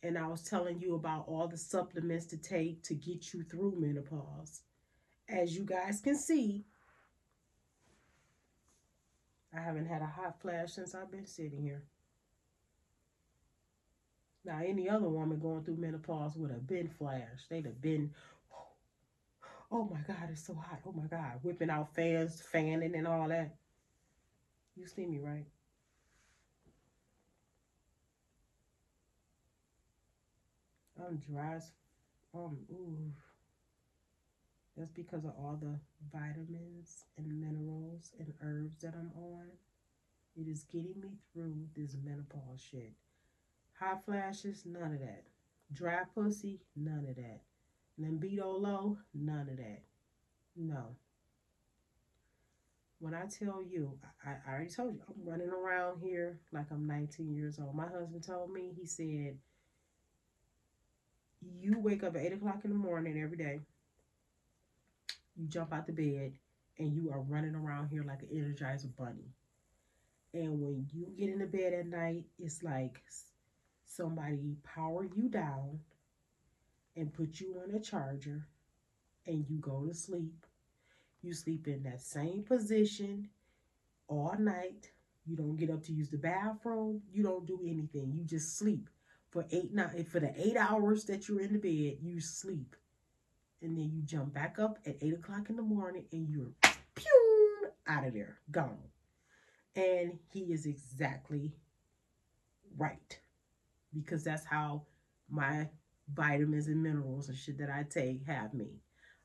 and 0.03 0.17
I 0.17 0.27
was 0.27 0.43
telling 0.43 0.81
you 0.81 0.95
about 0.95 1.25
all 1.27 1.49
the 1.49 1.59
supplements 1.59 2.27
to 2.27 2.37
take 2.37 2.83
to 2.85 2.95
get 2.95 3.33
you 3.33 3.43
through 3.43 3.75
menopause. 3.79 4.63
As 5.29 5.57
you 5.57 5.65
guys 5.65 6.01
can 6.01 6.17
see, 6.17 6.65
I 9.55 9.61
haven't 9.61 9.87
had 9.87 10.03
a 10.03 10.07
hot 10.07 10.41
flash 10.41 10.73
since 10.73 10.95
I've 10.95 11.11
been 11.11 11.27
sitting 11.27 11.63
here. 11.63 11.83
Now, 14.45 14.61
any 14.65 14.89
other 14.89 15.09
woman 15.09 15.39
going 15.41 15.65
through 15.65 15.77
menopause 15.77 16.37
would 16.37 16.51
have 16.51 16.67
been 16.67 16.89
flashed. 16.89 17.51
They'd 17.51 17.67
have 17.67 17.83
been, 17.83 18.13
oh 19.71 19.85
my 19.85 20.01
God, 20.07 20.29
it's 20.31 20.47
so 20.47 20.55
hot. 20.55 20.81
Oh 20.87 20.93
my 20.93 21.07
God, 21.07 21.41
whipping 21.43 21.71
out 21.71 21.95
fans, 21.95 22.41
fanning, 22.41 22.95
and 22.95 23.07
all 23.07 23.29
that. 23.29 23.57
You 24.77 24.87
see 24.87 25.07
me, 25.07 25.19
right? 25.19 25.45
I'm 31.07 31.17
dry 31.17 31.55
as, 31.57 31.73
um, 32.35 32.59
ooh. 32.71 33.13
That's 34.77 34.91
because 34.91 35.25
of 35.25 35.33
all 35.37 35.59
the 35.61 35.79
vitamins 36.13 37.05
and 37.17 37.41
minerals 37.41 38.13
and 38.19 38.33
herbs 38.41 38.77
that 38.83 38.95
I'm 38.95 39.11
on. 39.17 39.49
It 40.37 40.49
is 40.49 40.63
getting 40.65 41.01
me 41.01 41.19
through 41.33 41.57
this 41.75 41.97
menopause 42.05 42.61
shit. 42.71 42.93
Hot 43.81 44.05
flashes, 44.05 44.63
none 44.65 44.93
of 44.95 45.01
that. 45.01 45.25
Dry 45.73 46.03
pussy, 46.15 46.61
none 46.77 47.07
of 47.09 47.17
that. 47.17 47.41
Libido 47.99 48.51
low, 48.51 48.99
none 49.13 49.49
of 49.51 49.57
that. 49.57 49.83
No. 50.57 50.97
When 53.01 53.15
I 53.15 53.27
tell 53.27 53.63
you, 53.63 53.99
I, 54.25 54.31
I 54.47 54.55
already 54.55 54.71
told 54.71 54.95
you, 54.95 55.03
I'm 55.09 55.29
running 55.29 55.51
around 55.51 56.01
here 56.01 56.39
like 56.53 56.67
I'm 56.71 56.87
19 56.87 57.33
years 57.35 57.59
old. 57.61 57.75
My 57.75 57.87
husband 57.87 58.25
told 58.25 58.53
me, 58.53 58.73
he 58.77 58.87
said, 58.87 59.39
you 61.41 61.78
wake 61.78 62.03
up 62.03 62.16
at 62.16 62.22
8 62.22 62.34
o'clock 62.34 62.61
in 62.64 62.70
the 62.70 62.76
morning 62.76 63.20
every 63.20 63.36
day 63.36 63.61
you 65.39 65.47
jump 65.47 65.72
out 65.72 65.86
the 65.86 65.93
bed 65.93 66.32
and 66.78 66.93
you 66.93 67.11
are 67.11 67.20
running 67.20 67.55
around 67.55 67.89
here 67.89 68.03
like 68.03 68.22
an 68.22 68.28
energizer 68.28 68.95
bunny. 68.97 69.32
And 70.34 70.61
when 70.61 70.86
you 70.93 71.07
get 71.16 71.30
in 71.30 71.39
the 71.39 71.47
bed 71.47 71.72
at 71.72 71.86
night, 71.86 72.24
it's 72.39 72.62
like 72.62 73.03
somebody 73.86 74.57
power 74.64 75.07
you 75.16 75.28
down 75.28 75.80
and 76.97 77.12
put 77.12 77.41
you 77.41 77.61
on 77.62 77.74
a 77.74 77.80
charger 77.80 78.47
and 79.26 79.47
you 79.49 79.59
go 79.59 79.86
to 79.86 79.95
sleep. 79.95 80.45
You 81.22 81.32
sleep 81.32 81.66
in 81.68 81.82
that 81.84 82.03
same 82.03 82.43
position 82.43 83.28
all 84.09 84.36
night. 84.39 84.91
You 85.26 85.36
don't 85.36 85.57
get 85.57 85.70
up 85.70 85.84
to 85.84 85.93
use 85.93 86.11
the 86.11 86.18
bathroom. 86.18 87.03
You 87.12 87.22
don't 87.22 87.47
do 87.47 87.61
anything. 87.62 88.12
You 88.14 88.24
just 88.24 88.59
sleep 88.59 88.89
for 89.31 89.47
eight 89.51 89.72
night 89.72 90.09
for 90.09 90.20
the 90.20 90.33
eight 90.37 90.57
hours 90.57 91.05
that 91.05 91.29
you're 91.29 91.41
in 91.41 91.53
the 91.53 91.59
bed. 91.59 91.99
You 92.03 92.20
sleep 92.20 92.76
and 93.62 93.76
then 93.76 93.91
you 93.93 94.03
jump 94.03 94.33
back 94.33 94.59
up 94.59 94.79
at 94.87 94.97
8 95.01 95.14
o'clock 95.14 95.51
in 95.51 95.57
the 95.57 95.62
morning 95.62 96.05
and 96.12 96.29
you're 96.29 96.53
pew 96.95 97.70
out 97.87 98.07
of 98.07 98.14
there, 98.14 98.39
gone. 98.51 98.79
And 99.74 100.18
he 100.33 100.53
is 100.53 100.66
exactly 100.66 101.53
right 102.76 103.18
because 103.93 104.24
that's 104.24 104.45
how 104.45 104.83
my 105.29 105.68
vitamins 106.12 106.68
and 106.68 106.83
minerals 106.83 107.29
and 107.29 107.37
shit 107.37 107.59
that 107.59 107.70
I 107.70 107.85
take 107.89 108.26
have 108.26 108.55
me. 108.55 108.81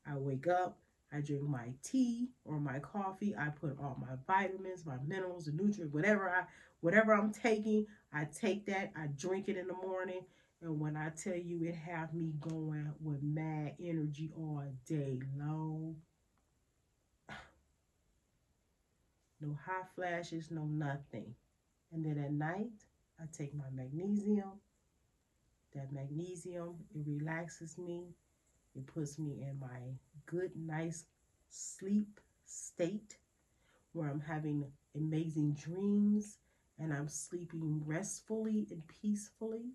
I 0.06 0.18
wake 0.18 0.48
up, 0.48 0.78
I 1.14 1.22
drink 1.22 1.44
my 1.44 1.70
tea 1.84 2.30
or 2.46 2.60
my 2.60 2.80
coffee, 2.80 3.36
I 3.38 3.50
put 3.50 3.78
all 3.80 3.98
my 4.02 4.16
vitamins, 4.26 4.86
my 4.86 4.98
minerals, 5.06 5.46
the 5.46 5.52
nutrients, 5.52 5.94
whatever 5.94 6.30
I 6.30 6.44
whatever 6.82 7.14
I'm 7.14 7.32
taking, 7.32 7.86
I 8.12 8.26
take 8.26 8.66
that, 8.66 8.92
I 8.96 9.08
drink 9.18 9.48
it 9.48 9.56
in 9.58 9.68
the 9.68 9.74
morning, 9.74 10.22
and 10.62 10.80
when 10.80 10.98
I 10.98 11.10
tell 11.10 11.36
you 11.36 11.64
it 11.64 11.76
have 11.76 12.14
me 12.14 12.34
going 12.40 12.92
with 13.02 13.22
mad 13.22 13.74
energy 13.82 14.32
all 14.38 14.64
day 14.88 15.20
long. 15.38 15.96
No 19.42 19.58
hot 19.66 19.90
flashes, 19.94 20.52
no 20.52 20.64
nothing. 20.64 21.36
And 21.92 22.06
then 22.06 22.18
at 22.18 22.32
night, 22.32 22.72
I 23.20 23.26
take 23.38 23.54
my 23.54 23.66
magnesium. 23.74 24.54
That 25.76 25.92
magnesium, 25.92 26.76
it 26.96 27.04
relaxes 27.06 27.78
me. 27.78 28.06
It 28.76 28.88
puts 28.88 29.20
me 29.20 29.42
in 29.42 29.60
my 29.60 29.80
good, 30.26 30.52
nice 30.56 31.06
sleep 31.50 32.20
state 32.46 33.18
where 33.94 34.10
I'm 34.10 34.22
having 34.22 34.66
amazing 34.96 35.54
dreams 35.54 36.38
and 36.80 36.94
I'm 36.94 37.08
sleeping 37.08 37.84
restfully 37.86 38.68
and 38.72 38.82
peacefully. 39.02 39.72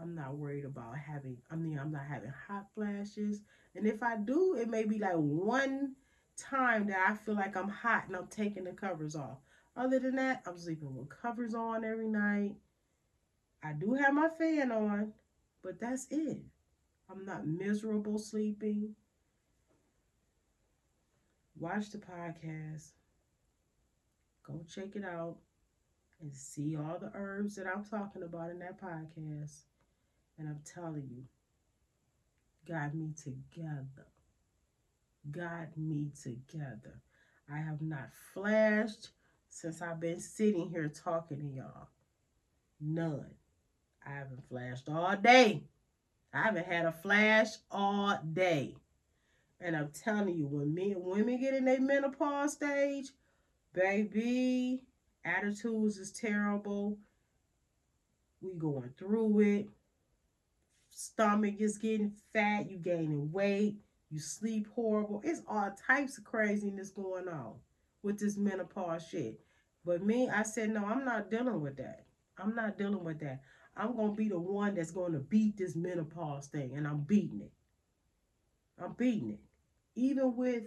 I'm 0.00 0.14
not 0.14 0.36
worried 0.36 0.64
about 0.64 0.96
having, 0.96 1.36
I 1.50 1.56
mean, 1.56 1.78
I'm 1.78 1.92
not 1.92 2.06
having 2.08 2.32
hot 2.48 2.66
flashes. 2.74 3.40
And 3.74 3.86
if 3.86 4.02
I 4.02 4.16
do, 4.16 4.56
it 4.58 4.68
may 4.68 4.84
be 4.84 4.98
like 4.98 5.14
one 5.14 5.94
time 6.36 6.86
that 6.88 7.06
I 7.08 7.14
feel 7.14 7.34
like 7.34 7.56
I'm 7.56 7.68
hot 7.68 8.04
and 8.08 8.16
I'm 8.16 8.26
taking 8.26 8.64
the 8.64 8.72
covers 8.72 9.14
off. 9.14 9.38
Other 9.76 9.98
than 9.98 10.16
that, 10.16 10.42
I'm 10.46 10.58
sleeping 10.58 10.94
with 10.94 11.08
covers 11.08 11.54
on 11.54 11.84
every 11.84 12.08
night. 12.08 12.56
I 13.62 13.72
do 13.72 13.94
have 13.94 14.12
my 14.12 14.28
fan 14.38 14.72
on, 14.72 15.12
but 15.62 15.80
that's 15.80 16.06
it. 16.10 16.38
I'm 17.10 17.24
not 17.24 17.46
miserable 17.46 18.18
sleeping. 18.18 18.94
Watch 21.62 21.90
the 21.90 21.98
podcast. 21.98 22.88
Go 24.44 24.64
check 24.68 24.96
it 24.96 25.04
out 25.04 25.36
and 26.20 26.34
see 26.34 26.76
all 26.76 26.98
the 27.00 27.12
herbs 27.14 27.54
that 27.54 27.68
I'm 27.68 27.84
talking 27.84 28.24
about 28.24 28.50
in 28.50 28.58
that 28.58 28.82
podcast. 28.82 29.60
And 30.36 30.48
I'm 30.48 30.58
telling 30.64 31.08
you, 31.08 31.22
got 32.66 32.96
me 32.96 33.12
together. 33.16 34.08
Got 35.30 35.78
me 35.78 36.10
together. 36.20 37.00
I 37.48 37.58
have 37.58 37.80
not 37.80 38.10
flashed 38.34 39.10
since 39.48 39.80
I've 39.80 40.00
been 40.00 40.18
sitting 40.18 40.68
here 40.68 40.88
talking 40.88 41.38
to 41.38 41.46
y'all. 41.46 41.90
None. 42.80 43.36
I 44.04 44.10
haven't 44.10 44.48
flashed 44.48 44.88
all 44.88 45.14
day. 45.14 45.62
I 46.34 46.42
haven't 46.42 46.66
had 46.66 46.86
a 46.86 46.92
flash 46.92 47.50
all 47.70 48.18
day. 48.32 48.74
And 49.62 49.76
I'm 49.76 49.90
telling 49.90 50.34
you, 50.34 50.46
when 50.46 50.74
men 50.74 50.94
women 50.96 51.40
get 51.40 51.54
in 51.54 51.64
their 51.64 51.80
menopause 51.80 52.54
stage, 52.54 53.10
baby, 53.72 54.82
attitudes 55.24 55.98
is 55.98 56.12
terrible. 56.12 56.98
We 58.40 58.54
going 58.54 58.90
through 58.98 59.40
it 59.40 59.68
stomach 60.92 61.56
is 61.58 61.78
getting 61.78 62.12
fat, 62.32 62.70
you 62.70 62.78
gaining 62.78 63.32
weight, 63.32 63.76
you 64.10 64.20
sleep 64.20 64.68
horrible. 64.74 65.20
It's 65.24 65.42
all 65.48 65.74
types 65.86 66.18
of 66.18 66.24
craziness 66.24 66.90
going 66.90 67.28
on 67.28 67.54
with 68.02 68.18
this 68.18 68.36
menopause 68.36 69.06
shit. 69.08 69.40
But 69.84 70.04
me, 70.04 70.28
I 70.28 70.42
said, 70.42 70.70
no, 70.70 70.84
I'm 70.84 71.04
not 71.04 71.30
dealing 71.30 71.60
with 71.60 71.76
that. 71.78 72.04
I'm 72.38 72.54
not 72.54 72.78
dealing 72.78 73.02
with 73.02 73.20
that. 73.20 73.40
I'm 73.76 73.96
gonna 73.96 74.12
be 74.12 74.28
the 74.28 74.38
one 74.38 74.74
that's 74.74 74.90
gonna 74.90 75.18
beat 75.18 75.56
this 75.56 75.74
menopause 75.74 76.46
thing, 76.46 76.74
and 76.76 76.86
I'm 76.86 77.00
beating 77.00 77.40
it. 77.40 77.52
I'm 78.82 78.92
beating 78.92 79.30
it. 79.30 79.40
Even 79.94 80.36
with 80.36 80.64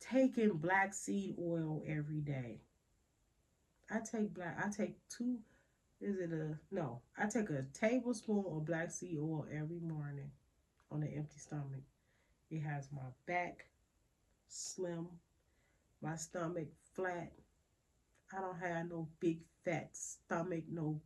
taking 0.00 0.56
black 0.56 0.94
seed 0.94 1.36
oil 1.40 1.82
every 1.86 2.20
day. 2.20 2.60
I 3.90 4.00
take 4.00 4.34
black 4.34 4.58
I 4.62 4.68
take 4.70 4.96
two 5.08 5.38
is 6.00 6.18
it 6.18 6.30
a 6.32 6.56
no, 6.70 7.00
I 7.16 7.26
take 7.26 7.50
a 7.50 7.64
tablespoon 7.74 8.44
of 8.46 8.64
black 8.64 8.90
seed 8.90 9.18
oil 9.18 9.46
every 9.52 9.80
morning 9.80 10.30
on 10.92 11.02
an 11.02 11.12
empty 11.14 11.38
stomach. 11.38 11.82
It 12.50 12.60
has 12.60 12.88
my 12.92 13.00
back 13.26 13.66
slim, 14.48 15.08
my 16.00 16.16
stomach 16.16 16.68
flat. 16.94 17.32
I 18.36 18.40
don't 18.40 18.58
have 18.58 18.90
no 18.90 19.08
big 19.20 19.40
fat 19.64 19.90
stomach, 19.92 20.64
no 20.70 21.00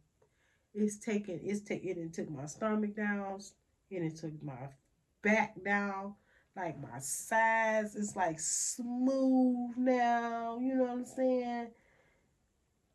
it's 0.74 0.96
taken 0.98 1.38
it's 1.42 1.60
taken 1.60 1.98
it 1.98 2.14
took 2.14 2.30
my 2.30 2.46
stomach 2.46 2.96
down 2.96 3.38
and 3.90 4.04
it 4.04 4.16
took 4.16 4.42
my 4.42 4.68
back 5.22 5.54
now. 5.62 6.16
like 6.56 6.80
my 6.80 6.98
sides 6.98 7.94
is 7.94 8.14
like 8.16 8.38
smooth 8.38 9.70
now 9.76 10.58
you 10.60 10.74
know 10.74 10.84
what 10.84 10.92
i'm 10.92 11.04
saying? 11.04 11.68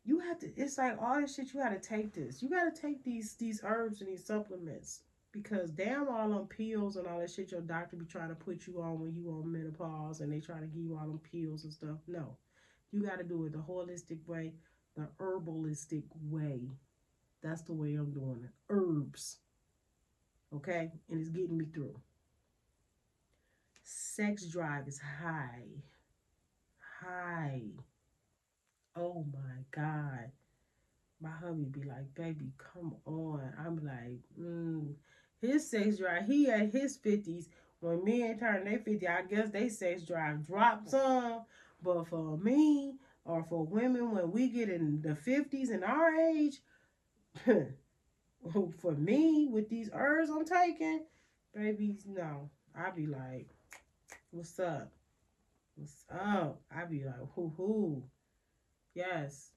You 0.04 0.20
have 0.20 0.38
to 0.40 0.46
it's 0.56 0.78
like 0.78 0.96
all 1.02 1.20
this 1.20 1.34
shit 1.34 1.52
you 1.52 1.60
gotta 1.60 1.78
take 1.78 2.14
this. 2.14 2.42
You 2.42 2.48
gotta 2.48 2.70
take 2.70 3.04
these 3.04 3.34
these 3.34 3.60
herbs 3.64 4.00
and 4.00 4.08
these 4.08 4.24
supplements 4.24 5.00
because 5.32 5.70
damn 5.70 6.08
all 6.08 6.30
them 6.30 6.46
pills 6.46 6.96
and 6.96 7.06
all 7.06 7.18
that 7.18 7.30
shit 7.30 7.52
your 7.52 7.60
doctor 7.60 7.96
be 7.96 8.06
trying 8.06 8.30
to 8.30 8.34
put 8.34 8.66
you 8.66 8.80
on 8.80 9.00
when 9.00 9.14
you 9.14 9.28
on 9.30 9.52
menopause 9.52 10.20
and 10.20 10.32
they 10.32 10.40
try 10.40 10.60
to 10.60 10.66
give 10.66 10.82
you 10.82 10.96
all 10.98 11.06
them 11.06 11.20
pills 11.30 11.64
and 11.64 11.72
stuff. 11.72 11.98
No. 12.06 12.36
You 12.90 13.02
gotta 13.02 13.24
do 13.24 13.44
it 13.44 13.52
the 13.52 13.58
holistic 13.58 14.26
way 14.26 14.54
the 14.98 15.08
herbalistic 15.20 16.04
way. 16.28 16.60
That's 17.42 17.62
the 17.62 17.72
way 17.72 17.94
i'm 17.94 18.12
doing 18.12 18.42
it. 18.44 18.50
Herbs. 18.68 19.38
Okay? 20.54 20.90
And 21.08 21.20
it's 21.20 21.28
getting 21.28 21.56
me 21.56 21.66
through 21.72 22.00
sex 23.90 24.44
drive 24.46 24.86
is 24.86 25.00
high 25.00 25.64
high 27.00 27.62
oh 29.00 29.24
my 29.32 29.62
God. 29.70 30.30
My 31.20 31.30
hubby 31.30 31.64
be 31.64 31.82
like, 31.82 32.14
baby, 32.14 32.52
come 32.58 32.94
on. 33.06 33.52
I'm 33.58 33.76
like, 33.84 34.20
mm. 34.40 34.94
His 35.40 35.70
sex 35.70 35.98
drive, 35.98 36.26
he 36.26 36.48
at 36.50 36.72
his 36.72 36.98
50s. 36.98 37.46
When 37.80 38.04
men 38.04 38.38
turn 38.38 38.64
their 38.64 38.78
50, 38.78 39.06
I 39.06 39.22
guess 39.22 39.50
they 39.50 39.68
sex 39.68 40.02
drive 40.02 40.46
drops 40.46 40.90
some. 40.90 41.42
But 41.82 42.08
for 42.08 42.36
me, 42.38 42.94
or 43.24 43.44
for 43.44 43.64
women, 43.64 44.12
when 44.12 44.32
we 44.32 44.48
get 44.48 44.68
in 44.68 45.00
the 45.00 45.10
50s 45.10 45.70
and 45.70 45.84
our 45.84 46.14
age, 46.14 46.60
for 48.80 48.92
me, 48.92 49.48
with 49.48 49.68
these 49.68 49.90
herbs 49.92 50.30
I'm 50.30 50.44
taking, 50.44 51.04
babies, 51.54 52.04
no. 52.06 52.50
I 52.76 52.90
be 52.90 53.06
like, 53.06 53.48
what's 54.30 54.58
up? 54.58 54.92
What's 55.76 56.04
up? 56.12 56.60
I 56.74 56.84
be 56.84 57.04
like, 57.04 57.14
hoo 57.34 57.52
hoo. 57.56 58.02
Yes, 58.94 59.50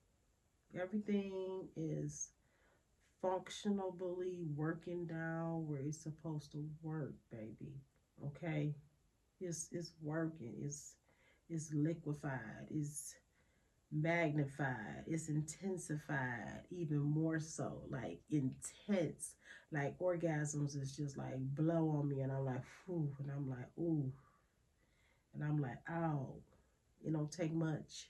everything 0.79 1.67
is 1.75 2.29
functionally 3.21 4.45
working 4.55 5.05
down 5.05 5.67
where 5.67 5.81
it's 5.81 6.01
supposed 6.01 6.51
to 6.53 6.63
work, 6.81 7.13
baby. 7.31 7.73
Okay? 8.25 8.73
It's 9.39 9.67
it's 9.71 9.93
working. 10.01 10.53
It's 10.63 10.93
it's 11.49 11.73
liquefied. 11.73 12.67
It's 12.69 13.15
magnified. 13.91 15.03
It's 15.07 15.27
intensified 15.27 16.61
even 16.69 16.99
more 17.01 17.39
so. 17.39 17.81
Like 17.89 18.21
intense. 18.29 19.35
Like 19.71 19.97
orgasms 19.99 20.79
is 20.79 20.95
just 20.95 21.17
like 21.17 21.37
blow 21.55 21.89
on 21.97 22.09
me 22.09 22.21
and 22.21 22.31
I'm 22.31 22.45
like, 22.45 22.61
whew, 22.85 23.09
and 23.19 23.31
I'm 23.31 23.49
like, 23.49 23.67
ooh. 23.79 24.11
And 25.33 25.43
I'm 25.43 25.61
like, 25.61 25.77
oh, 25.89 26.35
it 27.03 27.13
don't 27.13 27.31
take 27.31 27.53
much 27.53 28.09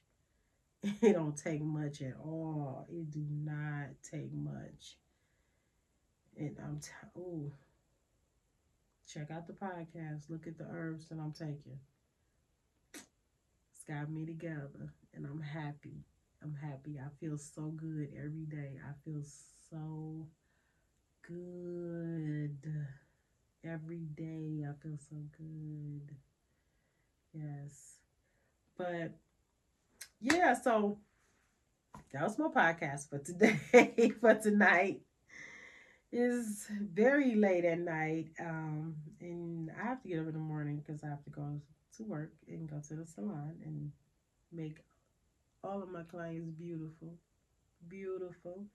it 1.02 1.14
don't 1.14 1.38
take 1.38 1.62
much 1.62 2.02
at 2.02 2.16
all. 2.24 2.88
It 2.90 3.12
do 3.12 3.24
not 3.30 3.90
take 4.02 4.34
much. 4.34 4.98
And 6.38 6.58
I'm 6.64 6.80
t- 6.80 6.90
oh, 7.16 7.52
check 9.08 9.30
out 9.30 9.46
the 9.46 9.54
podcast. 9.54 10.30
Look 10.30 10.48
at 10.48 10.58
the 10.58 10.66
herbs 10.72 11.08
that 11.10 11.20
I'm 11.20 11.34
taking. 11.34 11.80
It's 12.94 13.84
got 13.88 14.10
me 14.10 14.26
together, 14.26 14.92
and 15.14 15.26
I'm 15.26 15.42
happy. 15.42 16.04
I'm 16.42 16.56
happy. 16.56 17.00
I 17.00 17.10
feel 17.20 17.38
so 17.38 17.64
good 17.76 18.10
every 18.18 18.46
day. 18.46 18.80
I 18.84 18.94
feel 19.06 19.22
so 19.70 20.26
good 21.22 22.58
every 23.64 24.06
day. 24.16 24.66
I 24.68 24.74
feel 24.82 24.98
so 24.98 25.18
good. 25.38 26.16
Yes, 27.34 27.98
but 28.78 29.14
yeah, 30.22 30.54
so 30.54 31.00
that 32.14 32.24
was 32.24 32.38
my 32.38 32.48
podcast 32.48 33.10
for 33.10 33.20
today, 33.20 34.12
for 34.20 34.34
tonight. 34.36 35.02
It's 36.12 36.68
very 36.70 37.36
late 37.36 37.64
at 37.64 37.80
night, 37.80 38.32
um, 38.40 38.96
and 39.22 39.72
I 39.80 39.84
have 39.86 40.02
to 40.02 40.10
get 40.10 40.20
up 40.20 40.28
in 40.28 40.34
the 40.34 40.40
morning 40.40 40.84
because 40.86 41.04
I 41.04 41.08
have 41.08 41.24
to 41.24 41.30
go 41.30 41.62
to 41.98 42.04
work 42.04 42.34
and 42.48 42.70
go 42.70 42.82
to 42.86 42.96
the 42.96 43.06
salon 43.06 43.56
and 43.66 43.92
make 44.52 44.80
all 45.64 45.84
of 45.84 45.90
my 45.92 46.04
clients 46.04 46.52
beautiful, 46.52 47.16
beautiful, 47.90 48.66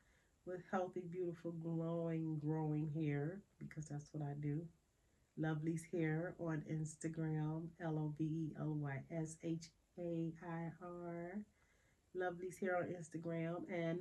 with 0.46 0.62
healthy, 0.72 1.02
beautiful, 1.10 1.52
glowing, 1.52 2.38
growing 2.38 2.90
hair 2.94 3.42
because 3.58 3.86
that's 3.86 4.08
what 4.12 4.22
I 4.28 4.34
do. 4.40 4.62
Lovely's 5.38 5.84
Hair 5.92 6.34
on 6.40 6.62
Instagram, 6.70 7.68
L 7.80 7.98
O 7.98 8.14
V 8.16 8.24
E 8.24 8.52
L 8.58 8.74
Y 8.80 9.02
S 9.10 9.36
H 9.42 9.66
a 9.98 10.32
I 10.42 10.70
R. 10.82 11.38
Lovely's 12.14 12.58
Hair 12.58 12.78
on 12.78 12.84
Instagram 12.84 13.56
and 13.70 14.00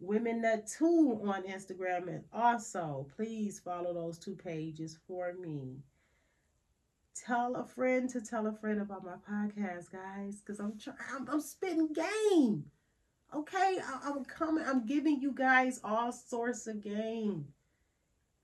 Women 0.00 0.42
Nut 0.42 0.66
2 0.78 1.22
on 1.24 1.44
Instagram. 1.44 2.08
And 2.08 2.24
also, 2.32 3.06
please 3.16 3.60
follow 3.60 3.94
those 3.94 4.18
two 4.18 4.34
pages 4.34 4.98
for 5.06 5.32
me. 5.34 5.78
Tell 7.14 7.54
a 7.54 7.64
friend 7.64 8.10
to 8.10 8.20
tell 8.20 8.48
a 8.48 8.52
friend 8.52 8.80
about 8.80 9.04
my 9.04 9.14
podcast, 9.30 9.92
guys, 9.92 10.40
because 10.40 10.58
I'm 10.58 10.76
trying. 10.78 10.96
I'm, 11.14 11.28
I'm 11.28 11.40
spitting 11.40 11.92
game. 11.92 12.64
Okay, 13.32 13.78
I, 13.84 14.00
I'm 14.04 14.24
coming. 14.24 14.64
I'm 14.66 14.84
giving 14.84 15.20
you 15.20 15.32
guys 15.32 15.80
all 15.84 16.10
sorts 16.10 16.66
of 16.66 16.82
game. 16.82 17.46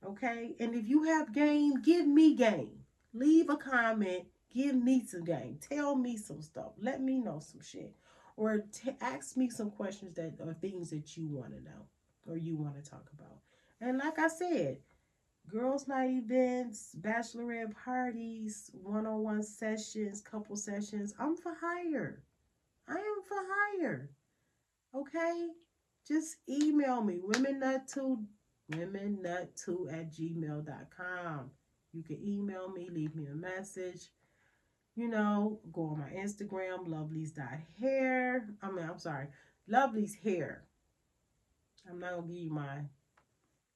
Okay, 0.05 0.55
and 0.59 0.74
if 0.74 0.88
you 0.88 1.05
have 1.05 1.32
game, 1.32 1.82
give 1.82 2.07
me 2.07 2.34
game. 2.34 2.84
Leave 3.12 3.51
a 3.51 3.57
comment 3.57 4.24
Give 4.53 4.74
me 4.74 5.05
some 5.07 5.24
game. 5.24 5.59
Tell 5.61 5.94
me 5.94 6.16
some 6.16 6.42
stuff. 6.42 6.72
Let 6.80 7.01
me 7.01 7.18
know 7.18 7.38
some 7.38 7.61
shit. 7.61 7.94
Or 8.36 8.64
ask 9.01 9.36
me 9.36 9.48
some 9.48 9.70
questions 9.70 10.16
that 10.16 10.38
are 10.44 10.55
things 10.55 10.90
that 10.90 11.16
you 11.16 11.28
want 11.28 11.53
to 11.53 11.62
know 11.62 11.86
or 12.26 12.36
you 12.36 12.57
want 12.57 12.82
to 12.82 12.90
talk 12.90 13.07
about. 13.14 13.38
And 13.80 13.98
like 13.98 14.18
I 14.18 14.28
said, 14.28 14.78
girls' 15.48 15.86
night 15.86 16.11
events, 16.11 16.96
bachelorette 17.01 17.74
parties, 17.84 18.70
one 18.82 19.07
on 19.07 19.22
one 19.22 19.42
sessions, 19.42 20.20
couple 20.20 20.57
sessions. 20.57 21.14
I'm 21.18 21.36
for 21.36 21.55
hire. 21.61 22.22
I 22.88 22.94
am 22.94 23.22
for 23.28 23.38
hire. 23.80 24.11
Okay? 24.94 25.48
Just 26.09 26.36
email 26.48 27.03
me, 27.03 27.20
womennut2, 27.24 28.24
womennut2 28.71 29.93
at 29.93 30.12
gmail.com. 30.12 31.51
You 31.93 32.03
can 32.03 32.18
email 32.25 32.71
me, 32.71 32.89
leave 32.91 33.14
me 33.14 33.27
a 33.27 33.35
message 33.35 34.11
you 35.01 35.09
know, 35.09 35.61
go 35.73 35.83
on 35.83 35.99
my 35.99 36.11
Instagram, 36.11 36.89
lovely's.hair. 36.89 38.49
I 38.62 38.71
mean, 38.71 38.85
I'm 38.85 38.99
sorry, 38.99 39.29
lovely's 39.68 40.14
hair. 40.14 40.64
I'm 41.89 42.01
not 42.01 42.11
going 42.11 42.29
to 42.29 42.35
give 42.35 42.43
you 42.43 42.51
my 42.51 42.81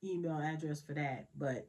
email 0.02 0.38
address 0.38 0.82
for 0.82 0.92
that, 0.94 1.28
but 1.36 1.68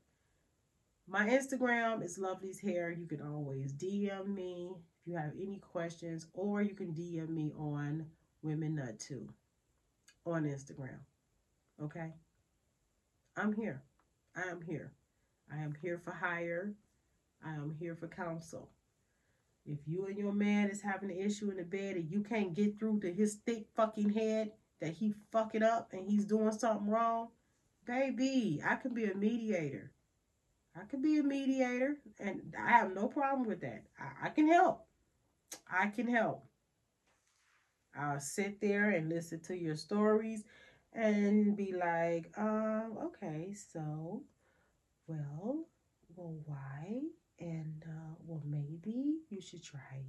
my 1.07 1.27
Instagram 1.29 2.03
is 2.03 2.17
lovely's 2.17 2.59
hair. 2.59 2.91
You 2.91 3.07
can 3.07 3.21
always 3.21 3.71
DM 3.71 4.27
me 4.27 4.71
if 4.75 5.07
you 5.07 5.15
have 5.15 5.31
any 5.39 5.59
questions, 5.59 6.27
or 6.33 6.61
you 6.61 6.73
can 6.73 6.93
DM 6.93 7.29
me 7.29 7.53
on 7.57 8.05
Women 8.41 8.75
Nut 8.75 8.99
2 8.99 9.27
on 10.25 10.43
Instagram. 10.43 10.99
Okay? 11.81 12.11
I'm 13.37 13.53
here. 13.53 13.81
I 14.35 14.49
am 14.49 14.61
here. 14.61 14.93
I 15.51 15.57
am 15.57 15.75
here 15.81 15.97
for 15.97 16.11
hire. 16.11 16.73
I 17.45 17.53
am 17.53 17.75
here 17.79 17.95
for 17.95 18.07
counsel. 18.07 18.69
If 19.65 19.79
you 19.85 20.05
and 20.05 20.17
your 20.17 20.31
man 20.31 20.69
is 20.69 20.81
having 20.81 21.11
an 21.11 21.17
issue 21.17 21.49
in 21.49 21.57
the 21.57 21.63
bed 21.63 21.95
and 21.95 22.09
you 22.09 22.21
can't 22.21 22.53
get 22.53 22.79
through 22.79 22.99
to 23.01 23.11
his 23.11 23.39
thick 23.45 23.65
fucking 23.75 24.11
head 24.11 24.51
that 24.79 24.93
he 24.93 25.13
fucking 25.31 25.63
up 25.63 25.91
and 25.91 26.07
he's 26.07 26.25
doing 26.25 26.51
something 26.51 26.89
wrong, 26.89 27.29
baby, 27.85 28.61
I 28.65 28.75
can 28.75 28.93
be 28.93 29.05
a 29.05 29.15
mediator. 29.15 29.91
I 30.75 30.85
can 30.89 31.01
be 31.01 31.17
a 31.17 31.23
mediator 31.23 31.97
and 32.19 32.53
I 32.59 32.69
have 32.69 32.93
no 32.93 33.07
problem 33.07 33.47
with 33.47 33.61
that. 33.61 33.83
I, 33.99 34.27
I 34.27 34.29
can 34.29 34.47
help. 34.47 34.85
I 35.71 35.87
can 35.87 36.07
help. 36.07 36.45
I'll 37.97 38.19
sit 38.19 38.61
there 38.61 38.91
and 38.91 39.09
listen 39.09 39.39
to 39.41 39.57
your 39.57 39.75
stories 39.75 40.43
and 40.95 41.57
be 41.57 41.73
like, 41.73 42.31
um, 42.37 42.97
okay, 43.03 43.53
so, 43.53 44.23
well, 45.07 45.65
well, 46.15 46.35
why? 46.45 47.01
And, 47.39 47.83
uh, 47.85 48.15
well, 48.25 48.41
maybe 48.45 49.17
you 49.29 49.41
should 49.41 49.63
try 49.63 50.05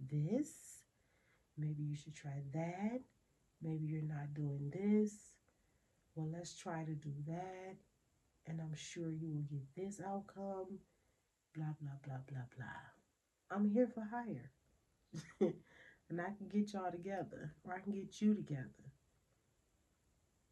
this. 0.00 0.50
Maybe 1.58 1.82
you 1.82 1.96
should 1.96 2.14
try 2.14 2.42
that. 2.54 3.00
Maybe 3.62 3.86
you're 3.86 4.02
not 4.02 4.32
doing 4.34 4.72
this. 4.72 5.12
Well, 6.14 6.30
let's 6.32 6.56
try 6.56 6.84
to 6.84 6.94
do 6.94 7.12
that. 7.26 7.76
And 8.46 8.60
I'm 8.60 8.74
sure 8.74 9.10
you 9.10 9.28
will 9.30 9.46
get 9.50 9.66
this 9.76 10.00
outcome. 10.00 10.78
Blah, 11.54 11.74
blah, 11.80 11.98
blah, 12.04 12.22
blah, 12.26 12.46
blah. 12.56 13.54
I'm 13.56 13.68
here 13.68 13.86
for 13.86 14.02
hire. 14.10 14.50
and 16.08 16.20
I 16.20 16.30
can 16.38 16.48
get 16.50 16.72
y'all 16.72 16.90
together, 16.90 17.54
or 17.64 17.74
I 17.74 17.80
can 17.80 17.92
get 17.92 18.20
you 18.22 18.34
together. 18.34 18.91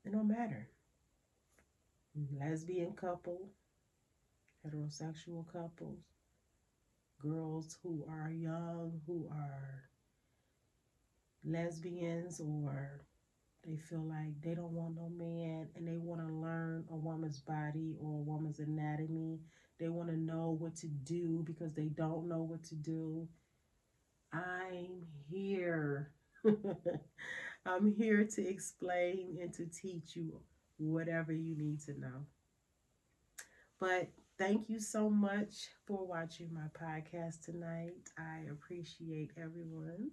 It 0.05 0.12
don't 0.12 0.28
matter. 0.28 0.68
Lesbian 2.38 2.92
couple, 2.94 3.51
heterosexual 4.64 5.44
couples, 5.53 6.01
girls 7.20 7.78
who 7.84 8.05
are 8.09 8.32
young, 8.32 9.01
who 9.07 9.28
are 9.30 9.88
lesbians, 11.44 12.40
or 12.40 13.01
they 13.66 13.76
feel 13.76 14.03
like 14.05 14.40
they 14.42 14.55
don't 14.55 14.72
want 14.72 14.96
no 14.96 15.11
man 15.11 15.68
and 15.76 15.86
they 15.88 15.98
want 15.98 16.20
to 16.20 16.28
learn 16.32 16.84
a 16.90 16.96
woman's 16.96 17.40
body 17.40 17.96
or 18.01 18.18
a 18.18 18.22
woman's 18.22 18.61
anatomy. 18.61 19.40
They 19.78 19.88
want 19.88 20.11
to 20.11 20.16
know 20.16 20.57
what 20.59 20.76
to 20.76 20.88
do 20.88 21.42
because 21.46 21.74
they 21.74 21.88
don't 21.88 22.28
know 22.28 22.42
what 22.42 22.64
to 22.64 22.74
do. 22.74 23.28
I'm 24.32 25.07
here. 25.30 26.11
I'm 27.67 27.93
here 27.93 28.25
to 28.25 28.49
explain 28.49 29.39
and 29.41 29.53
to 29.55 29.67
teach 29.67 30.17
you 30.17 30.41
whatever 30.79 31.33
you 31.33 31.57
need 31.57 31.81
to 31.83 31.99
know. 31.99 32.27
But 33.79 34.09
thank 34.39 34.69
you 34.69 34.81
so 34.81 35.11
much 35.11 35.69
for 35.87 36.07
watching 36.07 36.51
my 36.53 36.69
podcast 36.79 37.45
tonight. 37.45 37.95
I 38.19 38.51
appreciate 38.51 39.33
everyone. 39.37 40.11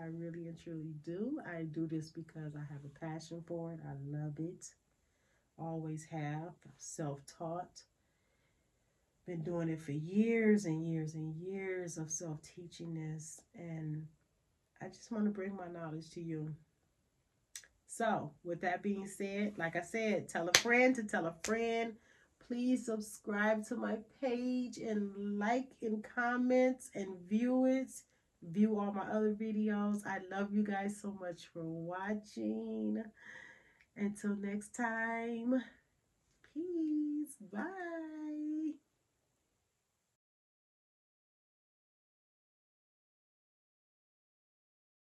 I 0.00 0.06
really 0.06 0.48
and 0.48 0.58
truly 0.58 0.94
do. 1.04 1.40
I 1.46 1.64
do 1.64 1.86
this 1.86 2.10
because 2.10 2.54
I 2.56 2.72
have 2.72 2.84
a 2.84 3.06
passion 3.06 3.42
for 3.46 3.72
it. 3.72 3.80
I 3.86 3.94
love 4.06 4.38
it. 4.38 4.66
Always 5.58 6.04
have. 6.04 6.54
Self 6.78 7.20
taught. 7.38 7.82
Been 9.26 9.42
doing 9.42 9.68
it 9.68 9.80
for 9.80 9.92
years 9.92 10.64
and 10.64 10.82
years 10.86 11.14
and 11.14 11.34
years 11.36 11.98
of 11.98 12.10
self 12.10 12.40
teaching 12.42 12.94
this. 12.94 13.40
And 13.54 14.06
I 14.80 14.88
just 14.88 15.12
want 15.12 15.24
to 15.24 15.30
bring 15.30 15.54
my 15.54 15.68
knowledge 15.68 16.10
to 16.12 16.20
you. 16.20 16.54
So, 17.92 18.30
with 18.44 18.60
that 18.60 18.84
being 18.84 19.08
said, 19.08 19.54
like 19.58 19.74
I 19.74 19.82
said, 19.82 20.28
tell 20.28 20.48
a 20.48 20.58
friend 20.58 20.94
to 20.94 21.02
tell 21.02 21.26
a 21.26 21.34
friend. 21.42 21.94
Please 22.46 22.86
subscribe 22.86 23.66
to 23.66 23.74
my 23.74 23.96
page 24.20 24.78
and 24.78 25.38
like 25.38 25.70
and 25.82 26.04
comment 26.14 26.76
and 26.94 27.16
view 27.28 27.66
it. 27.66 27.90
View 28.42 28.78
all 28.78 28.92
my 28.92 29.02
other 29.02 29.34
videos. 29.34 30.06
I 30.06 30.18
love 30.30 30.52
you 30.52 30.62
guys 30.62 31.00
so 31.02 31.16
much 31.20 31.48
for 31.52 31.64
watching. 31.64 33.02
Until 33.96 34.36
next 34.36 34.74
time, 34.74 35.60
peace. 36.54 37.36
Bye. 37.52 38.59